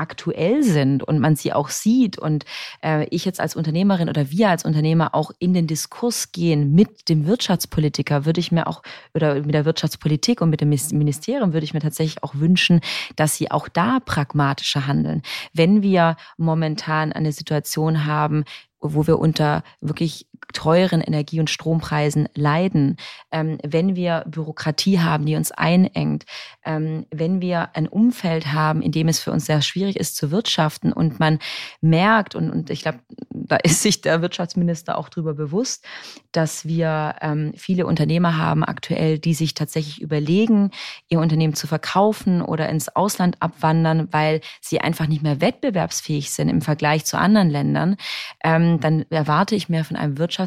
aktuell 0.00 0.62
sind 0.62 1.02
und 1.04 1.18
man 1.18 1.36
sie 1.36 1.52
auch 1.52 1.68
sieht 1.68 2.18
und 2.18 2.44
äh, 2.82 3.06
ich 3.10 3.24
jetzt 3.24 3.40
als 3.40 3.54
Unternehmerin 3.54 4.08
oder 4.08 4.30
wir 4.30 4.48
als 4.48 4.64
Unternehmer 4.64 5.14
auch 5.14 5.30
in 5.38 5.54
den 5.54 5.66
Diskurs 5.66 6.32
gehen 6.32 6.72
mit 6.72 7.08
dem 7.08 7.26
Wirtschaftspolitiker, 7.26 8.24
würde 8.24 8.40
ich 8.40 8.50
mir 8.50 8.66
auch 8.66 8.82
oder 9.14 9.34
mit 9.34 9.54
der 9.54 9.64
Wirtschaftspolitik 9.64 10.40
und 10.40 10.50
mit 10.50 10.60
dem 10.60 10.70
Ministerium 10.70 11.52
würde 11.52 11.64
ich 11.64 11.74
mir 11.74 11.80
tatsächlich 11.80 12.24
auch 12.24 12.34
wünschen, 12.34 12.80
dass 13.16 13.36
sie 13.36 13.50
auch 13.50 13.68
da 13.68 14.00
pragmatischer 14.00 14.86
handeln. 14.86 15.22
Wenn 15.52 15.82
wir 15.82 16.16
momentan 16.38 17.12
eine 17.12 17.32
Situation 17.32 18.06
haben, 18.06 18.44
wo 18.80 19.06
wir 19.06 19.18
unter 19.18 19.62
wirklich 19.80 20.26
teuren 20.52 21.00
Energie- 21.00 21.40
und 21.40 21.50
Strompreisen 21.50 22.28
leiden, 22.34 22.96
ähm, 23.30 23.58
wenn 23.64 23.96
wir 23.96 24.24
Bürokratie 24.26 25.00
haben, 25.00 25.26
die 25.26 25.36
uns 25.36 25.52
einengt, 25.52 26.24
ähm, 26.64 27.06
wenn 27.10 27.40
wir 27.40 27.70
ein 27.74 27.88
Umfeld 27.88 28.52
haben, 28.52 28.82
in 28.82 28.92
dem 28.92 29.08
es 29.08 29.20
für 29.20 29.32
uns 29.32 29.46
sehr 29.46 29.62
schwierig 29.62 29.96
ist 29.96 30.16
zu 30.16 30.30
wirtschaften 30.30 30.92
und 30.92 31.20
man 31.20 31.38
merkt, 31.80 32.34
und, 32.34 32.50
und 32.50 32.70
ich 32.70 32.82
glaube, 32.82 33.00
da 33.30 33.56
ist 33.62 33.82
sich 33.82 34.00
der 34.00 34.22
Wirtschaftsminister 34.22 34.98
auch 34.98 35.08
darüber 35.08 35.34
bewusst, 35.34 35.84
dass 36.32 36.66
wir 36.66 37.16
ähm, 37.20 37.52
viele 37.56 37.86
Unternehmer 37.86 38.36
haben 38.36 38.64
aktuell, 38.64 39.18
die 39.18 39.34
sich 39.34 39.54
tatsächlich 39.54 40.00
überlegen, 40.00 40.70
ihr 41.08 41.20
Unternehmen 41.20 41.54
zu 41.54 41.66
verkaufen 41.66 42.42
oder 42.42 42.68
ins 42.68 42.88
Ausland 42.94 43.36
abwandern, 43.40 44.08
weil 44.12 44.40
sie 44.60 44.80
einfach 44.80 45.06
nicht 45.06 45.22
mehr 45.22 45.40
wettbewerbsfähig 45.40 46.30
sind 46.30 46.48
im 46.48 46.60
Vergleich 46.60 47.04
zu 47.04 47.18
anderen 47.18 47.50
Ländern. 47.50 47.96
Ähm, 48.42 48.80
dann 48.80 49.04
erwarte 49.10 49.54
ich 49.54 49.68
mir 49.68 49.84
von 49.84 49.96
einem 49.96 50.18
Wirtschaftsminister 50.18 50.39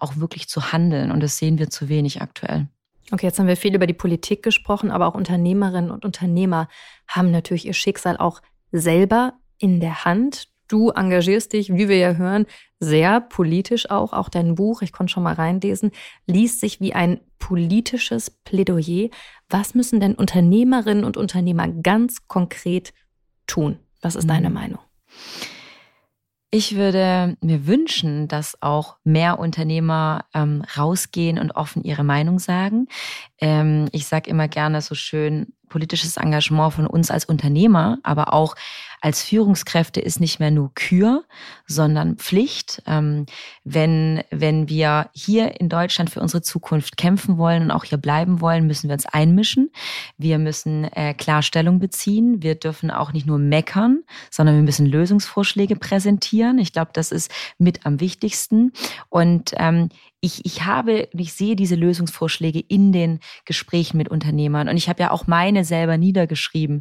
auch 0.00 0.16
wirklich 0.16 0.48
zu 0.48 0.72
handeln. 0.72 1.10
Und 1.10 1.22
das 1.22 1.38
sehen 1.38 1.58
wir 1.58 1.70
zu 1.70 1.88
wenig 1.88 2.22
aktuell. 2.22 2.68
Okay, 3.12 3.26
jetzt 3.26 3.38
haben 3.38 3.46
wir 3.46 3.56
viel 3.56 3.74
über 3.74 3.86
die 3.86 3.92
Politik 3.92 4.42
gesprochen, 4.42 4.90
aber 4.90 5.06
auch 5.06 5.14
Unternehmerinnen 5.14 5.90
und 5.90 6.04
Unternehmer 6.04 6.68
haben 7.06 7.30
natürlich 7.30 7.66
ihr 7.66 7.74
Schicksal 7.74 8.16
auch 8.16 8.40
selber 8.72 9.34
in 9.58 9.80
der 9.80 10.04
Hand. 10.04 10.48
Du 10.68 10.90
engagierst 10.90 11.52
dich, 11.52 11.74
wie 11.74 11.88
wir 11.88 11.98
ja 11.98 12.14
hören, 12.14 12.46
sehr 12.80 13.20
politisch 13.20 13.90
auch. 13.90 14.14
Auch 14.14 14.30
dein 14.30 14.54
Buch, 14.54 14.80
ich 14.80 14.92
konnte 14.92 15.12
schon 15.12 15.22
mal 15.22 15.34
reinlesen, 15.34 15.90
liest 16.26 16.60
sich 16.60 16.80
wie 16.80 16.94
ein 16.94 17.20
politisches 17.38 18.30
Plädoyer. 18.30 19.10
Was 19.50 19.74
müssen 19.74 20.00
denn 20.00 20.14
Unternehmerinnen 20.14 21.04
und 21.04 21.18
Unternehmer 21.18 21.68
ganz 21.68 22.26
konkret 22.26 22.94
tun? 23.46 23.78
Was 24.00 24.16
ist 24.16 24.28
deine 24.28 24.48
mhm. 24.48 24.54
Meinung? 24.54 24.78
Ich 26.56 26.76
würde 26.76 27.36
mir 27.40 27.66
wünschen, 27.66 28.28
dass 28.28 28.62
auch 28.62 28.98
mehr 29.02 29.40
Unternehmer 29.40 30.24
ähm, 30.34 30.62
rausgehen 30.76 31.40
und 31.40 31.56
offen 31.56 31.82
ihre 31.82 32.04
Meinung 32.04 32.38
sagen. 32.38 32.86
Ähm, 33.40 33.88
ich 33.90 34.06
sage 34.06 34.30
immer 34.30 34.46
gerne 34.46 34.80
so 34.80 34.94
schön, 34.94 35.52
politisches 35.74 36.16
Engagement 36.18 36.72
von 36.72 36.86
uns 36.86 37.10
als 37.10 37.24
Unternehmer, 37.24 37.98
aber 38.04 38.32
auch 38.32 38.54
als 39.00 39.24
Führungskräfte 39.24 40.00
ist 40.00 40.20
nicht 40.20 40.38
mehr 40.38 40.52
nur 40.52 40.72
Kür, 40.76 41.24
sondern 41.66 42.14
Pflicht. 42.14 42.80
Ähm, 42.86 43.26
wenn, 43.64 44.22
wenn 44.30 44.68
wir 44.68 45.10
hier 45.12 45.60
in 45.60 45.68
Deutschland 45.68 46.10
für 46.10 46.20
unsere 46.20 46.42
Zukunft 46.42 46.96
kämpfen 46.96 47.38
wollen 47.38 47.64
und 47.64 47.70
auch 47.72 47.82
hier 47.82 47.98
bleiben 47.98 48.40
wollen, 48.40 48.68
müssen 48.68 48.88
wir 48.88 48.94
uns 48.94 49.04
einmischen. 49.04 49.72
Wir 50.16 50.38
müssen 50.38 50.84
äh, 50.84 51.12
Klarstellung 51.12 51.80
beziehen. 51.80 52.40
Wir 52.40 52.54
dürfen 52.54 52.92
auch 52.92 53.12
nicht 53.12 53.26
nur 53.26 53.38
meckern, 53.38 54.04
sondern 54.30 54.54
wir 54.54 54.62
müssen 54.62 54.86
Lösungsvorschläge 54.86 55.74
präsentieren. 55.74 56.60
Ich 56.60 56.72
glaube, 56.72 56.92
das 56.94 57.10
ist 57.10 57.32
mit 57.58 57.84
am 57.84 57.98
wichtigsten. 57.98 58.72
Und 59.08 59.54
ähm, 59.56 59.88
ich, 60.24 60.46
ich 60.46 60.64
habe, 60.64 61.06
ich 61.12 61.34
sehe 61.34 61.54
diese 61.54 61.74
Lösungsvorschläge 61.74 62.58
in 62.58 62.92
den 62.92 63.20
Gesprächen 63.44 63.98
mit 63.98 64.08
Unternehmern. 64.08 64.70
Und 64.70 64.78
ich 64.78 64.88
habe 64.88 65.02
ja 65.02 65.10
auch 65.10 65.26
meine 65.26 65.64
selber 65.66 65.98
niedergeschrieben. 65.98 66.80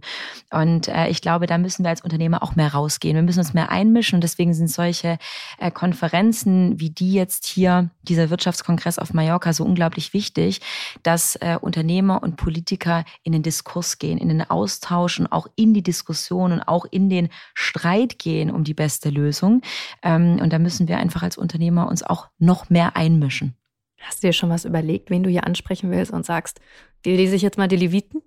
Und 0.50 0.88
äh, 0.88 1.10
ich 1.10 1.22
glaube, 1.22 1.46
da 1.46 1.58
müssen 1.58 1.84
wir 1.84 1.90
als 1.90 2.00
Unternehmer 2.00 2.42
auch 2.42 2.56
mehr 2.56 2.74
rausgehen. 2.74 3.16
Wir 3.16 3.22
müssen 3.22 3.40
uns 3.40 3.54
mehr 3.54 3.70
einmischen. 3.70 4.16
Und 4.16 4.24
deswegen 4.24 4.54
sind 4.54 4.70
solche 4.70 5.18
äh, 5.60 5.72
Konferenzen 5.72 6.80
wie 6.80 6.90
die 6.90 7.12
jetzt 7.12 7.46
hier, 7.46 7.90
dieser 8.04 8.30
Wirtschaftskongress 8.30 8.98
auf 8.98 9.14
Mallorca, 9.14 9.52
so 9.52 9.66
unglaublich 9.66 10.14
wichtig, 10.14 10.62
dass 11.04 11.36
äh, 11.36 11.58
Unternehmer 11.60 12.24
und 12.24 12.38
Politiker 12.38 13.04
in 13.24 13.34
den 13.34 13.44
Diskurs 13.44 14.00
gehen, 14.00 14.20
in 14.20 14.30
den 14.30 14.50
Austausch 14.50 15.20
und 15.20 15.28
auch 15.28 15.48
in 15.58 15.74
die 15.74 15.84
Diskussion 15.84 16.54
und 16.54 16.62
auch 16.62 16.86
in 16.90 17.10
den 17.10 17.28
Streit 17.54 18.20
gehen 18.20 18.50
um 18.52 18.64
die 18.64 18.74
beste 18.74 19.10
Lösung. 19.10 19.62
Ähm, 20.02 20.40
und 20.42 20.54
da 20.54 20.60
müssen 20.60 20.88
wir 20.88 20.98
einfach 20.98 21.24
als 21.24 21.38
Unternehmer 21.38 21.90
uns 21.90 22.04
auch 22.04 22.30
noch 22.40 22.70
mehr 22.70 22.96
einmischen 22.96 23.33
mischen. 23.34 23.58
Hast 24.00 24.22
du 24.22 24.28
dir 24.28 24.34
schon 24.34 24.50
was 24.50 24.66
überlegt, 24.66 25.10
wen 25.10 25.24
du 25.24 25.30
hier 25.30 25.46
ansprechen 25.46 25.90
willst 25.92 26.12
und 26.12 26.26
sagst, 26.26 26.60
die 27.06 27.16
lese 27.16 27.36
ich 27.36 27.42
jetzt 27.42 27.58
mal 27.58 27.68
die 27.68 27.78
Leviten? 27.78 28.22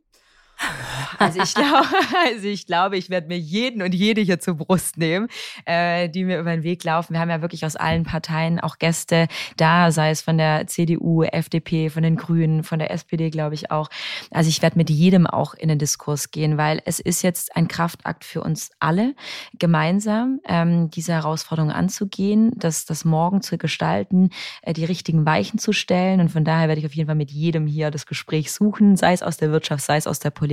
Also 1.18 1.40
ich 1.40 1.54
glaube, 1.54 1.86
also 2.26 2.46
ich, 2.46 2.66
glaube, 2.66 2.96
ich 2.96 3.10
werde 3.10 3.28
mir 3.28 3.38
jeden 3.38 3.82
und 3.82 3.94
jede 3.94 4.20
hier 4.20 4.40
zur 4.40 4.54
Brust 4.54 4.96
nehmen, 4.96 5.28
äh, 5.64 6.08
die 6.08 6.24
mir 6.24 6.40
über 6.40 6.50
den 6.50 6.62
Weg 6.62 6.82
laufen. 6.84 7.14
Wir 7.14 7.20
haben 7.20 7.30
ja 7.30 7.42
wirklich 7.42 7.64
aus 7.64 7.76
allen 7.76 8.04
Parteien 8.04 8.60
auch 8.60 8.78
Gäste 8.78 9.28
da, 9.56 9.90
sei 9.90 10.10
es 10.10 10.22
von 10.22 10.38
der 10.38 10.66
CDU, 10.66 11.22
FDP, 11.22 11.90
von 11.90 12.02
den 12.02 12.16
Grünen, 12.16 12.64
von 12.64 12.78
der 12.78 12.90
SPD, 12.90 13.30
glaube 13.30 13.54
ich 13.54 13.70
auch. 13.70 13.88
Also 14.30 14.48
ich 14.48 14.62
werde 14.62 14.78
mit 14.78 14.90
jedem 14.90 15.26
auch 15.26 15.54
in 15.54 15.68
den 15.68 15.78
Diskurs 15.78 16.30
gehen, 16.30 16.56
weil 16.56 16.80
es 16.84 17.00
ist 17.00 17.22
jetzt 17.22 17.54
ein 17.56 17.68
Kraftakt 17.68 18.24
für 18.24 18.42
uns 18.42 18.70
alle, 18.78 19.14
gemeinsam 19.58 20.40
ähm, 20.46 20.90
diese 20.90 21.12
Herausforderung 21.12 21.70
anzugehen, 21.70 22.52
das, 22.56 22.84
das 22.84 23.04
Morgen 23.04 23.42
zu 23.42 23.58
gestalten, 23.58 24.30
äh, 24.62 24.72
die 24.72 24.84
richtigen 24.84 25.26
Weichen 25.26 25.58
zu 25.58 25.72
stellen. 25.72 26.20
Und 26.20 26.30
von 26.30 26.44
daher 26.44 26.68
werde 26.68 26.80
ich 26.80 26.86
auf 26.86 26.94
jeden 26.94 27.08
Fall 27.08 27.16
mit 27.16 27.30
jedem 27.30 27.66
hier 27.66 27.90
das 27.90 28.06
Gespräch 28.06 28.52
suchen, 28.52 28.96
sei 28.96 29.12
es 29.12 29.22
aus 29.22 29.36
der 29.36 29.50
Wirtschaft, 29.50 29.84
sei 29.84 29.96
es 29.96 30.06
aus 30.06 30.18
der 30.18 30.30
Politik 30.30 30.45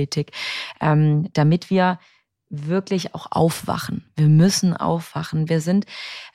ähm, 0.80 1.28
damit 1.32 1.70
wir 1.70 1.98
wirklich 2.50 3.14
auch 3.14 3.26
aufwachen. 3.30 4.04
Wir 4.16 4.28
müssen 4.28 4.76
aufwachen. 4.76 5.48
Wir 5.48 5.60
sind 5.60 5.86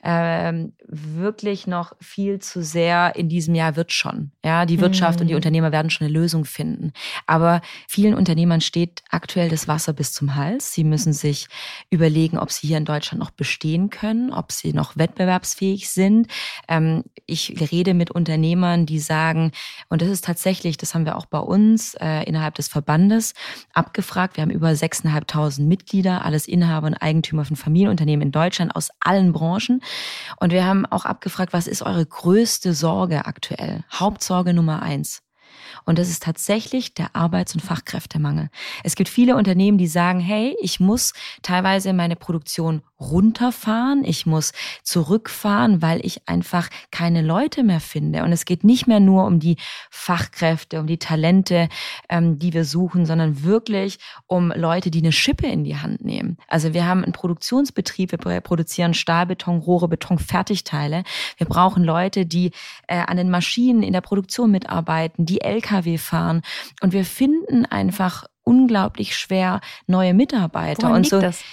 ähm, 0.04 0.74
wirklich 0.86 1.68
noch 1.68 1.94
viel 2.00 2.40
zu 2.40 2.64
sehr 2.64 3.16
in 3.16 3.30
diesem 3.30 3.56
Jahr 3.56 3.76
wird 3.76 3.92
schon. 3.92 4.32
Ja, 4.44 4.66
die 4.66 4.80
Wirtschaft 4.80 5.20
mhm. 5.20 5.22
und 5.22 5.28
die 5.28 5.34
mhm. 5.34 5.38
Unternehmer 5.38 5.72
werden 5.72 5.90
schon 5.90 6.08
eine 6.08 6.14
Lösung 6.14 6.46
finden. 6.46 6.94
Aber 7.28 7.62
vielen 7.88 8.16
Unternehmern 8.16 8.62
steht 8.62 9.04
aktuell 9.10 9.50
das 9.50 9.68
Wasser 9.68 9.94
bis 9.94 10.14
zum 10.14 10.36
Hals. 10.36 10.74
Sie 10.74 10.84
müssen 10.84 11.14
sich 11.14 11.48
überlegen, 11.90 12.38
ob 12.38 12.52
sie 12.52 12.68
hier 12.68 12.78
in 12.78 12.86
Deutschland 12.86 13.20
noch 13.20 13.32
bestehen 13.32 13.90
können, 13.90 14.32
ob 14.32 14.52
sie 14.52 14.74
noch 14.74 14.98
wettbewerbsfähig 14.98 15.90
sind. 15.90 16.28
Ähm, 16.68 17.04
ich 17.26 17.56
rede 17.72 17.94
mit 17.94 18.12
Unternehmern, 18.12 18.86
die 18.86 19.00
sagen, 19.00 19.52
und 19.90 20.02
das 20.02 20.10
ist 20.10 20.26
tatsächlich, 20.26 20.78
das 20.78 20.96
haben 20.96 21.06
wir 21.06 21.18
auch 21.18 21.26
bei 21.26 21.40
uns 21.40 21.94
äh, 21.96 22.24
innerhalb 22.24 22.56
des 22.56 22.68
Verbandes 22.68 23.34
abgefragt. 23.74 24.38
Wir 24.38 24.44
haben 24.44 24.52
über 24.52 24.70
6.500 24.70 25.62
Mitglieder, 25.62 26.09
alles 26.18 26.48
Inhaber 26.48 26.88
und 26.88 26.96
Eigentümer 26.96 27.46
von 27.46 27.56
Familienunternehmen 27.56 28.28
in 28.28 28.32
Deutschland 28.32 28.76
aus 28.76 28.90
allen 29.00 29.32
Branchen. 29.32 29.82
Und 30.40 30.52
wir 30.52 30.66
haben 30.66 30.86
auch 30.86 31.06
abgefragt, 31.06 31.54
was 31.54 31.68
ist 31.68 31.82
eure 31.82 32.06
größte 32.06 32.74
Sorge 32.74 33.26
aktuell? 33.26 33.84
Hauptsorge 33.92 34.54
Nummer 34.54 34.82
eins. 34.82 35.22
Und 35.86 36.00
das 36.00 36.10
ist 36.10 36.24
tatsächlich 36.24 36.94
der 36.94 37.16
Arbeits- 37.16 37.54
und 37.54 37.62
Fachkräftemangel. 37.62 38.50
Es 38.84 38.96
gibt 38.96 39.10
viele 39.10 39.36
Unternehmen, 39.36 39.78
die 39.78 39.88
sagen, 39.88 40.20
hey, 40.20 40.56
ich 40.62 40.80
muss 40.80 41.14
teilweise 41.42 41.94
meine 41.94 42.16
Produktion 42.16 42.82
runterfahren, 43.00 44.04
ich 44.04 44.26
muss 44.26 44.52
zurückfahren, 44.84 45.82
weil 45.82 46.06
ich 46.06 46.28
einfach 46.28 46.70
keine 46.92 47.22
Leute 47.22 47.64
mehr 47.64 47.80
finde. 47.80 48.24
Und 48.24 48.34
es 48.34 48.44
geht 48.44 48.64
nicht 48.64 48.88
mehr 48.88 49.00
nur 49.00 49.26
um 49.26 49.40
die 49.40 49.56
Fachkräfte, 49.90 50.80
um 50.80 50.88
die 50.88 50.98
Talente, 50.98 51.70
ähm, 52.10 52.40
die 52.40 52.54
wir 52.54 52.66
suchen, 52.66 53.06
sondern 53.06 53.44
wirklich 53.44 54.00
um 54.28 54.52
Leute, 54.54 54.92
die 54.92 55.00
eine 55.00 55.14
Schippe 55.14 55.48
in 55.48 55.64
die 55.64 55.78
Hand 55.78 56.04
nehmen. 56.04 56.38
Also 56.48 56.74
wir 56.74 56.86
haben 56.86 57.04
einen 57.04 57.14
Produktionsbetrieb, 57.14 58.12
wir 58.12 58.42
produzieren 58.42 58.94
Stahl, 58.94 59.28
Beton, 59.28 59.60
Rohre, 59.60 59.88
Beton, 59.88 60.20
Fertigteile. 60.20 61.04
Wir 61.38 61.48
brauchen 61.48 61.84
Leute, 61.84 62.26
die 62.26 62.52
äh, 62.88 62.98
an 62.98 63.16
den 63.16 63.30
Maschinen 63.30 63.82
in 63.82 63.94
der 63.94 64.02
Produktion 64.02 64.52
mitarbeiten, 64.52 65.26
die 65.26 65.42
Lkw 65.42 65.69
fahren. 65.98 66.42
Und 66.82 66.94
wir 66.94 67.06
finden 67.06 67.66
einfach 67.66 68.26
unglaublich 68.44 69.16
schwer 69.16 69.62
neue 69.88 70.14
Mitarbeiter. 70.14 70.84
Woran 70.84 70.98
und 70.98 71.08
so. 71.08 71.22
das? 71.22 71.44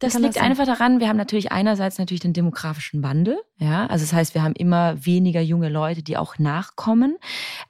Das 0.00 0.18
liegt 0.18 0.40
einfach 0.40 0.66
daran, 0.66 1.00
wir 1.00 1.08
haben 1.08 1.16
natürlich 1.16 1.52
einerseits 1.52 1.98
natürlich 1.98 2.20
den 2.20 2.32
demografischen 2.32 3.02
Wandel. 3.02 3.38
Ja, 3.56 3.86
also 3.86 4.04
das 4.04 4.12
heißt, 4.12 4.34
wir 4.34 4.42
haben 4.42 4.54
immer 4.54 5.06
weniger 5.06 5.40
junge 5.40 5.68
Leute, 5.68 6.02
die 6.02 6.16
auch 6.16 6.38
nachkommen. 6.38 7.16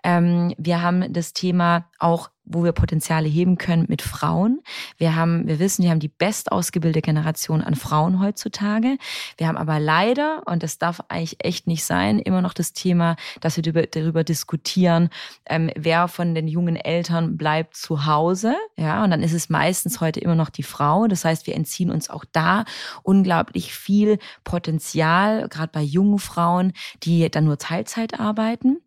Ähm, 0.03 0.55
wir 0.59 0.83
haben 0.83 1.13
das 1.13 1.33
Thema 1.33 1.91
auch, 2.05 2.31
wo 2.45 2.63
wir 2.63 2.73
Potenziale 2.73 3.27
heben 3.27 3.57
können 3.57 3.87
mit 3.89 4.03
Frauen. 4.03 4.61
Wir 4.99 5.17
haben, 5.17 5.49
wir 5.49 5.59
wissen, 5.59 5.83
wir 5.83 5.91
haben 5.91 6.01
die 6.01 6.09
best 6.09 6.53
ausgebildete 6.53 7.01
Generation 7.01 7.63
an 7.63 7.75
Frauen 7.75 8.21
heutzutage. 8.21 8.99
Wir 9.39 9.49
haben 9.49 9.57
aber 9.57 9.81
leider, 9.81 10.43
und 10.45 10.63
das 10.63 10.77
darf 10.79 11.01
eigentlich 11.09 11.43
echt 11.43 11.67
nicht 11.67 11.83
sein, 11.83 12.19
immer 12.19 12.43
noch 12.43 12.53
das 12.53 12.75
Thema, 12.75 13.17
dass 13.41 13.57
wir 13.57 13.63
darüber, 13.63 13.87
darüber 13.87 14.25
diskutieren, 14.25 15.09
ähm, 15.47 15.71
wer 15.75 16.09
von 16.09 16.35
den 16.35 16.47
jungen 16.47 16.77
Eltern 16.77 17.39
bleibt 17.39 17.77
zu 17.77 18.05
Hause. 18.05 18.55
Ja, 18.77 19.03
und 19.03 19.11
dann 19.11 19.23
ist 19.23 19.33
es 19.33 19.49
meistens 19.49 20.03
heute 20.03 20.21
immer 20.21 20.35
noch 20.35 20.51
die 20.51 20.63
Frau. 20.63 21.07
Das 21.07 21.25
heißt, 21.25 21.47
wir 21.47 21.55
entziehen 21.55 21.91
uns 21.91 22.11
auch 22.11 22.27
da 22.31 22.67
unglaublich 23.03 23.73
viel 23.73 24.19
Potenzial, 24.45 25.49
gerade 25.49 25.73
bei 25.73 25.83
jungen 25.83 26.19
Frauen, 26.19 26.75
die 27.03 27.31
dann 27.31 27.47
nur 27.47 27.57
Teilzeit 27.57 28.21
arbeiten. 28.21 28.83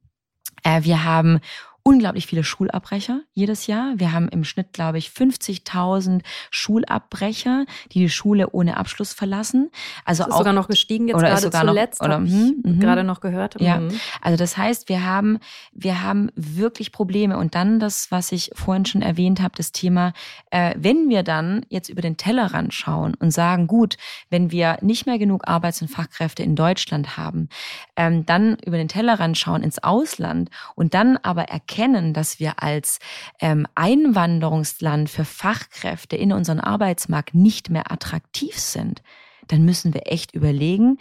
Äh, 0.63 0.83
wir 0.83 1.03
haben 1.03 1.39
unglaublich 1.87 2.27
viele 2.27 2.43
Schulabbrecher 2.43 3.21
jedes 3.33 3.67
Jahr. 3.67 3.93
Wir 3.95 4.11
haben 4.11 4.27
im 4.29 4.43
Schnitt, 4.43 4.73
glaube 4.73 4.97
ich, 4.97 5.09
50.000 5.09 6.21
Schulabbrecher, 6.51 7.65
die 7.91 7.99
die 7.99 8.09
Schule 8.09 8.49
ohne 8.51 8.77
Abschluss 8.77 9.13
verlassen. 9.13 9.71
Also 10.05 10.23
ist 10.23 10.31
auch 10.31 10.39
sogar 10.39 10.53
noch 10.53 10.67
gestiegen 10.67 11.07
jetzt 11.07 11.17
oder 11.17 11.29
gerade 11.29 11.41
sogar 11.41 11.65
zuletzt. 11.65 12.01
noch, 12.01 12.07
oder, 12.07 12.19
mhm, 12.19 12.61
mhm. 12.63 12.79
gerade 12.79 13.03
noch 13.03 13.21
gehört. 13.21 13.59
Ja, 13.61 13.77
Mhm. 13.77 13.99
also 14.21 14.37
das 14.37 14.57
heißt, 14.57 14.89
wir 14.89 15.05
haben, 15.05 15.39
wir 15.71 16.03
haben 16.03 16.29
wirklich 16.35 16.91
Probleme. 16.91 17.37
Und 17.37 17.55
dann 17.55 17.79
das, 17.79 18.11
was 18.11 18.31
ich 18.31 18.51
vorhin 18.53 18.85
schon 18.85 19.01
erwähnt 19.01 19.41
habe, 19.41 19.53
das 19.55 19.71
Thema, 19.71 20.13
äh, 20.51 20.73
wenn 20.77 21.09
wir 21.09 21.23
dann 21.23 21.65
jetzt 21.69 21.89
über 21.89 22.01
den 22.01 22.17
Tellerrand 22.17 22.73
schauen 22.73 23.13
und 23.15 23.31
sagen, 23.31 23.67
gut, 23.67 23.97
wenn 24.29 24.51
wir 24.51 24.77
nicht 24.81 25.05
mehr 25.05 25.19
genug 25.19 25.47
Arbeits- 25.47 25.81
und 25.81 25.87
Fachkräfte 25.87 26.43
in 26.43 26.55
Deutschland 26.55 27.17
haben, 27.17 27.49
ähm, 27.95 28.25
dann 28.25 28.57
über 28.65 28.77
den 28.77 28.87
Tellerrand 28.87 29.37
schauen 29.37 29.63
ins 29.63 29.81
Ausland 29.83 30.49
und 30.75 30.93
dann 30.93 31.17
aber 31.17 31.43
erkennen, 31.43 31.76
dass 32.13 32.39
wir 32.39 32.61
als 32.63 32.99
ähm, 33.39 33.67
Einwanderungsland 33.75 35.09
für 35.09 35.25
Fachkräfte 35.25 36.15
in 36.15 36.33
unseren 36.33 36.59
Arbeitsmarkt 36.59 37.33
nicht 37.33 37.69
mehr 37.69 37.91
attraktiv 37.91 38.57
sind, 38.57 39.01
dann 39.47 39.63
müssen 39.63 39.93
wir 39.93 40.11
echt 40.11 40.33
überlegen, 40.33 40.97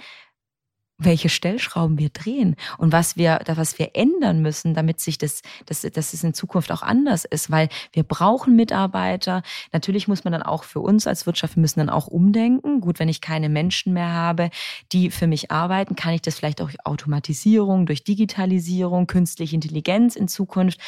welche 0.98 1.28
Stellschrauben 1.28 1.98
wir 1.98 2.10
drehen 2.10 2.56
und 2.78 2.92
was 2.92 3.16
wir, 3.16 3.40
was 3.46 3.78
wir 3.78 3.90
ändern 3.94 4.40
müssen, 4.40 4.74
damit 4.74 5.00
sich 5.00 5.18
das, 5.18 5.42
das, 5.66 5.80
dass 5.80 6.12
es 6.12 6.22
in 6.22 6.34
Zukunft 6.34 6.70
auch 6.70 6.82
anders 6.82 7.24
ist, 7.24 7.50
weil 7.50 7.68
wir 7.92 8.02
brauchen 8.02 8.56
Mitarbeiter. 8.56 9.42
Natürlich 9.72 10.08
muss 10.08 10.24
man 10.24 10.32
dann 10.32 10.42
auch 10.42 10.64
für 10.64 10.80
uns 10.80 11.06
als 11.06 11.26
Wirtschaft, 11.26 11.56
wir 11.56 11.60
müssen 11.60 11.80
dann 11.80 11.90
auch 11.90 12.06
umdenken. 12.06 12.80
Gut, 12.80 12.98
wenn 12.98 13.08
ich 13.08 13.20
keine 13.20 13.48
Menschen 13.48 13.92
mehr 13.92 14.12
habe, 14.12 14.50
die 14.92 15.10
für 15.10 15.26
mich 15.26 15.50
arbeiten, 15.50 15.96
kann 15.96 16.14
ich 16.14 16.22
das 16.22 16.36
vielleicht 16.36 16.60
auch 16.60 16.66
durch 16.66 16.84
Automatisierung, 16.84 17.86
durch 17.86 18.04
Digitalisierung, 18.04 19.06
künstliche 19.06 19.54
Intelligenz 19.54 20.16
in 20.16 20.28
Zukunft 20.28 20.80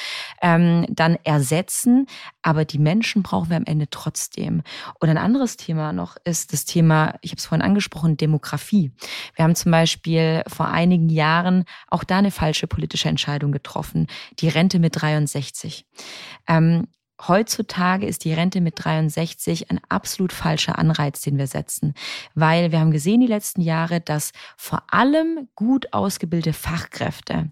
ähm, 0.43 0.87
dann 0.89 1.17
ersetzen. 1.25 2.07
Aber 2.43 2.65
die 2.65 2.79
Menschen 2.79 3.23
brauchen 3.23 3.51
wir 3.51 3.57
am 3.57 3.65
Ende 3.65 3.89
trotzdem. 3.91 4.63
Und 5.01 5.09
ein 5.09 5.19
anderes 5.19 5.57
Thema 5.57 5.93
noch 5.93 6.17
ist 6.25 6.53
das 6.53 6.65
Thema, 6.65 7.15
ich 7.21 7.31
habe 7.31 7.39
es 7.39 7.47
vorhin 7.47 7.65
angesprochen, 7.65 8.17
Demografie. 8.17 8.93
Wir 9.35 9.45
haben 9.45 9.55
zum 9.55 9.71
Beispiel 9.99 10.43
vor 10.47 10.69
einigen 10.69 11.09
Jahren 11.09 11.65
auch 11.89 12.05
da 12.05 12.19
eine 12.19 12.31
falsche 12.31 12.67
politische 12.67 13.09
Entscheidung 13.09 13.53
getroffen. 13.53 14.07
Die 14.39 14.49
Rente 14.49 14.79
mit 14.79 15.01
63. 15.01 15.85
Ähm, 16.47 16.87
Heutzutage 17.27 18.07
ist 18.07 18.25
die 18.25 18.33
Rente 18.33 18.61
mit 18.61 18.75
63 18.77 19.71
ein 19.71 19.81
absolut 19.89 20.33
falscher 20.33 20.79
Anreiz, 20.79 21.21
den 21.21 21.37
wir 21.37 21.49
setzen, 21.49 21.95
weil 22.35 22.71
wir 22.71 22.79
haben 22.79 22.93
gesehen 22.93 23.21
die 23.21 23.27
letzten 23.27 23.61
Jahre, 23.61 24.01
dass 24.01 24.33
vor 24.57 24.85
allem 24.89 25.49
gut 25.57 25.93
ausgebildete 25.93 26.53
Fachkräfte 26.53 27.51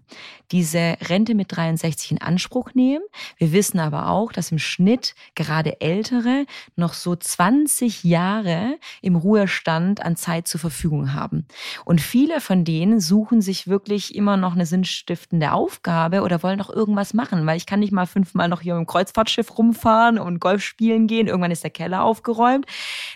diese 0.51 0.97
Rente 1.09 1.35
mit 1.35 1.55
63 1.55 2.11
in 2.11 2.21
Anspruch 2.21 2.73
nehmen. 2.73 3.03
Wir 3.37 3.51
wissen 3.51 3.79
aber 3.79 4.09
auch, 4.09 4.31
dass 4.31 4.51
im 4.51 4.59
Schnitt 4.59 5.15
gerade 5.35 5.81
Ältere 5.81 6.45
noch 6.77 6.93
so 6.93 7.15
20 7.15 8.05
Jahre 8.05 8.77
im 9.01 9.17
Ruhestand 9.17 10.01
an 10.01 10.15
Zeit 10.15 10.47
zur 10.47 10.61
Verfügung 10.61 11.13
haben. 11.13 11.45
Und 11.83 11.99
viele 11.99 12.39
von 12.39 12.63
denen 12.63 13.01
suchen 13.01 13.41
sich 13.41 13.67
wirklich 13.67 14.15
immer 14.15 14.37
noch 14.37 14.53
eine 14.53 14.65
sinnstiftende 14.65 15.51
Aufgabe 15.51 16.21
oder 16.21 16.41
wollen 16.43 16.57
noch 16.57 16.69
irgendwas 16.69 17.13
machen, 17.13 17.45
weil 17.45 17.57
ich 17.57 17.65
kann 17.65 17.81
nicht 17.81 17.91
mal 17.91 18.07
fünfmal 18.07 18.47
noch 18.47 18.61
hier 18.61 18.77
im 18.77 18.87
Kreuzfahrtschiff 18.87 19.56
rumfahren 19.57 20.19
und 20.19 20.39
Golf 20.39 20.63
spielen 20.63 21.07
gehen. 21.07 21.27
Irgendwann 21.27 21.51
ist 21.51 21.63
der 21.63 21.71
Keller 21.71 22.03
aufgeräumt. 22.03 22.65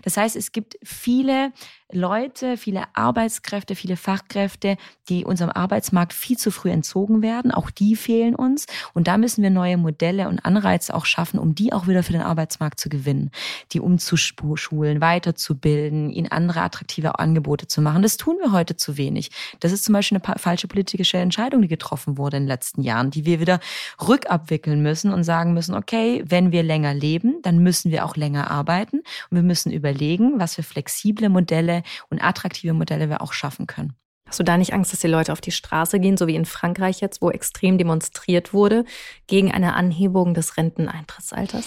Das 0.03 0.17
heißt, 0.17 0.35
es 0.35 0.51
gibt 0.51 0.77
viele 0.83 1.51
Leute, 1.93 2.57
viele 2.57 2.83
Arbeitskräfte, 2.93 3.75
viele 3.75 3.95
Fachkräfte, 3.95 4.77
die 5.09 5.25
unserem 5.25 5.51
Arbeitsmarkt 5.51 6.13
viel 6.13 6.37
zu 6.37 6.51
früh 6.51 6.69
entzogen 6.69 7.21
werden. 7.21 7.51
Auch 7.51 7.69
die 7.69 7.95
fehlen 7.95 8.35
uns. 8.35 8.65
Und 8.93 9.07
da 9.07 9.17
müssen 9.17 9.43
wir 9.43 9.49
neue 9.49 9.77
Modelle 9.77 10.29
und 10.29 10.45
Anreize 10.45 10.93
auch 10.93 11.05
schaffen, 11.05 11.39
um 11.39 11.55
die 11.55 11.73
auch 11.73 11.87
wieder 11.87 12.03
für 12.03 12.13
den 12.13 12.21
Arbeitsmarkt 12.21 12.79
zu 12.79 12.89
gewinnen, 12.89 13.31
die 13.71 13.79
umzuschulen, 13.79 15.01
weiterzubilden, 15.01 16.09
ihnen 16.09 16.31
andere 16.31 16.61
attraktive 16.61 17.19
Angebote 17.19 17.67
zu 17.67 17.81
machen. 17.81 18.01
Das 18.01 18.17
tun 18.17 18.37
wir 18.41 18.51
heute 18.51 18.75
zu 18.75 18.97
wenig. 18.97 19.31
Das 19.59 19.71
ist 19.71 19.83
zum 19.83 19.93
Beispiel 19.93 20.21
eine 20.23 20.39
falsche 20.39 20.67
politische 20.67 21.17
Entscheidung, 21.17 21.61
die 21.61 21.67
getroffen 21.67 22.17
wurde 22.17 22.37
in 22.37 22.43
den 22.43 22.47
letzten 22.47 22.81
Jahren, 22.81 23.11
die 23.11 23.25
wir 23.25 23.39
wieder 23.39 23.59
rückabwickeln 24.07 24.81
müssen 24.81 25.11
und 25.11 25.23
sagen 25.23 25.53
müssen, 25.53 25.75
okay, 25.75 26.23
wenn 26.25 26.51
wir 26.51 26.63
länger 26.63 26.93
leben, 26.93 27.41
dann 27.41 27.59
müssen 27.59 27.91
wir 27.91 28.05
auch 28.05 28.15
länger 28.15 28.49
arbeiten 28.49 28.97
und 29.29 29.35
wir 29.35 29.43
müssen 29.43 29.71
überlegen, 29.71 30.39
was 30.39 30.55
für 30.55 30.63
flexible 30.63 31.29
Modelle 31.29 31.80
und 32.09 32.23
attraktive 32.23 32.73
Modelle 32.73 33.09
wir 33.09 33.21
auch 33.21 33.33
schaffen 33.33 33.67
können. 33.67 33.95
Hast 34.31 34.39
du 34.39 34.43
da 34.43 34.57
nicht 34.57 34.73
Angst, 34.73 34.93
dass 34.93 35.01
die 35.01 35.07
Leute 35.07 35.33
auf 35.33 35.41
die 35.41 35.51
Straße 35.51 35.99
gehen, 35.99 36.15
so 36.15 36.25
wie 36.25 36.35
in 36.35 36.45
Frankreich 36.45 37.01
jetzt, 37.01 37.21
wo 37.21 37.31
extrem 37.31 37.77
demonstriert 37.77 38.53
wurde 38.53 38.85
gegen 39.27 39.51
eine 39.51 39.73
Anhebung 39.73 40.33
des 40.33 40.55
Renteneintrittsalters? 40.55 41.65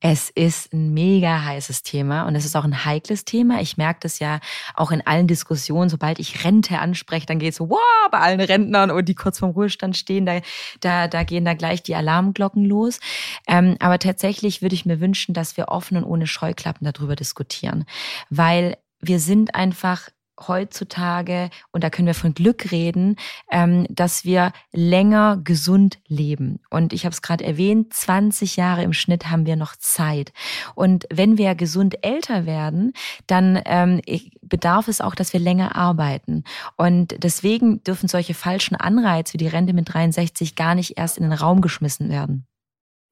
Es 0.00 0.30
ist 0.30 0.72
ein 0.72 0.94
mega 0.94 1.44
heißes 1.44 1.82
Thema 1.82 2.22
und 2.22 2.36
es 2.36 2.46
ist 2.46 2.56
auch 2.56 2.64
ein 2.64 2.84
heikles 2.84 3.26
Thema. 3.26 3.60
Ich 3.60 3.76
merke 3.76 4.00
das 4.04 4.20
ja 4.20 4.38
auch 4.74 4.92
in 4.92 5.06
allen 5.06 5.26
Diskussionen. 5.26 5.90
Sobald 5.90 6.18
ich 6.18 6.44
Rente 6.44 6.78
anspreche, 6.78 7.26
dann 7.26 7.40
geht 7.40 7.50
es 7.50 7.56
so, 7.56 7.68
wow, 7.68 8.08
bei 8.10 8.20
allen 8.20 8.40
Rentnern 8.40 8.90
und 8.92 9.06
die 9.06 9.14
kurz 9.16 9.40
vorm 9.40 9.50
Ruhestand 9.50 9.96
stehen, 9.96 10.24
da, 10.24 10.40
da, 10.80 11.08
da 11.08 11.24
gehen 11.24 11.44
da 11.44 11.52
gleich 11.52 11.82
die 11.82 11.96
Alarmglocken 11.96 12.64
los. 12.64 13.00
Ähm, 13.48 13.76
aber 13.80 13.98
tatsächlich 13.98 14.62
würde 14.62 14.76
ich 14.76 14.86
mir 14.86 15.00
wünschen, 15.00 15.34
dass 15.34 15.56
wir 15.56 15.68
offen 15.68 15.96
und 15.96 16.04
ohne 16.04 16.26
Scheuklappen 16.26 16.90
darüber 16.90 17.16
diskutieren, 17.16 17.84
weil 18.30 18.76
wir 19.00 19.20
sind 19.20 19.54
einfach 19.54 20.08
heutzutage, 20.46 21.50
und 21.72 21.82
da 21.82 21.90
können 21.90 22.06
wir 22.06 22.14
von 22.14 22.34
Glück 22.34 22.70
reden, 22.70 23.16
ähm, 23.50 23.86
dass 23.90 24.24
wir 24.24 24.52
länger 24.72 25.38
gesund 25.42 25.98
leben. 26.06 26.60
Und 26.70 26.92
ich 26.92 27.04
habe 27.04 27.12
es 27.12 27.22
gerade 27.22 27.44
erwähnt, 27.44 27.92
20 27.92 28.56
Jahre 28.56 28.82
im 28.82 28.92
Schnitt 28.92 29.30
haben 29.30 29.46
wir 29.46 29.56
noch 29.56 29.74
Zeit. 29.76 30.32
Und 30.74 31.06
wenn 31.10 31.38
wir 31.38 31.54
gesund 31.54 32.04
älter 32.04 32.46
werden, 32.46 32.92
dann 33.26 33.60
ähm, 33.64 34.00
bedarf 34.42 34.88
es 34.88 35.00
auch, 35.00 35.14
dass 35.14 35.32
wir 35.32 35.40
länger 35.40 35.76
arbeiten. 35.76 36.44
Und 36.76 37.16
deswegen 37.22 37.82
dürfen 37.82 38.08
solche 38.08 38.34
falschen 38.34 38.76
Anreize 38.76 39.34
wie 39.34 39.38
die 39.38 39.48
Rente 39.48 39.72
mit 39.72 39.92
63 39.92 40.54
gar 40.54 40.74
nicht 40.74 40.98
erst 40.98 41.18
in 41.18 41.24
den 41.24 41.32
Raum 41.32 41.60
geschmissen 41.60 42.10
werden. 42.10 42.47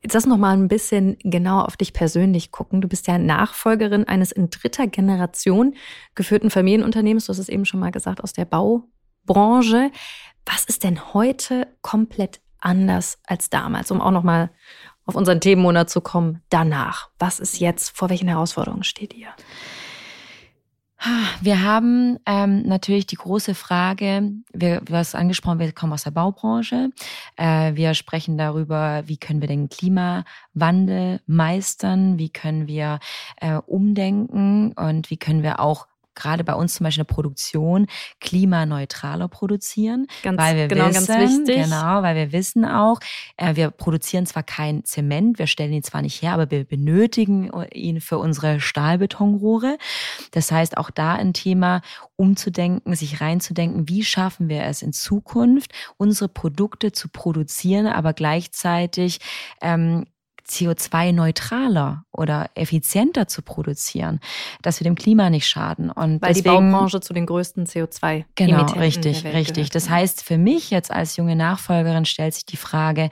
Jetzt 0.07 0.15
lass 0.15 0.27
noch 0.27 0.37
mal 0.37 0.57
ein 0.57 0.69
bisschen 0.69 1.17
genauer 1.25 1.67
auf 1.67 1.77
dich 1.77 1.93
persönlich 1.93 2.53
gucken. 2.53 2.81
Du 2.81 2.87
bist 2.87 3.09
ja 3.09 3.19
Nachfolgerin 3.19 4.07
eines 4.07 4.31
in 4.31 4.51
dritter 4.51 4.87
Generation 4.87 5.75
geführten 6.15 6.49
Familienunternehmens. 6.49 7.27
Du 7.27 7.31
hast 7.31 7.41
es 7.41 7.49
eben 7.49 7.65
schon 7.65 7.81
mal 7.81 7.91
gesagt, 7.91 8.23
aus 8.23 8.33
der 8.33 8.45
Baubranche. 8.45 9.91
Was 10.45 10.63
ist 10.63 10.85
denn 10.85 11.13
heute 11.13 11.67
komplett 11.83 12.39
anders 12.61 13.19
als 13.27 13.51
damals, 13.51 13.91
um 13.91 14.01
auch 14.01 14.13
noch 14.13 14.23
mal 14.23 14.51
auf 15.07 15.17
unseren 15.17 15.41
Themenmonat 15.41 15.91
zu 15.91 16.01
kommen? 16.01 16.41
Danach, 16.51 17.11
was 17.19 17.41
ist 17.41 17.59
jetzt? 17.59 17.91
Vor 17.97 18.09
welchen 18.09 18.29
Herausforderungen 18.29 18.85
steht 18.85 19.13
ihr? 19.13 19.31
Wir 21.43 21.63
haben 21.63 22.19
ähm, 22.25 22.63
natürlich 22.63 23.07
die 23.07 23.17
große 23.17 23.55
Frage, 23.55 24.33
wir, 24.53 24.81
du 24.81 24.95
hast 24.95 25.15
angesprochen, 25.15 25.59
wir 25.59 25.71
kommen 25.73 25.93
aus 25.93 26.05
der 26.05 26.11
Baubranche. 26.11 26.91
Äh, 27.37 27.75
wir 27.75 27.95
sprechen 27.95 28.39
darüber, 28.39 29.03
wie 29.07 29.19
können 29.19 29.41
wir 29.41 29.49
den 29.49 29.69
Klimawandel 29.69 31.21
meistern, 31.27 32.19
wie 32.19 32.31
können 32.31 32.67
wir 32.67 32.99
äh, 33.41 33.57
umdenken 33.67 34.73
und 34.73 35.11
wie 35.11 35.19
können 35.19 35.43
wir 35.43 35.61
auch 35.61 35.87
gerade 36.17 36.43
bei 36.43 36.55
uns 36.55 36.75
zum 36.75 36.85
Beispiel 36.85 37.03
in 37.03 37.07
der 37.07 37.15
Produktion 37.15 37.87
klimaneutraler 38.21 39.29
produzieren. 39.29 40.07
Ganz, 40.23 40.41
weil 40.41 40.57
wir 40.57 40.69
genau, 40.69 40.89
wissen, 40.89 41.07
ganz 41.07 41.31
wichtig. 41.31 41.65
Genau, 41.65 42.03
weil 42.03 42.17
wir 42.17 42.33
wissen 42.33 42.65
auch, 42.65 42.99
äh, 43.37 43.55
wir 43.55 43.71
produzieren 43.71 44.27
zwar 44.27 44.43
kein 44.43 44.85
Zement, 44.85 45.39
wir 45.39 45.47
stellen 45.47 45.73
ihn 45.73 45.83
zwar 45.83 46.03
nicht 46.03 46.23
her, 46.23 46.33
aber 46.33 46.51
wir 46.51 46.65
benötigen 46.65 47.51
ihn 47.73 48.01
für 48.01 48.19
unsere 48.19 48.61
Stahlbetonrohre. 48.61 49.79
Das 50.33 50.51
heißt, 50.51 50.77
auch 50.77 50.91
da 50.91 51.15
ein 51.15 51.33
Thema, 51.33 51.83
umzudenken, 52.17 52.95
sich 52.95 53.21
reinzudenken, 53.21 53.89
wie 53.89 54.03
schaffen 54.03 54.49
wir 54.49 54.65
es 54.65 54.83
in 54.83 54.93
Zukunft, 54.93 55.73
unsere 55.99 56.29
Produkte 56.29 56.93
zu 56.93 57.09
produzieren, 57.09 57.87
aber 57.87 58.15
gleichzeitig 58.15 59.21
ähm, 59.61 60.07
CO2-neutraler 60.49 62.05
oder 62.13 62.51
effizienter 62.55 63.29
zu 63.29 63.43
produzieren, 63.43 64.21
dass 64.63 64.81
wir 64.81 64.85
dem 64.85 64.95
Klima 64.95 65.31
nicht 65.31 65.49
schaden. 65.49 65.91
Und 65.91 66.23
Weil 66.23 66.35
deswegen, 66.35 66.67
die 66.67 66.73
Baubranche 66.73 67.01
zu 67.01 67.13
den 67.13 67.27
größten 67.27 67.67
CO2 67.67 68.25
Genau, 68.35 68.65
richtig, 68.73 69.23
der 69.23 69.25
Welt 69.25 69.35
richtig. 69.35 69.55
gehört. 69.55 69.75
Das 69.75 69.91
heißt, 69.91 70.23
für 70.23 70.39
mich 70.39 70.71
jetzt 70.71 70.91
als 70.91 71.17
junge 71.17 71.37
Nachfolgerin 71.37 72.05
stellt 72.05 72.35
sich 72.35 72.47
die 72.47 72.57
Frage, 72.57 73.11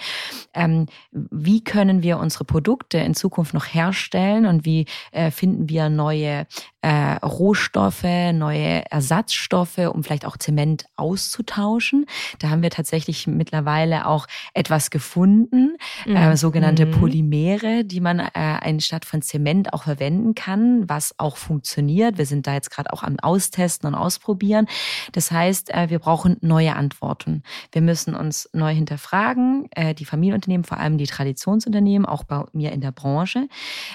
ähm, 0.55 0.87
wie 1.11 1.63
können 1.63 2.03
wir 2.03 2.19
unsere 2.19 2.45
Produkte 2.45 2.99
in 2.99 3.15
Zukunft 3.15 3.55
noch 3.55 3.67
herstellen 3.67 4.47
und 4.47 4.65
wie 4.65 4.87
äh, 5.13 5.31
finden 5.31 5.69
wir 5.69 5.89
neue 5.89 6.47
äh, 6.85 7.15
Rohstoffe, 7.25 8.05
neue 8.35 8.85
Ersatzstoffe, 8.91 9.79
um 9.79 10.05
vielleicht 10.05 10.27
auch 10.27 10.37
Zement 10.37 10.85
auszutauschen. 10.97 12.05
Da 12.41 12.51
haben 12.51 12.63
wir 12.63 12.69
tatsächlich 12.69 13.27
mittlerweile 13.27 14.07
auch 14.07 14.27
etwas 14.53 14.91
gefunden, 14.91 15.79
äh, 16.07 16.37
sogenannte 16.37 16.85
Mhm. 16.85 16.91
Polymere, 16.91 17.85
die 17.85 18.01
man 18.01 18.19
äh, 18.19 18.29
anstatt 18.35 19.07
von 19.07 19.23
Zement 19.23 19.73
auch 19.73 19.85
verwenden 19.85 20.35
kann, 20.35 20.87
was 20.87 21.19
auch 21.19 21.39
funktioniert. 21.39 22.19
Wir 22.19 22.27
sind 22.27 22.47
da 22.47 22.53
jetzt 22.53 22.71
gerade 22.71 22.93
auch 22.93 23.03
am 23.03 23.19
Austesten 23.19 23.87
und 23.89 23.95
Ausprobieren. 23.95 24.67
Das 25.13 25.31
heißt, 25.31 25.73
äh, 25.73 25.89
wir 25.89 26.01
brauchen 26.01 26.37
neue 26.43 26.77
Antworten. 26.77 27.43
Wir 27.73 27.81
müssen 27.81 28.15
uns 28.15 28.51
neu 28.53 28.75
hinterfragen, 28.75 29.69
äh, 29.71 29.95
die 29.95 30.05
Familienunternehmen, 30.05 30.65
vor 30.65 30.79
allem 30.79 30.99
die 30.99 31.07
Traditionsunternehmen, 31.07 32.05
auch 32.05 32.25
bei 32.25 32.45
mir 32.53 32.73
in 32.73 32.83
der 32.83 32.93
Branche. 32.93 33.49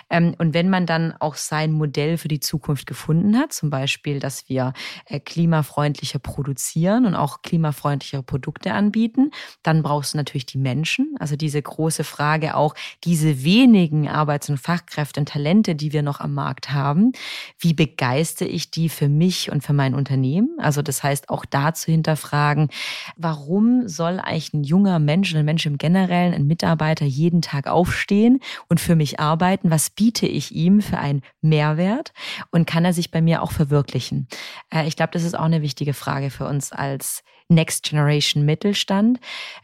Ähm, 0.10 0.34
und 0.40 0.56
wenn 0.56 0.72
man 0.72 0.88
dann 0.88 1.14
auch 1.20 1.36
sein 1.36 1.72
Modell 1.72 2.18
für 2.18 2.30
die 2.30 2.40
Zukunft 2.40 2.79
gefunden 2.86 3.38
hat, 3.38 3.54
zum 3.54 3.70
Beispiel, 3.70 4.20
dass 4.20 4.50
wir 4.50 4.74
äh, 5.06 5.20
klimafreundlicher 5.20 6.20
produzieren 6.20 7.06
und 7.06 7.16
auch 7.16 7.42
klimafreundlichere 7.42 8.24
Produkte 8.24 8.74
anbieten, 8.74 9.32
dann 9.64 9.84
brauchst 9.84 10.14
du 10.14 10.18
natürlich 10.18 10.46
die 10.46 10.58
Menschen. 10.58 11.16
Also 11.20 11.36
diese 11.36 11.62
große 11.62 12.04
Frage 12.04 12.56
auch, 12.56 12.76
diese 13.04 13.44
wenigen 13.44 14.08
Arbeits- 14.08 14.50
und 14.50 14.58
Fachkräfte 14.58 15.20
und 15.20 15.30
Talente, 15.30 15.76
die 15.76 15.94
wir 15.94 16.02
noch 16.02 16.20
am 16.20 16.34
Markt 16.34 16.72
haben, 16.72 17.12
wie 17.60 17.74
begeistere 17.74 18.50
ich 18.50 18.72
die 18.72 18.90
für 18.90 19.10
mich 19.10 19.52
und 19.52 19.64
für 19.64 19.74
mein 19.74 19.94
Unternehmen? 19.94 20.50
Also 20.60 20.82
das 20.82 21.04
heißt 21.04 21.30
auch 21.30 21.46
da 21.46 21.74
zu 21.74 21.92
hinterfragen, 21.92 22.70
warum 23.16 23.88
soll 23.88 24.20
eigentlich 24.20 24.54
ein 24.54 24.64
junger 24.64 25.00
Mensch, 25.00 25.34
ein 25.36 25.46
Mensch 25.46 25.66
im 25.66 25.78
Generellen, 25.78 26.34
ein 26.34 26.48
Mitarbeiter 26.48 27.06
jeden 27.06 27.42
Tag 27.42 27.68
aufstehen 27.68 28.40
und 28.68 28.80
für 28.80 28.96
mich 28.96 29.20
arbeiten? 29.20 29.72
Was 29.72 29.90
biete 29.90 30.28
ich 30.28 30.54
ihm 30.54 30.82
für 30.82 30.98
einen 30.98 31.22
Mehrwert? 31.42 32.14
Und 32.52 32.68
kann 32.70 32.86
er 32.86 32.94
sich 32.94 33.10
bei 33.10 33.20
mir 33.20 33.42
auch 33.42 33.52
verwirklichen? 33.52 34.28
Äh, 34.72 34.88
ich 34.88 34.96
glaube, 34.96 35.10
das 35.12 35.24
ist 35.24 35.36
auch 35.36 35.44
eine 35.44 35.64
wichtige 35.64 35.96
Frage 35.96 36.30
für 36.30 36.46
uns 36.46 36.72
als 36.72 37.24
Next 37.50 37.84
Generation 37.84 38.46
Mittelstand. 38.46 39.20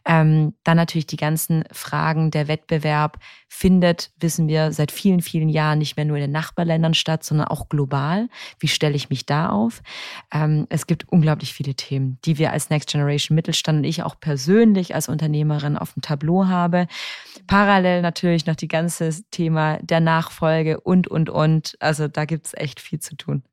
Ähm, 0.06 0.56
dann 0.63 0.78
natürlich 0.78 1.06
die 1.06 1.17
ganzen 1.17 1.63
Fragen. 1.71 2.32
Der 2.32 2.48
Wettbewerb 2.48 3.19
findet, 3.48 4.12
wissen 4.19 4.48
wir, 4.48 4.71
seit 4.71 4.91
vielen, 4.91 5.21
vielen 5.21 5.50
Jahren 5.50 5.78
nicht 5.78 5.95
mehr 5.95 6.06
nur 6.06 6.17
in 6.17 6.24
den 6.24 6.32
Nachbarländern 6.32 6.95
statt, 6.95 7.24
sondern 7.24 7.48
auch 7.48 7.69
global. 7.69 8.28
Wie 8.60 8.67
stelle 8.67 8.95
ich 8.95 9.12
mich 9.12 9.28
da 9.28 9.50
auf? 9.50 9.84
Ähm, 10.34 10.65
es 10.69 10.88
gibt 10.88 11.08
unglaublich 11.10 11.54
viele 11.54 11.76
Themen, 11.76 12.17
die 12.26 12.39
wir 12.39 12.52
als 12.52 12.71
Next 12.71 12.91
Generation 12.91 13.36
Mittelstand 13.36 13.80
und 13.80 13.84
ich 13.84 14.02
auch 14.02 14.19
persönlich 14.19 14.95
als 14.95 15.08
Unternehmerin 15.08 15.78
auf 15.78 15.93
dem 15.93 16.02
Tableau 16.02 16.48
habe. 16.48 16.88
Parallel 17.45 18.02
natürlich 18.02 18.48
noch 18.48 18.56
die 18.56 18.67
ganze 18.67 19.12
Thema 19.30 19.78
der 19.84 20.00
Nachfolge 20.00 20.80
und, 20.82 21.08
und, 21.08 21.30
und. 21.30 21.78
Also 21.80 22.08
da 22.08 22.26
gibt 22.26 22.48
es 22.48 22.54
echt 22.56 22.80
viel 22.80 23.00
zu 23.00 23.15
tun. 23.15 23.43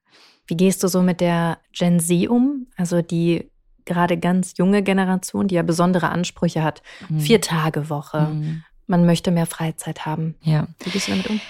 Wie 0.47 0.57
gehst 0.57 0.83
du 0.83 0.88
so 0.88 1.03
mit 1.03 1.21
der 1.21 1.59
Gen 1.73 2.01
Z 2.01 2.29
um? 2.29 2.66
Also 2.77 3.03
die 3.03 3.52
gerade 3.85 4.18
ganz 4.18 4.57
junge 4.57 4.83
Generation, 4.83 5.49
die 5.49 5.55
ja 5.57 5.62
besondere 5.62 6.11
Ansprüche 6.11 6.62
hat. 6.62 6.83
Mhm. 7.09 7.21
Vier-Tage-Woche. 7.21 8.29
Mhm. 8.33 8.64
Man 8.87 9.07
möchte 9.07 9.31
mehr 9.31 9.47
Freizeit 9.47 10.07
haben. 10.07 10.35
Ja. 10.42 10.66
Wie 10.81 10.90
gehst 10.90 11.09
du 11.09 11.12
damit 11.12 11.31
um? 11.31 11.40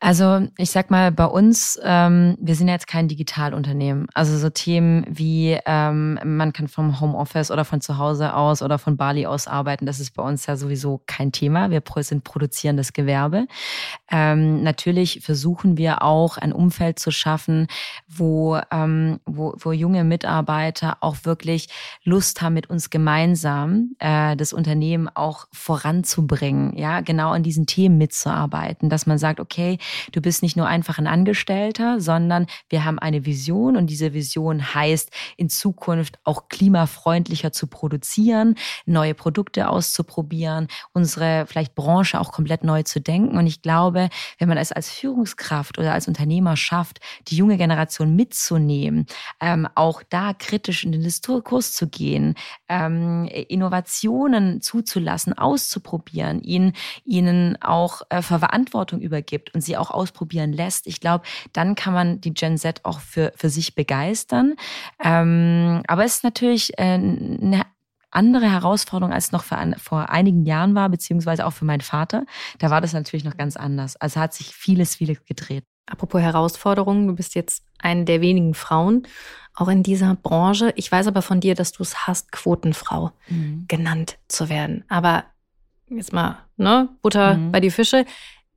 Also 0.00 0.46
ich 0.56 0.70
sag 0.70 0.90
mal, 0.90 1.10
bei 1.10 1.24
uns, 1.24 1.78
ähm, 1.82 2.36
wir 2.40 2.54
sind 2.54 2.68
ja 2.68 2.74
jetzt 2.74 2.86
kein 2.86 3.08
Digitalunternehmen. 3.08 4.06
Also 4.14 4.38
so 4.38 4.48
Themen 4.48 5.04
wie 5.08 5.58
ähm, 5.66 6.20
man 6.24 6.52
kann 6.52 6.68
vom 6.68 7.00
Homeoffice 7.00 7.50
oder 7.50 7.64
von 7.64 7.80
zu 7.80 7.98
Hause 7.98 8.34
aus 8.34 8.62
oder 8.62 8.78
von 8.78 8.96
Bali 8.96 9.26
aus 9.26 9.48
arbeiten, 9.48 9.86
das 9.86 9.98
ist 9.98 10.14
bei 10.14 10.22
uns 10.22 10.46
ja 10.46 10.56
sowieso 10.56 11.02
kein 11.06 11.32
Thema. 11.32 11.70
Wir 11.70 11.82
sind 12.00 12.22
produzierendes 12.22 12.92
Gewerbe. 12.92 13.46
Ähm, 14.10 14.62
natürlich 14.62 15.20
versuchen 15.22 15.76
wir 15.76 16.02
auch 16.02 16.36
ein 16.36 16.52
Umfeld 16.52 16.98
zu 17.00 17.10
schaffen, 17.10 17.66
wo, 18.06 18.60
ähm, 18.70 19.18
wo, 19.26 19.54
wo 19.58 19.72
junge 19.72 20.04
Mitarbeiter 20.04 20.98
auch 21.00 21.16
wirklich 21.24 21.68
Lust 22.04 22.40
haben, 22.40 22.54
mit 22.54 22.70
uns 22.70 22.90
gemeinsam 22.90 23.96
äh, 23.98 24.36
das 24.36 24.52
Unternehmen 24.52 25.08
auch 25.08 25.46
voranzubringen, 25.52 26.76
ja, 26.76 27.00
genau 27.00 27.30
an 27.30 27.42
diesen 27.42 27.66
Themen 27.66 27.98
mitzuarbeiten, 27.98 28.88
dass 28.88 29.06
man 29.06 29.18
sagt, 29.18 29.40
okay, 29.40 29.78
du 30.12 30.20
bist 30.20 30.42
nicht 30.42 30.56
nur 30.56 30.66
einfach 30.66 30.98
ein 30.98 31.06
Angestellter, 31.06 32.00
sondern 32.00 32.46
wir 32.68 32.84
haben 32.84 32.98
eine 32.98 33.24
Vision 33.24 33.76
und 33.76 33.88
diese 33.88 34.12
Vision 34.12 34.74
heißt, 34.74 35.10
in 35.36 35.48
Zukunft 35.48 36.18
auch 36.24 36.48
klimafreundlicher 36.48 37.52
zu 37.52 37.66
produzieren, 37.66 38.54
neue 38.86 39.14
Produkte 39.14 39.68
auszuprobieren, 39.68 40.68
unsere 40.92 41.46
vielleicht 41.46 41.74
Branche 41.74 42.20
auch 42.20 42.32
komplett 42.32 42.64
neu 42.64 42.82
zu 42.82 43.00
denken. 43.00 43.38
Und 43.38 43.46
ich 43.46 43.62
glaube, 43.62 44.08
wenn 44.38 44.48
man 44.48 44.58
es 44.58 44.72
als 44.72 44.90
Führungskraft 44.90 45.78
oder 45.78 45.92
als 45.92 46.08
Unternehmer 46.08 46.56
schafft, 46.56 47.00
die 47.28 47.36
junge 47.36 47.56
Generation 47.56 48.14
mitzunehmen, 48.16 49.06
ähm, 49.40 49.68
auch 49.74 50.02
da 50.08 50.34
kritisch 50.34 50.84
in 50.84 50.92
den 50.92 51.02
Diskurs 51.02 51.72
zu 51.72 51.88
gehen, 51.88 52.34
ähm, 52.68 53.26
Innovationen 53.26 54.60
zuzulassen, 54.60 55.32
auszuprobieren, 55.32 56.42
ihnen, 56.42 56.72
ihnen 57.04 57.60
auch 57.62 58.02
äh, 58.10 58.22
Verantwortung 58.22 59.00
übergibt 59.00 59.54
und 59.54 59.62
sie 59.62 59.76
auch 59.78 59.90
ausprobieren 59.90 60.52
lässt, 60.52 60.86
ich 60.86 61.00
glaube, 61.00 61.24
dann 61.52 61.74
kann 61.74 61.94
man 61.94 62.20
die 62.20 62.34
Gen 62.34 62.58
Z 62.58 62.84
auch 62.84 63.00
für, 63.00 63.32
für 63.36 63.48
sich 63.48 63.74
begeistern. 63.74 64.54
Ähm, 65.02 65.82
aber 65.86 66.04
es 66.04 66.16
ist 66.16 66.24
natürlich 66.24 66.78
äh, 66.78 66.82
eine 66.82 67.62
andere 68.10 68.50
Herausforderung, 68.50 69.12
als 69.12 69.32
noch 69.32 69.44
vor, 69.44 69.58
vor 69.76 70.08
einigen 70.10 70.44
Jahren 70.46 70.74
war, 70.74 70.88
beziehungsweise 70.88 71.46
auch 71.46 71.52
für 71.52 71.64
meinen 71.64 71.82
Vater. 71.82 72.24
Da 72.58 72.70
war 72.70 72.80
das 72.80 72.92
natürlich 72.92 73.24
noch 73.24 73.36
ganz 73.36 73.56
anders. 73.56 73.96
Also 73.96 74.20
hat 74.20 74.32
sich 74.34 74.54
vieles, 74.54 74.96
vieles 74.96 75.24
gedreht. 75.24 75.64
Apropos 75.86 76.20
Herausforderungen, 76.20 77.06
du 77.06 77.14
bist 77.14 77.34
jetzt 77.34 77.64
eine 77.78 78.04
der 78.04 78.20
wenigen 78.20 78.54
Frauen, 78.54 79.06
auch 79.54 79.68
in 79.68 79.82
dieser 79.82 80.14
Branche. 80.14 80.72
Ich 80.76 80.90
weiß 80.90 81.06
aber 81.06 81.22
von 81.22 81.40
dir, 81.40 81.54
dass 81.54 81.72
du 81.72 81.82
es 81.82 82.06
hast, 82.06 82.30
Quotenfrau 82.32 83.12
genannt 83.68 84.18
zu 84.28 84.48
werden. 84.48 84.84
Aber 84.88 85.24
jetzt 85.88 86.12
mal, 86.12 86.38
ne, 86.56 86.88
Butter 87.02 87.36
Mhm. 87.36 87.52
bei 87.52 87.60
die 87.60 87.70
Fische. 87.70 88.04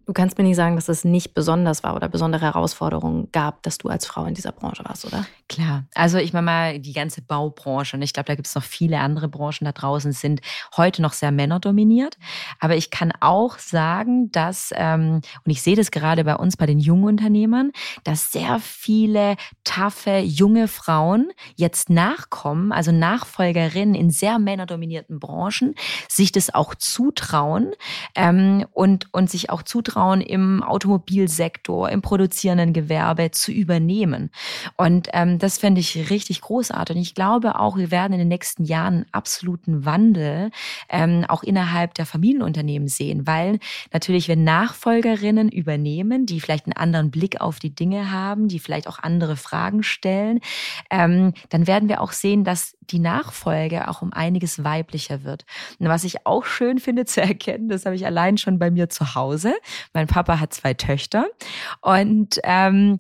Du 0.06 0.14
kannst 0.14 0.38
mir 0.38 0.44
nicht 0.44 0.56
sagen, 0.56 0.76
dass 0.76 0.90
es 0.90 1.04
nicht 1.04 1.34
besonders 1.34 1.84
war 1.84 1.96
oder 1.96 2.10
besondere 2.10 2.42
Herausforderungen 2.42 3.30
gab, 3.32 3.62
dass 3.64 3.78
du 3.78 3.90
als 3.90 4.06
Frau 4.06 4.26
in 4.26 4.34
dieser 4.34 4.52
Branche 4.52 4.84
warst, 4.84 5.06
oder? 5.06 5.26
Klar, 5.48 5.86
also 5.94 6.18
ich 6.18 6.34
meine 6.34 6.46
mal, 6.46 6.80
die 6.80 6.94
ganze 6.94 7.22
Baubranche 7.22 7.96
und 7.96 8.02
ich 8.02 8.14
glaube, 8.14 8.28
da 8.28 8.36
gibt 8.36 8.48
es 8.48 8.56
noch 8.56 8.64
viele 8.64 9.00
andere 9.00 9.28
Branchen 9.28 9.66
da 9.66 9.72
draußen, 9.72 10.12
sind 10.12 10.42
heute 10.76 11.02
noch 11.02 11.14
sehr 11.14 11.32
männerdominiert. 11.32 12.18
Aber 12.60 12.76
ich 12.76 12.90
kann 12.90 13.12
auch 13.20 13.60
sagen, 13.60 14.32
dass, 14.32 14.72
ähm, 14.76 15.22
und 15.46 15.52
ich 15.52 15.62
sehe 15.62 15.76
das 15.76 15.92
gerade 15.92 16.24
bei 16.24 16.36
uns, 16.36 16.58
bei 16.58 16.66
den 16.66 16.80
jungen 16.80 17.06
Unternehmern, 17.06 17.72
dass 18.04 18.32
sehr 18.32 18.60
viele 18.60 19.36
taffe 19.64 20.18
junge 20.20 20.68
Frauen 20.68 21.32
jetzt 21.56 21.90
nachkommen, 21.90 22.72
also 22.72 22.92
Nachfolgerinnen 22.92 23.94
in 23.94 24.10
sehr 24.10 24.40
männerdominierten 24.40 25.20
Branchen, 25.20 25.76
sich 26.10 26.32
das 26.32 26.54
auch 26.54 26.76
zutrauen 26.76 27.72
ähm, 28.16 28.66
und, 28.72 29.14
und 29.14 29.30
sich 29.30 29.50
auch 29.50 29.64
zutrauen, 29.64 29.91
im 29.96 30.64
Automobilsektor, 30.64 31.90
im 31.90 32.02
produzierenden 32.02 32.74
Gewerbe 32.74 33.32
zu 33.32 33.52
übernehmen. 33.52 34.32
Und 34.78 35.10
ähm, 35.14 35.40
das 35.40 35.58
fände 35.58 35.82
ich 35.82 36.10
richtig 36.10 36.42
großartig. 36.42 36.96
Und 36.96 37.02
ich 37.02 37.16
glaube 37.16 37.60
auch, 37.60 37.78
wir 37.78 37.92
werden 37.92 38.14
in 38.14 38.20
den 38.20 38.28
nächsten 38.28 38.64
Jahren 38.64 38.94
einen 38.94 39.06
absoluten 39.12 39.86
Wandel 39.86 40.52
ähm, 40.90 41.26
auch 41.28 41.44
innerhalb 41.44 41.94
der 41.94 42.06
Familienunternehmen 42.06 42.88
sehen, 42.88 43.28
weil 43.28 43.60
natürlich, 43.94 44.28
wenn 44.28 44.44
Nachfolgerinnen 44.44 45.50
übernehmen, 45.50 46.26
die 46.26 46.40
vielleicht 46.40 46.66
einen 46.66 46.74
anderen 46.74 47.12
Blick 47.12 47.42
auf 47.42 47.60
die 47.60 47.74
Dinge 47.74 48.12
haben, 48.12 48.48
die 48.48 48.60
vielleicht 48.60 48.88
auch 48.88 49.00
andere 49.00 49.36
Fragen 49.36 49.84
stellen, 49.84 50.40
ähm, 50.90 51.34
dann 51.50 51.68
werden 51.68 51.90
wir 51.90 52.02
auch 52.02 52.12
sehen, 52.12 52.44
dass 52.44 52.76
die 52.82 53.00
Nachfolge 53.00 53.88
auch 53.88 54.02
um 54.02 54.14
einiges 54.14 54.64
weiblicher 54.64 55.24
wird. 55.24 55.46
Und 55.80 55.88
was 55.88 56.04
ich 56.04 56.26
auch 56.26 56.46
schön 56.46 56.80
finde 56.80 57.06
zu 57.06 57.22
erkennen, 57.22 57.70
das 57.70 57.86
habe 57.86 57.96
ich 57.96 58.06
allein 58.06 58.38
schon 58.38 58.60
bei 58.60 58.72
mir 58.72 58.90
zu 58.90 59.16
Hause. 59.16 59.54
Mein 59.94 60.08
Papa 60.08 60.40
hat 60.40 60.54
zwei 60.54 60.74
Töchter 60.74 61.28
und 61.82 62.40
ähm, 62.44 63.00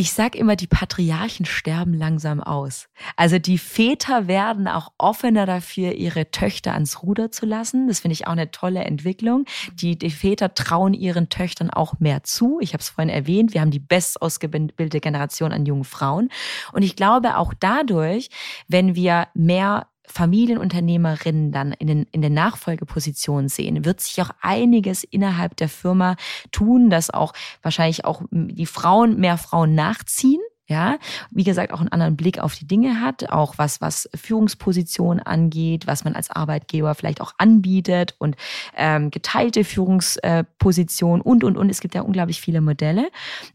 ich 0.00 0.12
sag 0.12 0.36
immer, 0.36 0.54
die 0.54 0.68
Patriarchen 0.68 1.44
sterben 1.44 1.92
langsam 1.92 2.40
aus. 2.40 2.88
Also 3.16 3.40
die 3.40 3.58
Väter 3.58 4.28
werden 4.28 4.68
auch 4.68 4.92
offener 4.96 5.44
dafür, 5.44 5.90
ihre 5.90 6.30
Töchter 6.30 6.72
ans 6.72 7.02
Ruder 7.02 7.32
zu 7.32 7.46
lassen. 7.46 7.88
Das 7.88 7.98
finde 7.98 8.12
ich 8.12 8.28
auch 8.28 8.32
eine 8.32 8.52
tolle 8.52 8.84
Entwicklung. 8.84 9.44
Die, 9.74 9.98
die 9.98 10.12
Väter 10.12 10.54
trauen 10.54 10.94
ihren 10.94 11.30
Töchtern 11.30 11.70
auch 11.70 11.98
mehr 11.98 12.22
zu. 12.22 12.60
Ich 12.60 12.74
habe 12.74 12.80
es 12.80 12.90
vorhin 12.90 13.12
erwähnt, 13.12 13.54
wir 13.54 13.60
haben 13.60 13.72
die 13.72 13.80
best 13.80 14.22
ausgebildete 14.22 15.00
Generation 15.00 15.50
an 15.50 15.66
jungen 15.66 15.82
Frauen. 15.82 16.28
Und 16.70 16.82
ich 16.82 16.94
glaube 16.94 17.36
auch 17.36 17.52
dadurch, 17.58 18.28
wenn 18.68 18.94
wir 18.94 19.26
mehr 19.34 19.88
Familienunternehmerinnen 20.08 21.52
dann 21.52 21.72
in 21.72 21.86
den, 21.86 22.06
in 22.10 22.22
den 22.22 22.34
Nachfolgepositionen 22.34 23.48
sehen, 23.48 23.84
wird 23.84 24.00
sich 24.00 24.20
auch 24.22 24.30
einiges 24.40 25.04
innerhalb 25.04 25.56
der 25.56 25.68
Firma 25.68 26.16
tun, 26.50 26.90
dass 26.90 27.10
auch 27.10 27.32
wahrscheinlich 27.62 28.04
auch 28.04 28.22
die 28.30 28.66
Frauen, 28.66 29.18
mehr 29.18 29.38
Frauen 29.38 29.74
nachziehen. 29.74 30.40
Ja, 30.70 30.98
wie 31.30 31.44
gesagt, 31.44 31.72
auch 31.72 31.80
einen 31.80 31.88
anderen 31.88 32.14
Blick 32.14 32.40
auf 32.40 32.54
die 32.54 32.66
Dinge 32.66 33.00
hat, 33.00 33.30
auch 33.30 33.54
was, 33.56 33.80
was 33.80 34.06
Führungspositionen 34.14 35.18
angeht, 35.18 35.86
was 35.86 36.04
man 36.04 36.14
als 36.14 36.30
Arbeitgeber 36.30 36.94
vielleicht 36.94 37.22
auch 37.22 37.32
anbietet 37.38 38.14
und 38.18 38.36
ähm, 38.76 39.10
geteilte 39.10 39.64
Führungspositionen 39.64 41.22
und, 41.22 41.42
und, 41.42 41.56
und. 41.56 41.70
Es 41.70 41.80
gibt 41.80 41.94
ja 41.94 42.02
unglaublich 42.02 42.42
viele 42.42 42.60
Modelle 42.60 43.08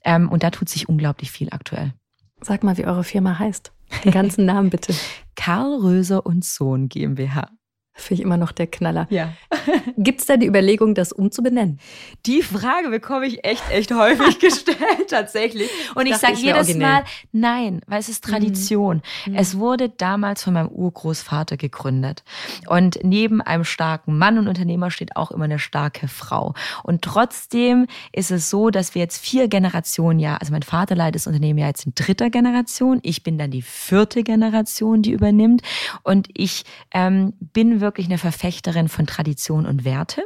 ähm, 0.03 0.27
und 0.27 0.41
da 0.41 0.49
tut 0.49 0.69
sich 0.69 0.89
unglaublich 0.89 1.29
viel 1.29 1.49
aktuell. 1.51 1.93
Sag 2.41 2.63
mal, 2.63 2.77
wie 2.77 2.85
eure 2.85 3.03
Firma 3.03 3.37
heißt. 3.37 3.71
Den 4.03 4.11
ganzen 4.11 4.45
Namen 4.45 4.69
bitte. 4.69 4.93
Karl 5.35 5.75
Röser 5.81 6.25
und 6.25 6.43
Sohn 6.43 6.89
GmbH. 6.89 7.49
Finde 7.95 8.21
ich 8.21 8.25
immer 8.25 8.37
noch 8.37 8.51
der 8.51 8.65
Knaller. 8.65 9.05
Ja. 9.11 9.33
Gibt 9.97 10.21
es 10.21 10.25
da 10.25 10.35
die 10.35 10.47
Überlegung, 10.47 10.95
das 10.95 11.11
umzubenennen? 11.11 11.79
Die 12.25 12.41
Frage 12.41 12.89
bekomme 12.89 13.27
ich 13.27 13.45
echt, 13.45 13.63
echt 13.69 13.93
häufig 13.93 14.39
gestellt, 14.39 15.09
tatsächlich. 15.09 15.69
Und 15.93 16.07
ich, 16.07 16.13
ich 16.13 16.17
sage 16.17 16.33
jedes 16.33 16.69
originell. 16.69 16.87
Mal, 16.87 17.03
nein, 17.31 17.81
weil 17.85 17.99
es 17.99 18.09
ist 18.09 18.23
Tradition. 18.23 19.03
Mhm. 19.27 19.35
Es 19.35 19.59
wurde 19.59 19.89
damals 19.89 20.43
von 20.43 20.53
meinem 20.53 20.69
Urgroßvater 20.69 21.55
gegründet. 21.55 22.23
Und 22.67 22.99
neben 23.03 23.41
einem 23.41 23.63
starken 23.63 24.17
Mann 24.17 24.39
und 24.39 24.47
Unternehmer 24.47 24.89
steht 24.89 25.15
auch 25.15 25.29
immer 25.29 25.45
eine 25.45 25.59
starke 25.59 26.07
Frau. 26.07 26.55
Und 26.81 27.03
trotzdem 27.03 27.85
ist 28.11 28.31
es 28.31 28.49
so, 28.49 28.71
dass 28.71 28.95
wir 28.95 29.03
jetzt 29.03 29.23
vier 29.23 29.47
Generationen, 29.47 30.19
ja, 30.19 30.37
also 30.37 30.51
mein 30.51 30.63
Vater 30.63 30.95
leitet 30.95 31.15
das 31.15 31.27
Unternehmen 31.27 31.59
ja 31.59 31.67
jetzt 31.67 31.85
in 31.85 31.93
dritter 31.93 32.31
Generation. 32.31 32.99
Ich 33.03 33.21
bin 33.21 33.37
dann 33.37 33.51
die 33.51 33.61
vierte 33.61 34.23
Generation, 34.23 35.03
die 35.03 35.11
übernimmt. 35.11 35.61
Und 36.01 36.27
ich 36.33 36.63
ähm, 36.91 37.33
bin 37.39 37.82
wirklich 37.83 38.07
eine 38.07 38.17
Verfechterin 38.17 38.87
von 38.87 39.05
Tradition 39.05 39.67
und 39.67 39.85
Werte. 39.85 40.23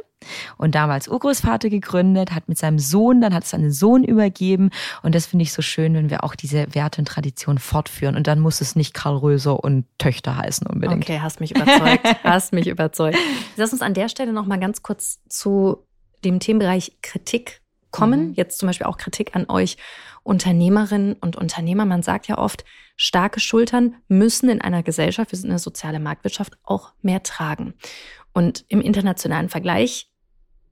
Und 0.56 0.74
damals 0.74 1.06
Urgroßvater 1.06 1.68
gegründet, 1.68 2.32
hat 2.32 2.48
mit 2.48 2.58
seinem 2.58 2.78
Sohn, 2.78 3.20
dann 3.20 3.34
hat 3.34 3.44
es 3.44 3.50
seinen 3.50 3.70
Sohn 3.70 4.02
übergeben. 4.02 4.70
Und 5.02 5.14
das 5.14 5.26
finde 5.26 5.44
ich 5.44 5.52
so 5.52 5.62
schön, 5.62 5.94
wenn 5.94 6.10
wir 6.10 6.24
auch 6.24 6.34
diese 6.34 6.74
Werte 6.74 7.00
und 7.00 7.06
Tradition 7.06 7.58
fortführen. 7.58 8.16
Und 8.16 8.26
dann 8.26 8.40
muss 8.40 8.60
es 8.60 8.74
nicht 8.74 8.94
Karl 8.94 9.16
Röser 9.16 9.62
und 9.62 9.84
Töchter 9.98 10.36
heißen 10.36 10.66
unbedingt. 10.66 11.04
Okay, 11.04 11.20
hast 11.20 11.40
mich 11.40 11.52
überzeugt. 11.54 12.04
hast 12.24 12.52
mich 12.52 12.66
überzeugt. 12.66 13.18
Lass 13.56 13.72
uns 13.72 13.82
an 13.82 13.94
der 13.94 14.08
Stelle 14.08 14.32
noch 14.32 14.46
mal 14.46 14.58
ganz 14.58 14.82
kurz 14.82 15.20
zu 15.28 15.84
dem 16.24 16.40
Themenbereich 16.40 16.98
Kritik 17.02 17.60
kommen. 17.90 18.28
Mhm. 18.28 18.34
Jetzt 18.34 18.58
zum 18.58 18.66
Beispiel 18.68 18.86
auch 18.86 18.98
Kritik 18.98 19.34
an 19.34 19.46
euch 19.48 19.76
Unternehmerinnen 20.22 21.14
und 21.14 21.36
Unternehmer. 21.36 21.84
Man 21.84 22.02
sagt 22.02 22.28
ja 22.28 22.38
oft, 22.38 22.64
starke 22.96 23.40
Schultern 23.40 23.96
müssen 24.08 24.50
in 24.50 24.60
einer 24.60 24.82
Gesellschaft, 24.82 25.32
wir 25.32 25.38
sind 25.38 25.50
eine 25.50 25.58
soziale 25.58 26.00
Marktwirtschaft, 26.00 26.58
auch 26.64 26.92
mehr 27.00 27.22
tragen. 27.22 27.74
Und 28.32 28.64
im 28.68 28.80
internationalen 28.80 29.48
Vergleich 29.48 30.10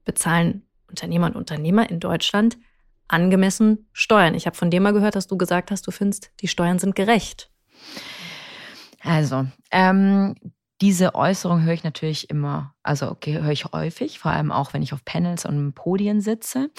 bezahlen 0.05 0.63
Unternehmer 0.87 1.27
und 1.27 1.35
Unternehmer 1.35 1.89
in 1.89 1.99
Deutschland 1.99 2.57
angemessen 3.07 3.87
Steuern. 3.93 4.35
Ich 4.35 4.45
habe 4.45 4.55
von 4.55 4.69
dir 4.69 4.81
mal 4.81 4.93
gehört, 4.93 5.15
dass 5.15 5.27
du 5.27 5.37
gesagt 5.37 5.71
hast, 5.71 5.87
du 5.87 5.91
findest, 5.91 6.31
die 6.41 6.47
Steuern 6.47 6.79
sind 6.79 6.95
gerecht. 6.95 7.49
Also, 9.01 9.47
ähm, 9.71 10.35
diese 10.81 11.15
Äußerung 11.15 11.63
höre 11.63 11.73
ich 11.73 11.83
natürlich 11.83 12.29
immer, 12.29 12.75
also 12.83 13.09
okay, 13.09 13.39
höre 13.41 13.51
ich 13.51 13.65
häufig, 13.65 14.19
vor 14.19 14.31
allem 14.31 14.51
auch, 14.51 14.73
wenn 14.73 14.83
ich 14.83 14.93
auf 14.93 15.03
Panels 15.03 15.45
und 15.45 15.73
Podien 15.73 16.21
sitze. 16.21 16.69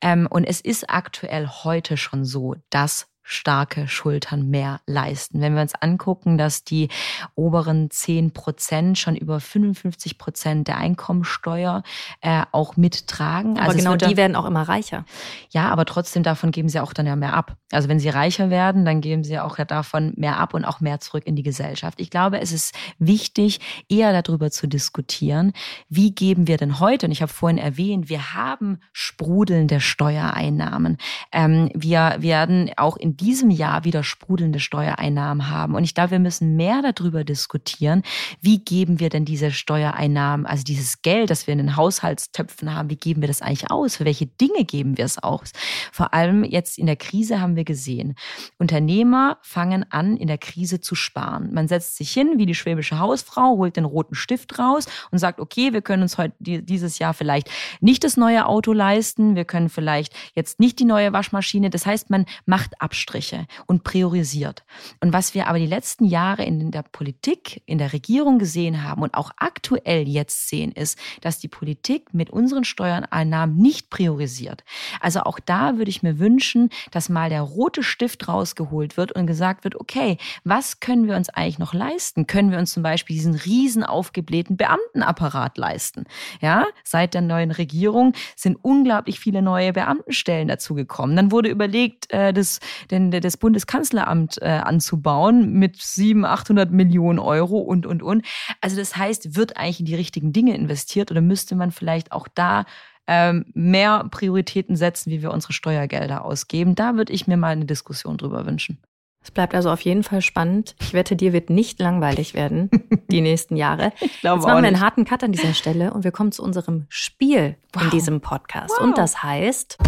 Ähm, 0.00 0.26
und 0.30 0.44
es 0.44 0.60
ist 0.60 0.90
aktuell 0.90 1.48
heute 1.48 1.96
schon 1.96 2.24
so, 2.24 2.54
dass 2.70 3.08
starke 3.26 3.88
Schultern 3.88 4.48
mehr 4.48 4.80
leisten. 4.86 5.40
Wenn 5.40 5.54
wir 5.54 5.62
uns 5.62 5.74
angucken, 5.74 6.38
dass 6.38 6.62
die 6.62 6.88
oberen 7.34 7.90
10 7.90 8.32
Prozent 8.32 8.98
schon 8.98 9.16
über 9.16 9.40
55 9.40 10.16
Prozent 10.16 10.68
der 10.68 10.78
Einkommensteuer 10.78 11.82
äh, 12.20 12.42
auch 12.52 12.76
mittragen. 12.76 13.58
Aber 13.58 13.72
also 13.72 13.78
genau 13.78 13.96
die 13.96 14.16
werden 14.16 14.36
auch 14.36 14.44
immer 14.46 14.62
reicher. 14.62 15.04
Ja, 15.50 15.68
aber 15.70 15.84
trotzdem 15.84 16.22
davon 16.22 16.52
geben 16.52 16.68
sie 16.68 16.80
auch 16.80 16.92
dann 16.92 17.06
ja 17.06 17.16
mehr 17.16 17.34
ab. 17.34 17.56
Also 17.72 17.88
wenn 17.88 17.98
sie 17.98 18.08
reicher 18.08 18.48
werden, 18.48 18.84
dann 18.84 19.00
geben 19.00 19.24
sie 19.24 19.40
auch 19.40 19.58
ja 19.58 19.64
davon 19.64 20.12
mehr 20.16 20.38
ab 20.38 20.54
und 20.54 20.64
auch 20.64 20.80
mehr 20.80 21.00
zurück 21.00 21.26
in 21.26 21.34
die 21.34 21.42
Gesellschaft. 21.42 22.00
Ich 22.00 22.10
glaube, 22.10 22.40
es 22.40 22.52
ist 22.52 22.74
wichtig, 23.00 23.58
eher 23.88 24.22
darüber 24.22 24.52
zu 24.52 24.68
diskutieren, 24.68 25.52
wie 25.88 26.14
geben 26.14 26.46
wir 26.46 26.58
denn 26.58 26.78
heute, 26.78 27.06
und 27.06 27.12
ich 27.12 27.22
habe 27.22 27.32
vorhin 27.32 27.58
erwähnt, 27.58 28.08
wir 28.08 28.34
haben 28.34 28.78
sprudelnde 28.92 29.80
Steuereinnahmen. 29.80 30.98
Ähm, 31.32 31.70
wir 31.74 32.16
werden 32.20 32.70
auch 32.76 32.96
in 32.96 33.15
diesem 33.16 33.50
Jahr 33.50 33.84
wieder 33.84 34.02
sprudelnde 34.02 34.60
Steuereinnahmen 34.60 35.50
haben. 35.50 35.74
Und 35.74 35.84
ich 35.84 35.94
glaube, 35.94 36.12
wir 36.12 36.18
müssen 36.18 36.56
mehr 36.56 36.82
darüber 36.82 37.24
diskutieren, 37.24 38.02
wie 38.40 38.58
geben 38.58 39.00
wir 39.00 39.08
denn 39.08 39.24
diese 39.24 39.50
Steuereinnahmen, 39.50 40.46
also 40.46 40.64
dieses 40.64 41.02
Geld, 41.02 41.30
das 41.30 41.46
wir 41.46 41.52
in 41.52 41.58
den 41.58 41.76
Haushaltstöpfen 41.76 42.74
haben, 42.74 42.90
wie 42.90 42.96
geben 42.96 43.20
wir 43.20 43.28
das 43.28 43.42
eigentlich 43.42 43.70
aus? 43.70 43.96
Für 43.96 44.04
welche 44.04 44.26
Dinge 44.26 44.64
geben 44.64 44.96
wir 44.96 45.04
es 45.04 45.18
aus? 45.18 45.52
Vor 45.92 46.14
allem 46.14 46.44
jetzt 46.44 46.78
in 46.78 46.86
der 46.86 46.96
Krise 46.96 47.40
haben 47.40 47.56
wir 47.56 47.64
gesehen, 47.64 48.14
Unternehmer 48.58 49.38
fangen 49.42 49.84
an, 49.90 50.16
in 50.16 50.28
der 50.28 50.38
Krise 50.38 50.80
zu 50.80 50.94
sparen. 50.94 51.52
Man 51.52 51.68
setzt 51.68 51.96
sich 51.96 52.12
hin, 52.12 52.34
wie 52.36 52.46
die 52.46 52.54
schwäbische 52.54 52.98
Hausfrau, 52.98 53.56
holt 53.56 53.76
den 53.76 53.84
roten 53.84 54.14
Stift 54.14 54.58
raus 54.58 54.86
und 55.10 55.18
sagt, 55.18 55.40
okay, 55.40 55.72
wir 55.72 55.82
können 55.82 56.02
uns 56.02 56.18
heute 56.18 56.34
dieses 56.38 56.98
Jahr 56.98 57.14
vielleicht 57.14 57.50
nicht 57.80 58.04
das 58.04 58.16
neue 58.16 58.46
Auto 58.46 58.72
leisten, 58.72 59.36
wir 59.36 59.44
können 59.44 59.68
vielleicht 59.68 60.14
jetzt 60.34 60.60
nicht 60.60 60.78
die 60.78 60.84
neue 60.84 61.12
Waschmaschine. 61.12 61.70
Das 61.70 61.86
heißt, 61.86 62.10
man 62.10 62.26
macht 62.44 62.80
Abstriche. 62.80 63.05
Abstriche 63.06 63.46
und 63.66 63.84
priorisiert. 63.84 64.64
Und 65.00 65.12
was 65.12 65.32
wir 65.34 65.46
aber 65.46 65.58
die 65.58 65.66
letzten 65.66 66.06
Jahre 66.06 66.44
in 66.44 66.72
der 66.72 66.82
Politik, 66.82 67.62
in 67.66 67.78
der 67.78 67.92
Regierung 67.92 68.38
gesehen 68.38 68.82
haben 68.82 69.02
und 69.02 69.14
auch 69.14 69.30
aktuell 69.36 70.08
jetzt 70.08 70.48
sehen, 70.48 70.72
ist, 70.72 70.98
dass 71.20 71.38
die 71.38 71.48
Politik 71.48 72.12
mit 72.12 72.30
unseren 72.30 72.64
Steuereinnahmen 72.64 73.56
nicht 73.56 73.90
priorisiert. 73.90 74.64
Also 75.00 75.20
auch 75.20 75.38
da 75.38 75.78
würde 75.78 75.90
ich 75.90 76.02
mir 76.02 76.18
wünschen, 76.18 76.70
dass 76.90 77.08
mal 77.08 77.30
der 77.30 77.42
rote 77.42 77.84
Stift 77.84 78.26
rausgeholt 78.26 78.96
wird 78.96 79.12
und 79.12 79.26
gesagt 79.26 79.62
wird, 79.62 79.76
okay, 79.76 80.18
was 80.42 80.80
können 80.80 81.06
wir 81.06 81.16
uns 81.16 81.28
eigentlich 81.28 81.60
noch 81.60 81.74
leisten? 81.74 82.26
Können 82.26 82.50
wir 82.50 82.58
uns 82.58 82.72
zum 82.72 82.82
Beispiel 82.82 83.14
diesen 83.14 83.36
riesen 83.36 83.84
aufgeblähten 83.84 84.56
Beamtenapparat 84.56 85.58
leisten? 85.58 86.06
Ja, 86.40 86.66
seit 86.82 87.14
der 87.14 87.22
neuen 87.22 87.52
Regierung 87.52 88.14
sind 88.34 88.58
unglaublich 88.62 89.20
viele 89.20 89.42
neue 89.42 89.72
Beamtenstellen 89.72 90.48
dazugekommen. 90.48 91.14
Dann 91.14 91.30
wurde 91.30 91.48
überlegt, 91.48 92.12
äh, 92.12 92.32
das, 92.32 92.58
denn 92.96 93.20
das 93.20 93.36
Bundeskanzleramt 93.36 94.40
äh, 94.40 94.46
anzubauen 94.46 95.52
mit 95.52 95.76
700, 95.80 96.32
800 96.32 96.70
Millionen 96.70 97.18
Euro 97.18 97.58
und, 97.58 97.86
und, 97.86 98.02
und. 98.02 98.24
Also 98.60 98.76
das 98.76 98.96
heißt, 98.96 99.36
wird 99.36 99.56
eigentlich 99.56 99.80
in 99.80 99.86
die 99.86 99.94
richtigen 99.94 100.32
Dinge 100.32 100.54
investiert 100.54 101.10
oder 101.10 101.20
müsste 101.20 101.54
man 101.54 101.70
vielleicht 101.70 102.12
auch 102.12 102.28
da 102.34 102.64
ähm, 103.06 103.46
mehr 103.54 104.06
Prioritäten 104.10 104.76
setzen, 104.76 105.10
wie 105.10 105.22
wir 105.22 105.30
unsere 105.30 105.52
Steuergelder 105.52 106.24
ausgeben? 106.24 106.74
Da 106.74 106.96
würde 106.96 107.12
ich 107.12 107.26
mir 107.26 107.36
mal 107.36 107.52
eine 107.52 107.66
Diskussion 107.66 108.16
drüber 108.16 108.46
wünschen. 108.46 108.78
Es 109.22 109.32
bleibt 109.32 109.56
also 109.56 109.70
auf 109.70 109.80
jeden 109.80 110.04
Fall 110.04 110.22
spannend. 110.22 110.76
Ich 110.80 110.92
wette, 110.92 111.16
dir 111.16 111.32
wird 111.32 111.50
nicht 111.50 111.80
langweilig 111.80 112.34
werden 112.34 112.70
die 113.10 113.20
nächsten 113.20 113.56
Jahre. 113.56 113.92
Ich 114.00 114.20
glaube 114.20 114.38
Jetzt 114.38 114.46
machen 114.46 114.62
wir 114.62 114.68
einen 114.68 114.80
harten 114.80 115.04
Cut 115.04 115.24
an 115.24 115.32
dieser 115.32 115.52
Stelle 115.52 115.92
und 115.92 116.04
wir 116.04 116.12
kommen 116.12 116.30
zu 116.30 116.44
unserem 116.44 116.86
Spiel 116.88 117.56
wow. 117.72 117.82
in 117.82 117.90
diesem 117.90 118.20
Podcast. 118.20 118.74
Wow. 118.78 118.86
Und 118.86 118.98
das 118.98 119.24
heißt 119.24 119.78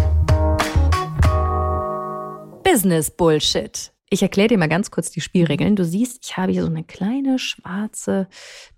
Business 2.71 3.11
Bullshit. 3.11 3.93
Ich 4.11 4.23
erkläre 4.23 4.49
dir 4.49 4.59
mal 4.59 4.69
ganz 4.69 4.91
kurz 4.91 5.11
die 5.11 5.23
Spielregeln. 5.23 5.75
Du 5.75 5.85
siehst, 5.85 6.25
ich 6.25 6.37
habe 6.37 6.53
hier 6.53 6.63
so 6.63 6.69
eine 6.69 6.85
kleine 6.85 7.39
schwarze 7.39 8.29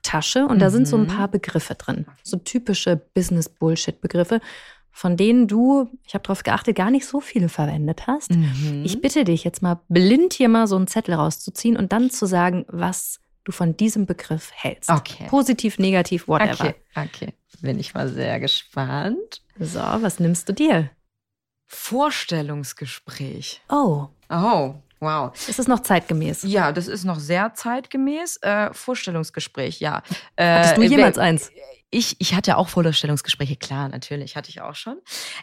Tasche 0.02 0.46
und 0.46 0.56
mhm. 0.56 0.60
da 0.60 0.70
sind 0.70 0.86
so 0.86 0.96
ein 0.96 1.04
mhm. 1.04 1.08
paar 1.08 1.28
Begriffe 1.28 1.74
drin. 1.74 2.06
So 2.22 2.36
typische 2.36 2.96
Business 3.14 3.48
Bullshit 3.48 4.00
Begriffe, 4.00 4.40
von 4.92 5.16
denen 5.16 5.48
du, 5.48 5.88
ich 6.06 6.14
habe 6.14 6.22
darauf 6.22 6.44
geachtet, 6.44 6.76
gar 6.76 6.90
nicht 6.90 7.04
so 7.06 7.20
viele 7.20 7.48
verwendet 7.48 8.06
hast. 8.06 8.30
Mhm. 8.30 8.82
Ich 8.84 9.00
bitte 9.00 9.24
dich 9.24 9.42
jetzt 9.42 9.60
mal 9.60 9.80
blind 9.88 10.34
hier 10.34 10.48
mal 10.48 10.68
so 10.68 10.76
einen 10.76 10.86
Zettel 10.86 11.14
rauszuziehen 11.14 11.76
und 11.76 11.92
dann 11.92 12.10
zu 12.10 12.26
sagen, 12.26 12.66
was 12.68 13.18
du 13.44 13.50
von 13.50 13.76
diesem 13.76 14.06
Begriff 14.06 14.52
hältst. 14.54 14.90
Okay. 14.90 15.26
Positiv, 15.28 15.78
negativ, 15.78 16.28
whatever. 16.28 16.64
Okay, 16.64 16.74
okay. 16.94 17.34
Bin 17.60 17.80
ich 17.80 17.94
mal 17.94 18.08
sehr 18.08 18.38
gespannt. 18.38 19.42
So, 19.58 19.80
was 19.80 20.20
nimmst 20.20 20.48
du 20.48 20.52
dir? 20.52 20.90
Vorstellungsgespräch. 21.70 23.62
Oh. 23.68 24.08
Oh. 24.28 24.74
Wow. 24.98 25.32
Ist 25.48 25.58
es 25.58 25.66
noch 25.66 25.80
zeitgemäß? 25.80 26.42
Ja, 26.42 26.72
das 26.72 26.86
ist 26.86 27.04
noch 27.04 27.18
sehr 27.18 27.54
zeitgemäß. 27.54 28.36
Äh, 28.42 28.74
Vorstellungsgespräch, 28.74 29.80
ja. 29.80 30.02
Äh, 30.36 30.44
Hattest 30.44 30.76
du 30.76 30.82
jemals 30.82 31.16
eins? 31.16 31.50
Ich, 31.90 32.16
ich 32.18 32.34
hatte 32.34 32.58
auch 32.58 32.68
Vorstellungsgespräche, 32.68 33.56
klar, 33.56 33.88
natürlich, 33.88 34.36
hatte 34.36 34.50
ich 34.50 34.60
auch 34.60 34.74
schon. 34.74 34.98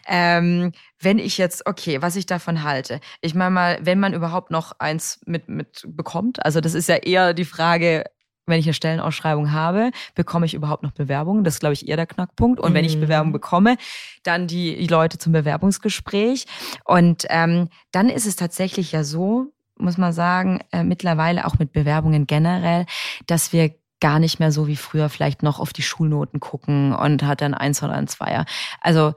Ähm, 0.06 0.72
wenn 1.00 1.18
ich 1.18 1.38
jetzt, 1.38 1.66
okay, 1.66 2.00
was 2.02 2.14
ich 2.14 2.26
davon 2.26 2.62
halte. 2.62 3.00
Ich 3.20 3.34
meine 3.34 3.50
mal, 3.50 3.78
wenn 3.82 3.98
man 3.98 4.14
überhaupt 4.14 4.50
noch 4.50 4.72
eins 4.78 5.20
mit, 5.26 5.48
mit 5.48 5.82
bekommt, 5.88 6.44
also 6.44 6.60
das 6.60 6.74
ist 6.74 6.88
ja 6.88 6.96
eher 6.96 7.34
die 7.34 7.44
Frage, 7.44 8.04
wenn 8.48 8.60
ich 8.60 8.66
eine 8.66 8.74
Stellenausschreibung 8.74 9.52
habe, 9.52 9.90
bekomme 10.14 10.46
ich 10.46 10.54
überhaupt 10.54 10.82
noch 10.82 10.92
Bewerbungen? 10.92 11.44
Das 11.44 11.54
ist, 11.54 11.60
glaube 11.60 11.74
ich, 11.74 11.88
eher 11.88 11.96
der 11.96 12.06
Knackpunkt. 12.06 12.60
Und 12.60 12.70
mhm. 12.70 12.74
wenn 12.74 12.84
ich 12.84 12.96
mhm. 12.96 13.02
Bewerbung 13.02 13.32
bekomme, 13.32 13.76
dann 14.22 14.46
die 14.46 14.86
Leute 14.86 15.18
zum 15.18 15.32
Bewerbungsgespräch. 15.32 16.46
Und 16.84 17.26
ähm, 17.28 17.68
dann 17.92 18.08
ist 18.08 18.26
es 18.26 18.36
tatsächlich 18.36 18.92
ja 18.92 19.04
so, 19.04 19.52
muss 19.78 19.98
man 19.98 20.12
sagen, 20.12 20.60
äh, 20.72 20.82
mittlerweile 20.82 21.46
auch 21.46 21.58
mit 21.58 21.72
Bewerbungen 21.72 22.26
generell, 22.26 22.86
dass 23.26 23.52
wir 23.52 23.74
gar 24.00 24.18
nicht 24.18 24.38
mehr 24.38 24.52
so 24.52 24.66
wie 24.66 24.76
früher 24.76 25.08
vielleicht 25.08 25.42
noch 25.42 25.58
auf 25.58 25.72
die 25.72 25.82
Schulnoten 25.82 26.40
gucken 26.40 26.94
und 26.94 27.22
hat 27.24 27.40
dann 27.40 27.54
eins 27.54 27.82
oder 27.82 27.94
ein 27.94 28.06
Zweier. 28.06 28.44
Also 28.80 29.14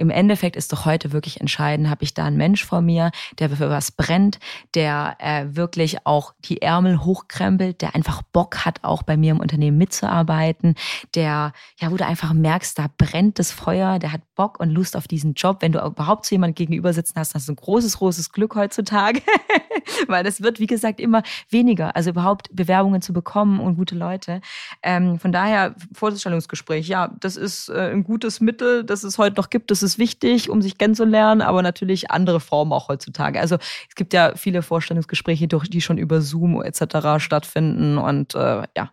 im 0.00 0.08
Endeffekt 0.08 0.56
ist 0.56 0.72
doch 0.72 0.86
heute 0.86 1.12
wirklich 1.12 1.40
entscheidend, 1.40 1.90
habe 1.90 2.04
ich 2.04 2.14
da 2.14 2.24
einen 2.24 2.38
Mensch 2.38 2.64
vor 2.64 2.80
mir, 2.80 3.10
der 3.38 3.50
für 3.50 3.68
was 3.68 3.92
brennt, 3.92 4.38
der 4.74 5.16
äh, 5.18 5.44
wirklich 5.50 6.06
auch 6.06 6.32
die 6.46 6.62
Ärmel 6.62 7.04
hochkrempelt, 7.04 7.82
der 7.82 7.94
einfach 7.94 8.22
Bock 8.22 8.64
hat, 8.64 8.82
auch 8.82 9.02
bei 9.02 9.18
mir 9.18 9.32
im 9.32 9.40
Unternehmen 9.40 9.76
mitzuarbeiten, 9.76 10.74
der, 11.14 11.52
ja, 11.78 11.90
wo 11.90 11.96
du 11.96 12.06
einfach 12.06 12.32
merkst, 12.32 12.78
da 12.78 12.86
brennt 12.96 13.38
das 13.38 13.52
Feuer, 13.52 13.98
der 13.98 14.12
hat 14.12 14.22
Bock 14.36 14.58
und 14.58 14.70
Lust 14.70 14.96
auf 14.96 15.06
diesen 15.06 15.34
Job. 15.34 15.58
Wenn 15.60 15.72
du 15.72 15.84
überhaupt 15.84 16.24
zu 16.24 16.34
jemandem 16.34 16.54
gegenüber 16.54 16.94
sitzen 16.94 17.14
hast, 17.16 17.34
hast 17.34 17.48
du 17.48 17.52
ein 17.52 17.56
großes, 17.56 17.98
großes 17.98 18.32
Glück 18.32 18.54
heutzutage, 18.54 19.20
weil 20.08 20.24
das 20.24 20.40
wird, 20.40 20.60
wie 20.60 20.66
gesagt, 20.66 20.98
immer 20.98 21.22
weniger, 21.50 21.94
also 21.94 22.08
überhaupt 22.08 22.48
Bewerbungen 22.56 23.02
zu 23.02 23.12
bekommen 23.12 23.60
und 23.60 23.76
gute 23.76 23.96
Leute. 23.96 24.40
Ähm, 24.82 25.18
von 25.18 25.30
daher, 25.30 25.74
Vorstellungsgespräch, 25.92 26.88
ja, 26.88 27.14
das 27.20 27.36
ist 27.36 27.68
äh, 27.68 27.90
ein 27.92 28.02
gutes 28.02 28.40
Mittel, 28.40 28.82
das 28.82 29.04
es 29.04 29.18
heute 29.18 29.36
noch 29.36 29.50
gibt, 29.50 29.70
das 29.70 29.82
ist 29.82 29.89
ist 29.90 29.98
wichtig, 29.98 30.50
um 30.50 30.62
sich 30.62 30.78
kennenzulernen, 30.78 31.42
aber 31.42 31.62
natürlich 31.62 32.10
andere 32.10 32.40
Formen 32.40 32.72
auch 32.72 32.88
heutzutage. 32.88 33.40
Also 33.40 33.56
es 33.88 33.94
gibt 33.94 34.12
ja 34.12 34.34
viele 34.36 34.62
Vorstellungsgespräche, 34.62 35.48
die 35.48 35.80
schon 35.80 35.98
über 35.98 36.20
Zoom 36.20 36.62
etc. 36.62 37.18
stattfinden 37.18 37.98
und 37.98 38.34
äh, 38.34 38.62
ja. 38.76 38.90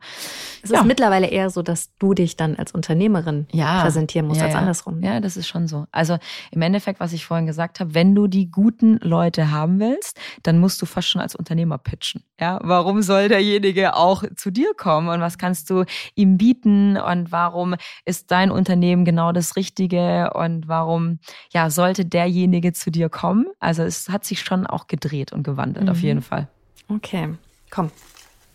Es 0.64 0.72
ist 0.72 0.84
mittlerweile 0.86 1.28
eher 1.28 1.50
so, 1.50 1.62
dass 1.62 1.96
du 2.00 2.14
dich 2.14 2.36
dann 2.36 2.56
als 2.56 2.72
Unternehmerin 2.72 3.48
ja. 3.52 3.82
präsentieren 3.82 4.28
musst, 4.28 4.40
ja, 4.40 4.48
als 4.48 4.56
andersrum. 4.56 5.02
Ja, 5.02 5.20
das 5.20 5.38
ist 5.38 5.48
schon 5.48 5.68
so. 5.68 5.86
Also 5.92 6.18
im 6.52 6.62
Endeffekt, 6.62 7.00
was 7.00 7.14
ich 7.14 7.26
vorhin 7.26 7.46
gesagt 7.46 7.80
habe, 7.80 7.94
wenn 7.94 8.16
du 8.16 8.28
die 8.28 8.50
guten 8.52 8.98
Leute 9.02 9.52
haben 9.52 9.80
willst, 9.80 10.20
dann 10.44 10.60
musst 10.60 10.82
du 10.82 10.86
fast 10.86 11.08
schon 11.08 11.22
als 11.22 11.36
Unternehmer 11.36 11.78
pitchen. 11.78 12.24
Ja, 12.40 12.60
warum 12.64 13.02
soll 13.02 13.30
derjenige 13.30 13.96
auch 13.96 14.24
zu 14.36 14.52
dir 14.52 14.74
kommen 14.76 15.10
und 15.10 15.22
was 15.22 15.38
kannst 15.38 15.70
du 15.70 15.86
ihm 16.16 16.38
bieten 16.38 16.98
und 16.98 17.32
warum 17.32 17.76
ist 18.06 18.32
dein 18.32 18.52
Unternehmen 18.52 19.06
genau 19.06 19.32
das 19.32 19.56
Richtige 19.56 20.32
und 20.34 20.68
warum 20.68 20.77
warum 20.78 21.20
ja 21.52 21.70
sollte 21.70 22.06
derjenige 22.06 22.74
zu 22.74 22.92
dir 22.92 23.10
kommen? 23.10 23.48
Also 23.60 23.84
es 23.84 24.10
hat 24.10 24.26
sich 24.26 24.42
schon 24.42 24.68
auch 24.68 24.88
gedreht 24.88 25.34
und 25.34 25.44
gewandelt, 25.44 25.86
mhm. 25.86 25.92
auf 25.92 26.02
jeden 26.02 26.22
Fall. 26.22 26.48
Okay, 26.88 27.30
komm. 27.70 27.92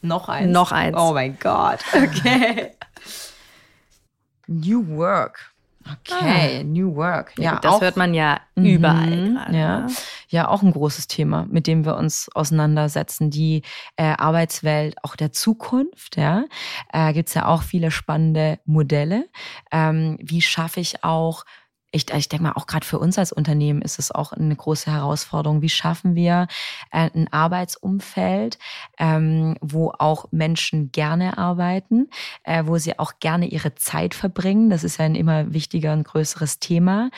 Noch 0.02 0.28
eins. 0.28 0.52
Noch 0.52 0.72
eins. 0.72 0.96
Oh 0.98 1.12
mein 1.12 1.38
Gott. 1.38 1.80
Okay. 1.94 2.72
New 4.48 4.86
Work. 4.96 5.52
Okay, 5.84 6.60
ah. 6.60 6.64
New 6.64 6.94
Work. 6.94 7.32
Ja, 7.38 7.58
das 7.60 7.74
auch, 7.74 7.80
hört 7.80 7.96
man 7.96 8.14
ja 8.14 8.40
überall 8.54 9.16
mhm, 9.16 9.34
gerade. 9.34 9.56
Ja. 9.56 9.80
Ne? 9.80 9.86
ja, 10.28 10.48
auch 10.48 10.62
ein 10.62 10.72
großes 10.72 11.08
Thema, 11.08 11.46
mit 11.50 11.66
dem 11.66 11.84
wir 11.84 11.96
uns 11.96 12.28
auseinandersetzen. 12.34 13.30
Die 13.30 13.62
äh, 13.96 14.14
Arbeitswelt 14.16 14.96
auch 15.02 15.16
der 15.16 15.32
Zukunft. 15.32 16.16
Ja, 16.16 16.44
äh, 16.92 17.12
gibt 17.12 17.28
es 17.28 17.34
ja 17.34 17.46
auch 17.46 17.62
viele 17.62 17.90
spannende 17.90 18.58
Modelle. 18.64 19.28
Ähm, 19.70 20.18
wie 20.20 20.42
schaffe 20.42 20.80
ich 20.80 21.04
auch 21.04 21.44
ich, 21.92 22.10
ich 22.10 22.28
denke 22.28 22.44
mal, 22.44 22.52
auch 22.52 22.66
gerade 22.66 22.86
für 22.86 22.98
uns 22.98 23.18
als 23.18 23.32
Unternehmen 23.32 23.82
ist 23.82 23.98
es 23.98 24.10
auch 24.10 24.32
eine 24.32 24.56
große 24.56 24.90
Herausforderung. 24.90 25.60
Wie 25.60 25.68
schaffen 25.68 26.14
wir 26.14 26.48
äh, 26.90 27.10
ein 27.14 27.30
Arbeitsumfeld, 27.30 28.58
ähm, 28.98 29.56
wo 29.60 29.92
auch 29.98 30.26
Menschen 30.32 30.90
gerne 30.90 31.36
arbeiten, 31.36 32.08
äh, 32.44 32.64
wo 32.66 32.78
sie 32.78 32.98
auch 32.98 33.12
gerne 33.20 33.46
ihre 33.46 33.74
Zeit 33.74 34.14
verbringen? 34.14 34.70
Das 34.70 34.84
ist 34.84 34.98
ja 34.98 35.04
ein 35.04 35.14
immer 35.14 35.52
wichtiger 35.52 35.92
und 35.92 36.04
größeres 36.04 36.58
Thema. 36.58 37.10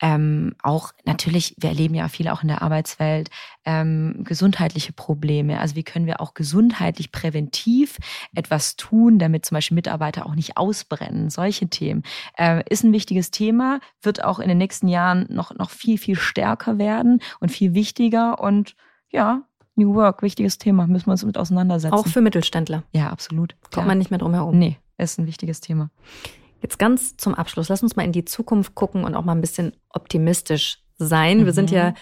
Ähm, 0.00 0.54
auch 0.62 0.92
natürlich, 1.04 1.54
wir 1.58 1.68
erleben 1.68 1.94
ja 1.94 2.08
viel 2.08 2.28
auch 2.28 2.42
in 2.42 2.48
der 2.48 2.62
Arbeitswelt 2.62 3.28
ähm, 3.64 4.24
gesundheitliche 4.24 4.92
Probleme. 4.92 5.60
Also 5.60 5.76
wie 5.76 5.82
können 5.82 6.06
wir 6.06 6.20
auch 6.20 6.34
gesundheitlich 6.34 7.12
präventiv 7.12 7.98
etwas 8.34 8.76
tun, 8.76 9.18
damit 9.18 9.46
zum 9.46 9.56
Beispiel 9.56 9.74
Mitarbeiter 9.74 10.26
auch 10.26 10.34
nicht 10.34 10.56
ausbrennen? 10.56 11.30
Solche 11.30 11.68
Themen 11.68 12.02
äh, 12.36 12.62
ist 12.68 12.84
ein 12.84 12.92
wichtiges 12.92 13.30
Thema, 13.30 13.80
wird 14.02 14.24
auch 14.24 14.38
in 14.38 14.48
den 14.48 14.58
nächsten 14.58 14.88
Jahren 14.88 15.26
noch, 15.28 15.54
noch 15.54 15.70
viel, 15.70 15.98
viel 15.98 16.16
stärker 16.16 16.78
werden 16.78 17.20
und 17.40 17.50
viel 17.50 17.74
wichtiger. 17.74 18.40
Und 18.40 18.74
ja, 19.10 19.42
New 19.74 19.94
Work, 19.94 20.22
wichtiges 20.22 20.58
Thema, 20.58 20.86
müssen 20.86 21.06
wir 21.06 21.12
uns 21.12 21.24
mit 21.24 21.38
auseinandersetzen. 21.38 21.94
Auch 21.94 22.06
für 22.06 22.20
Mittelständler. 22.20 22.84
Ja, 22.92 23.10
absolut. 23.10 23.56
Kommt 23.62 23.76
ja. 23.76 23.84
man 23.84 23.98
nicht 23.98 24.10
mehr 24.10 24.18
drum 24.18 24.34
herum. 24.34 24.58
Nee, 24.58 24.78
ist 24.98 25.18
ein 25.18 25.26
wichtiges 25.26 25.60
Thema. 25.60 25.90
Jetzt 26.60 26.78
ganz 26.78 27.16
zum 27.16 27.34
Abschluss, 27.34 27.68
lass 27.68 27.82
uns 27.82 27.96
mal 27.96 28.04
in 28.04 28.12
die 28.12 28.24
Zukunft 28.24 28.74
gucken 28.74 29.04
und 29.04 29.16
auch 29.16 29.24
mal 29.24 29.32
ein 29.32 29.40
bisschen 29.40 29.72
optimistisch 29.88 30.82
sein. 30.96 31.40
Mhm. 31.40 31.44
Wir 31.46 31.52
sind 31.52 31.70
ja 31.70 31.90
mhm. 31.90 31.94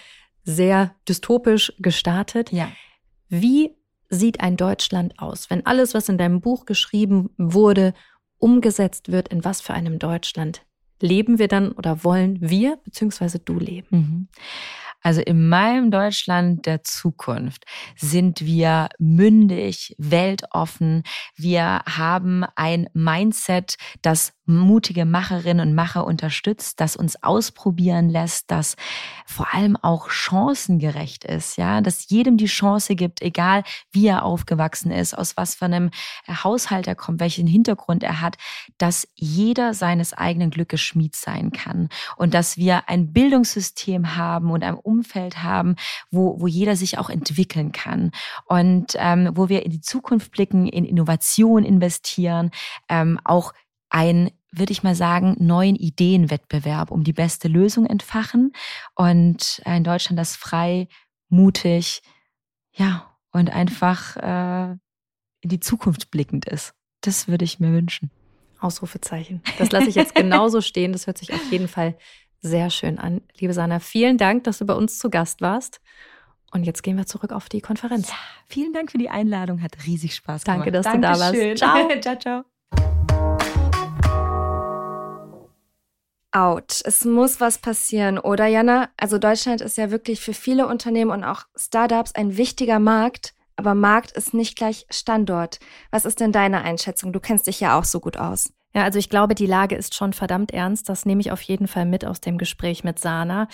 Sehr 0.43 0.95
dystopisch 1.07 1.73
gestartet. 1.79 2.51
Ja. 2.51 2.71
Wie 3.29 3.75
sieht 4.09 4.41
ein 4.41 4.57
Deutschland 4.57 5.17
aus, 5.19 5.49
wenn 5.49 5.65
alles, 5.65 5.93
was 5.93 6.09
in 6.09 6.17
deinem 6.17 6.41
Buch 6.41 6.65
geschrieben 6.65 7.29
wurde, 7.37 7.93
umgesetzt 8.37 9.11
wird? 9.11 9.29
In 9.29 9.43
was 9.45 9.61
für 9.61 9.73
einem 9.73 9.99
Deutschland 9.99 10.63
leben 10.99 11.39
wir 11.39 11.47
dann 11.47 11.71
oder 11.71 12.03
wollen 12.03 12.37
wir 12.41 12.77
bzw. 12.83 13.39
du 13.43 13.57
leben? 13.59 13.87
Mhm. 13.89 14.27
Also 15.03 15.21
in 15.21 15.49
meinem 15.49 15.89
Deutschland 15.89 16.65
der 16.67 16.83
Zukunft 16.83 17.65
sind 17.95 18.41
wir 18.41 18.89
mündig, 18.99 19.95
weltoffen. 19.97 21.03
Wir 21.35 21.81
haben 21.87 22.45
ein 22.55 22.87
Mindset, 22.93 23.77
das 24.03 24.33
mutige 24.57 25.05
Macherinnen 25.05 25.69
und 25.69 25.75
Macher 25.75 26.05
unterstützt, 26.05 26.79
das 26.79 26.95
uns 26.95 27.21
ausprobieren 27.23 28.09
lässt, 28.09 28.51
das 28.51 28.75
vor 29.25 29.53
allem 29.53 29.75
auch 29.77 30.09
chancengerecht 30.09 31.23
ist, 31.23 31.57
ja, 31.57 31.81
dass 31.81 32.09
jedem 32.09 32.37
die 32.37 32.45
Chance 32.45 32.95
gibt, 32.95 33.21
egal 33.21 33.63
wie 33.91 34.07
er 34.07 34.23
aufgewachsen 34.23 34.91
ist, 34.91 35.17
aus 35.17 35.37
was 35.37 35.55
für 35.55 35.65
einem 35.65 35.91
Haushalt 36.27 36.87
er 36.87 36.95
kommt, 36.95 37.19
welchen 37.19 37.47
Hintergrund 37.47 38.03
er 38.03 38.21
hat, 38.21 38.37
dass 38.77 39.07
jeder 39.15 39.73
seines 39.73 40.13
eigenen 40.13 40.49
Glückes 40.49 40.81
Schmied 40.81 41.15
sein 41.15 41.51
kann. 41.51 41.89
Und 42.17 42.33
dass 42.33 42.57
wir 42.57 42.89
ein 42.89 43.13
Bildungssystem 43.13 44.15
haben 44.15 44.51
und 44.51 44.63
ein 44.63 44.75
Umfeld 44.75 45.43
haben, 45.43 45.75
wo, 46.09 46.39
wo 46.39 46.47
jeder 46.47 46.75
sich 46.75 46.97
auch 46.97 47.09
entwickeln 47.09 47.71
kann. 47.71 48.11
Und 48.45 48.93
ähm, 48.97 49.29
wo 49.33 49.49
wir 49.49 49.65
in 49.65 49.71
die 49.71 49.81
Zukunft 49.81 50.31
blicken, 50.31 50.67
in 50.67 50.85
Innovation 50.85 51.63
investieren, 51.63 52.51
ähm, 52.89 53.19
auch 53.23 53.53
ein 53.89 54.31
würde 54.51 54.71
ich 54.71 54.83
mal 54.83 54.95
sagen, 54.95 55.35
neuen 55.39 55.75
Ideenwettbewerb 55.75 56.91
um 56.91 57.03
die 57.03 57.13
beste 57.13 57.47
Lösung 57.47 57.85
entfachen 57.85 58.53
und 58.95 59.61
in 59.65 59.83
Deutschland 59.83 60.19
das 60.19 60.35
frei, 60.35 60.87
mutig, 61.29 62.01
ja, 62.73 63.07
und 63.31 63.49
einfach 63.49 64.17
äh, 64.17 64.71
in 65.41 65.49
die 65.49 65.59
Zukunft 65.59 66.11
blickend 66.11 66.45
ist. 66.45 66.73
Das 67.01 67.27
würde 67.27 67.45
ich 67.45 67.59
mir 67.59 67.71
wünschen. 67.71 68.11
Ausrufezeichen. 68.59 69.41
Das 69.57 69.71
lasse 69.71 69.89
ich 69.89 69.95
jetzt 69.95 70.13
genauso 70.13 70.61
stehen. 70.61 70.91
Das 70.91 71.07
hört 71.07 71.17
sich 71.17 71.33
auf 71.33 71.51
jeden 71.51 71.67
Fall 71.67 71.97
sehr 72.41 72.69
schön 72.69 72.99
an. 72.99 73.21
Liebe 73.39 73.53
Sana, 73.53 73.79
vielen 73.79 74.17
Dank, 74.17 74.43
dass 74.43 74.59
du 74.59 74.65
bei 74.65 74.73
uns 74.73 74.99
zu 74.99 75.09
Gast 75.09 75.41
warst. 75.41 75.81
Und 76.51 76.65
jetzt 76.65 76.83
gehen 76.83 76.97
wir 76.97 77.05
zurück 77.05 77.31
auf 77.31 77.47
die 77.47 77.61
Konferenz. 77.61 78.09
Ja, 78.09 78.15
vielen 78.47 78.73
Dank 78.73 78.91
für 78.91 78.97
die 78.97 79.09
Einladung. 79.09 79.61
Hat 79.61 79.85
riesig 79.85 80.15
Spaß 80.15 80.43
gemacht. 80.43 80.59
Danke, 80.59 80.71
dass 80.71 80.85
Dankeschön. 80.85 81.55
du 81.55 81.55
da 81.55 81.67
warst. 81.67 81.99
Ciao. 81.99 82.01
ciao, 82.01 82.19
ciao. 82.19 82.50
Out. 86.31 86.81
Es 86.83 87.05
muss 87.05 87.39
was 87.39 87.57
passieren, 87.57 88.17
oder 88.17 88.47
Jana? 88.47 88.89
Also 88.97 89.17
Deutschland 89.17 89.61
ist 89.61 89.77
ja 89.77 89.91
wirklich 89.91 90.21
für 90.21 90.33
viele 90.33 90.67
Unternehmen 90.67 91.11
und 91.11 91.23
auch 91.23 91.43
Startups 91.55 92.15
ein 92.15 92.37
wichtiger 92.37 92.79
Markt, 92.79 93.33
aber 93.55 93.75
Markt 93.75 94.11
ist 94.11 94.33
nicht 94.33 94.57
gleich 94.57 94.85
Standort. 94.89 95.59
Was 95.91 96.05
ist 96.05 96.19
denn 96.19 96.31
deine 96.31 96.61
Einschätzung? 96.63 97.13
Du 97.13 97.19
kennst 97.19 97.47
dich 97.47 97.59
ja 97.59 97.77
auch 97.77 97.85
so 97.85 97.99
gut 97.99 98.17
aus. 98.17 98.51
Ja, 98.73 98.83
also 98.83 98.99
ich 98.99 99.09
glaube, 99.09 99.35
die 99.35 99.45
Lage 99.45 99.75
ist 99.75 99.95
schon 99.95 100.13
verdammt 100.13 100.51
ernst. 100.51 100.87
Das 100.87 101.05
nehme 101.05 101.21
ich 101.21 101.31
auf 101.31 101.41
jeden 101.41 101.67
Fall 101.67 101.85
mit 101.85 102.05
aus 102.05 102.21
dem 102.21 102.37
Gespräch 102.37 102.83
mit 102.83 102.99
Sana. 102.99 103.47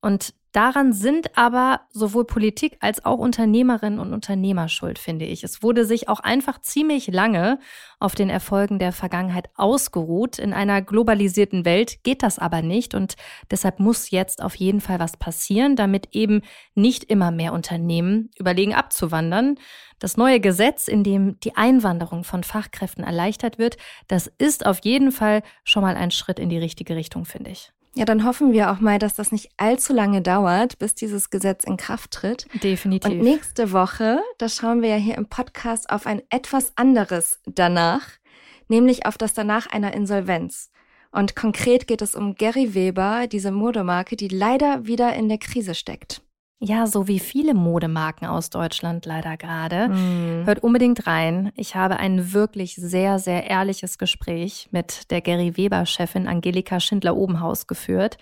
Und 0.00 0.34
Daran 0.56 0.94
sind 0.94 1.36
aber 1.36 1.82
sowohl 1.90 2.24
Politik 2.24 2.78
als 2.80 3.04
auch 3.04 3.18
Unternehmerinnen 3.18 3.98
und 3.98 4.14
Unternehmer 4.14 4.70
schuld, 4.70 4.98
finde 4.98 5.26
ich. 5.26 5.44
Es 5.44 5.62
wurde 5.62 5.84
sich 5.84 6.08
auch 6.08 6.20
einfach 6.20 6.62
ziemlich 6.62 7.08
lange 7.08 7.58
auf 8.00 8.14
den 8.14 8.30
Erfolgen 8.30 8.78
der 8.78 8.92
Vergangenheit 8.92 9.50
ausgeruht. 9.56 10.38
In 10.38 10.54
einer 10.54 10.80
globalisierten 10.80 11.66
Welt 11.66 12.02
geht 12.04 12.22
das 12.22 12.38
aber 12.38 12.62
nicht 12.62 12.94
und 12.94 13.16
deshalb 13.50 13.80
muss 13.80 14.10
jetzt 14.10 14.42
auf 14.42 14.54
jeden 14.54 14.80
Fall 14.80 14.98
was 14.98 15.18
passieren, 15.18 15.76
damit 15.76 16.08
eben 16.12 16.40
nicht 16.74 17.04
immer 17.04 17.30
mehr 17.30 17.52
Unternehmen 17.52 18.30
überlegen 18.38 18.72
abzuwandern. 18.72 19.56
Das 19.98 20.16
neue 20.16 20.40
Gesetz, 20.40 20.88
in 20.88 21.04
dem 21.04 21.38
die 21.40 21.54
Einwanderung 21.54 22.24
von 22.24 22.44
Fachkräften 22.44 23.04
erleichtert 23.04 23.58
wird, 23.58 23.76
das 24.08 24.26
ist 24.38 24.64
auf 24.64 24.78
jeden 24.84 25.12
Fall 25.12 25.42
schon 25.64 25.82
mal 25.82 25.96
ein 25.96 26.12
Schritt 26.12 26.38
in 26.38 26.48
die 26.48 26.56
richtige 26.56 26.96
Richtung, 26.96 27.26
finde 27.26 27.50
ich. 27.50 27.75
Ja, 27.96 28.04
dann 28.04 28.26
hoffen 28.26 28.52
wir 28.52 28.70
auch 28.70 28.80
mal, 28.80 28.98
dass 28.98 29.14
das 29.14 29.32
nicht 29.32 29.48
allzu 29.56 29.94
lange 29.94 30.20
dauert, 30.20 30.78
bis 30.78 30.94
dieses 30.94 31.30
Gesetz 31.30 31.64
in 31.64 31.78
Kraft 31.78 32.10
tritt. 32.10 32.46
Definitiv. 32.62 33.10
Und 33.10 33.20
nächste 33.20 33.72
Woche, 33.72 34.20
da 34.36 34.50
schauen 34.50 34.82
wir 34.82 34.90
ja 34.90 34.96
hier 34.96 35.16
im 35.16 35.30
Podcast 35.30 35.88
auf 35.88 36.06
ein 36.06 36.20
etwas 36.28 36.72
anderes 36.76 37.40
danach, 37.46 38.02
nämlich 38.68 39.06
auf 39.06 39.16
das 39.16 39.32
danach 39.32 39.66
einer 39.68 39.94
Insolvenz. 39.94 40.70
Und 41.10 41.36
konkret 41.36 41.86
geht 41.86 42.02
es 42.02 42.14
um 42.14 42.34
Gary 42.34 42.74
Weber, 42.74 43.28
diese 43.28 43.50
Modemarke, 43.50 44.16
die 44.16 44.28
leider 44.28 44.86
wieder 44.86 45.14
in 45.14 45.30
der 45.30 45.38
Krise 45.38 45.74
steckt. 45.74 46.20
Ja, 46.58 46.86
so 46.86 47.06
wie 47.06 47.18
viele 47.18 47.52
Modemarken 47.52 48.26
aus 48.26 48.48
Deutschland 48.48 49.04
leider 49.04 49.36
gerade. 49.36 49.88
Mm. 49.88 50.46
Hört 50.46 50.62
unbedingt 50.62 51.06
rein. 51.06 51.52
Ich 51.54 51.74
habe 51.74 51.98
ein 51.98 52.32
wirklich 52.32 52.76
sehr, 52.76 53.18
sehr 53.18 53.44
ehrliches 53.50 53.98
Gespräch 53.98 54.68
mit 54.70 55.10
der 55.10 55.20
Gary 55.20 55.58
Weber-Chefin 55.58 56.26
Angelika 56.26 56.80
Schindler-Obenhaus 56.80 57.66
geführt. 57.66 58.16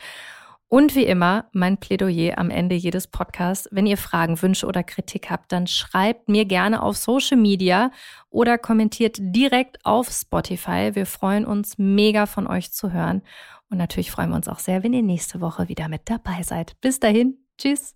Und 0.66 0.97
wie 0.97 1.05
immer, 1.05 1.45
mein 1.53 1.78
Plädoyer 1.78 2.37
am 2.37 2.51
Ende 2.51 2.74
jedes 2.74 3.07
Podcasts. 3.07 3.68
Wenn 3.70 3.87
ihr 3.87 3.97
Fragen, 3.97 4.43
Wünsche 4.43 4.66
oder 4.66 4.82
Kritik 4.82 5.30
habt, 5.30 5.53
dann 5.53 5.68
schreibt 5.68 6.28
mir 6.28 6.45
gerne 6.47 6.82
auf 6.82 6.97
Social 6.97 7.37
Media 7.37 7.93
oder 8.30 8.59
kommentiert 8.59 9.18
direkt 9.20 9.78
auf 9.85 10.11
Spotify. 10.11 10.91
Wir 10.95 11.07
freuen 11.07 11.47
uns 11.47 11.78
mega 11.78 12.26
von 12.26 12.49
euch 12.49 12.72
zu 12.72 12.93
hören. 12.93 13.22
Und 13.70 13.78
natürlich 13.78 14.11
freuen 14.11 14.30
wir 14.30 14.37
uns 14.37 14.49
auch 14.49 14.59
sehr, 14.59 14.82
wenn 14.82 14.93
ihr 14.93 15.03
nächste 15.03 15.41
Woche 15.41 15.68
wieder 15.68 15.89
mit 15.89 16.11
dabei 16.11 16.43
seid. 16.43 16.80
Bis 16.80 16.99
dahin. 16.99 17.39
Tschüss. 17.57 17.95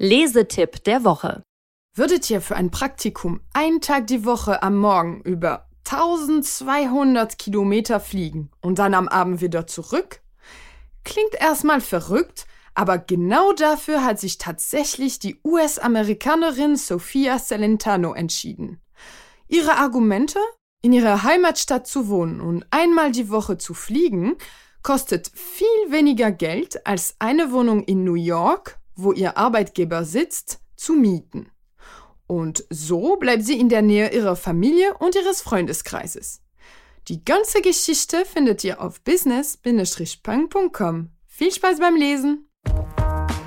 Lesetipp 0.00 0.84
der 0.84 1.04
Woche. 1.04 1.42
Würdet 1.94 2.30
ihr 2.30 2.40
für 2.40 2.54
ein 2.54 2.70
Praktikum 2.70 3.40
einen 3.52 3.80
Tag 3.80 4.06
die 4.06 4.24
Woche 4.24 4.62
am 4.62 4.76
Morgen 4.76 5.20
über 5.22 5.68
1200 5.90 7.36
Kilometer 7.36 7.98
fliegen 7.98 8.50
und 8.60 8.78
dann 8.78 8.94
am 8.94 9.08
Abend 9.08 9.40
wieder 9.40 9.66
zurück? 9.66 10.20
Klingt 11.04 11.34
erstmal 11.40 11.80
verrückt, 11.80 12.46
aber 12.74 12.98
genau 12.98 13.52
dafür 13.52 14.04
hat 14.04 14.20
sich 14.20 14.38
tatsächlich 14.38 15.18
die 15.18 15.40
US-Amerikanerin 15.44 16.76
Sophia 16.76 17.38
Celentano 17.38 18.14
entschieden. 18.14 18.80
Ihre 19.48 19.78
Argumente? 19.78 20.38
In 20.80 20.92
ihrer 20.92 21.24
Heimatstadt 21.24 21.88
zu 21.88 22.08
wohnen 22.08 22.40
und 22.40 22.64
einmal 22.70 23.10
die 23.10 23.30
Woche 23.30 23.58
zu 23.58 23.74
fliegen, 23.74 24.36
kostet 24.88 25.30
viel 25.34 25.66
weniger 25.90 26.32
Geld 26.32 26.86
als 26.86 27.16
eine 27.18 27.52
Wohnung 27.52 27.84
in 27.84 28.02
New 28.02 28.14
York 28.14 28.78
wo 28.98 29.12
ihr 29.12 29.38
Arbeitgeber 29.38 30.04
sitzt, 30.04 30.60
zu 30.76 30.92
mieten. 30.92 31.50
Und 32.26 32.66
so 32.68 33.16
bleibt 33.16 33.44
sie 33.44 33.58
in 33.58 33.70
der 33.70 33.82
Nähe 33.82 34.12
ihrer 34.12 34.36
Familie 34.36 34.94
und 34.98 35.14
ihres 35.14 35.40
Freundeskreises. 35.40 36.42
Die 37.06 37.24
ganze 37.24 37.62
Geschichte 37.62 38.24
findet 38.26 38.64
ihr 38.64 38.82
auf 38.82 39.00
business-punk.com. 39.02 41.10
Viel 41.26 41.52
Spaß 41.52 41.78
beim 41.78 41.94
Lesen! 41.96 42.50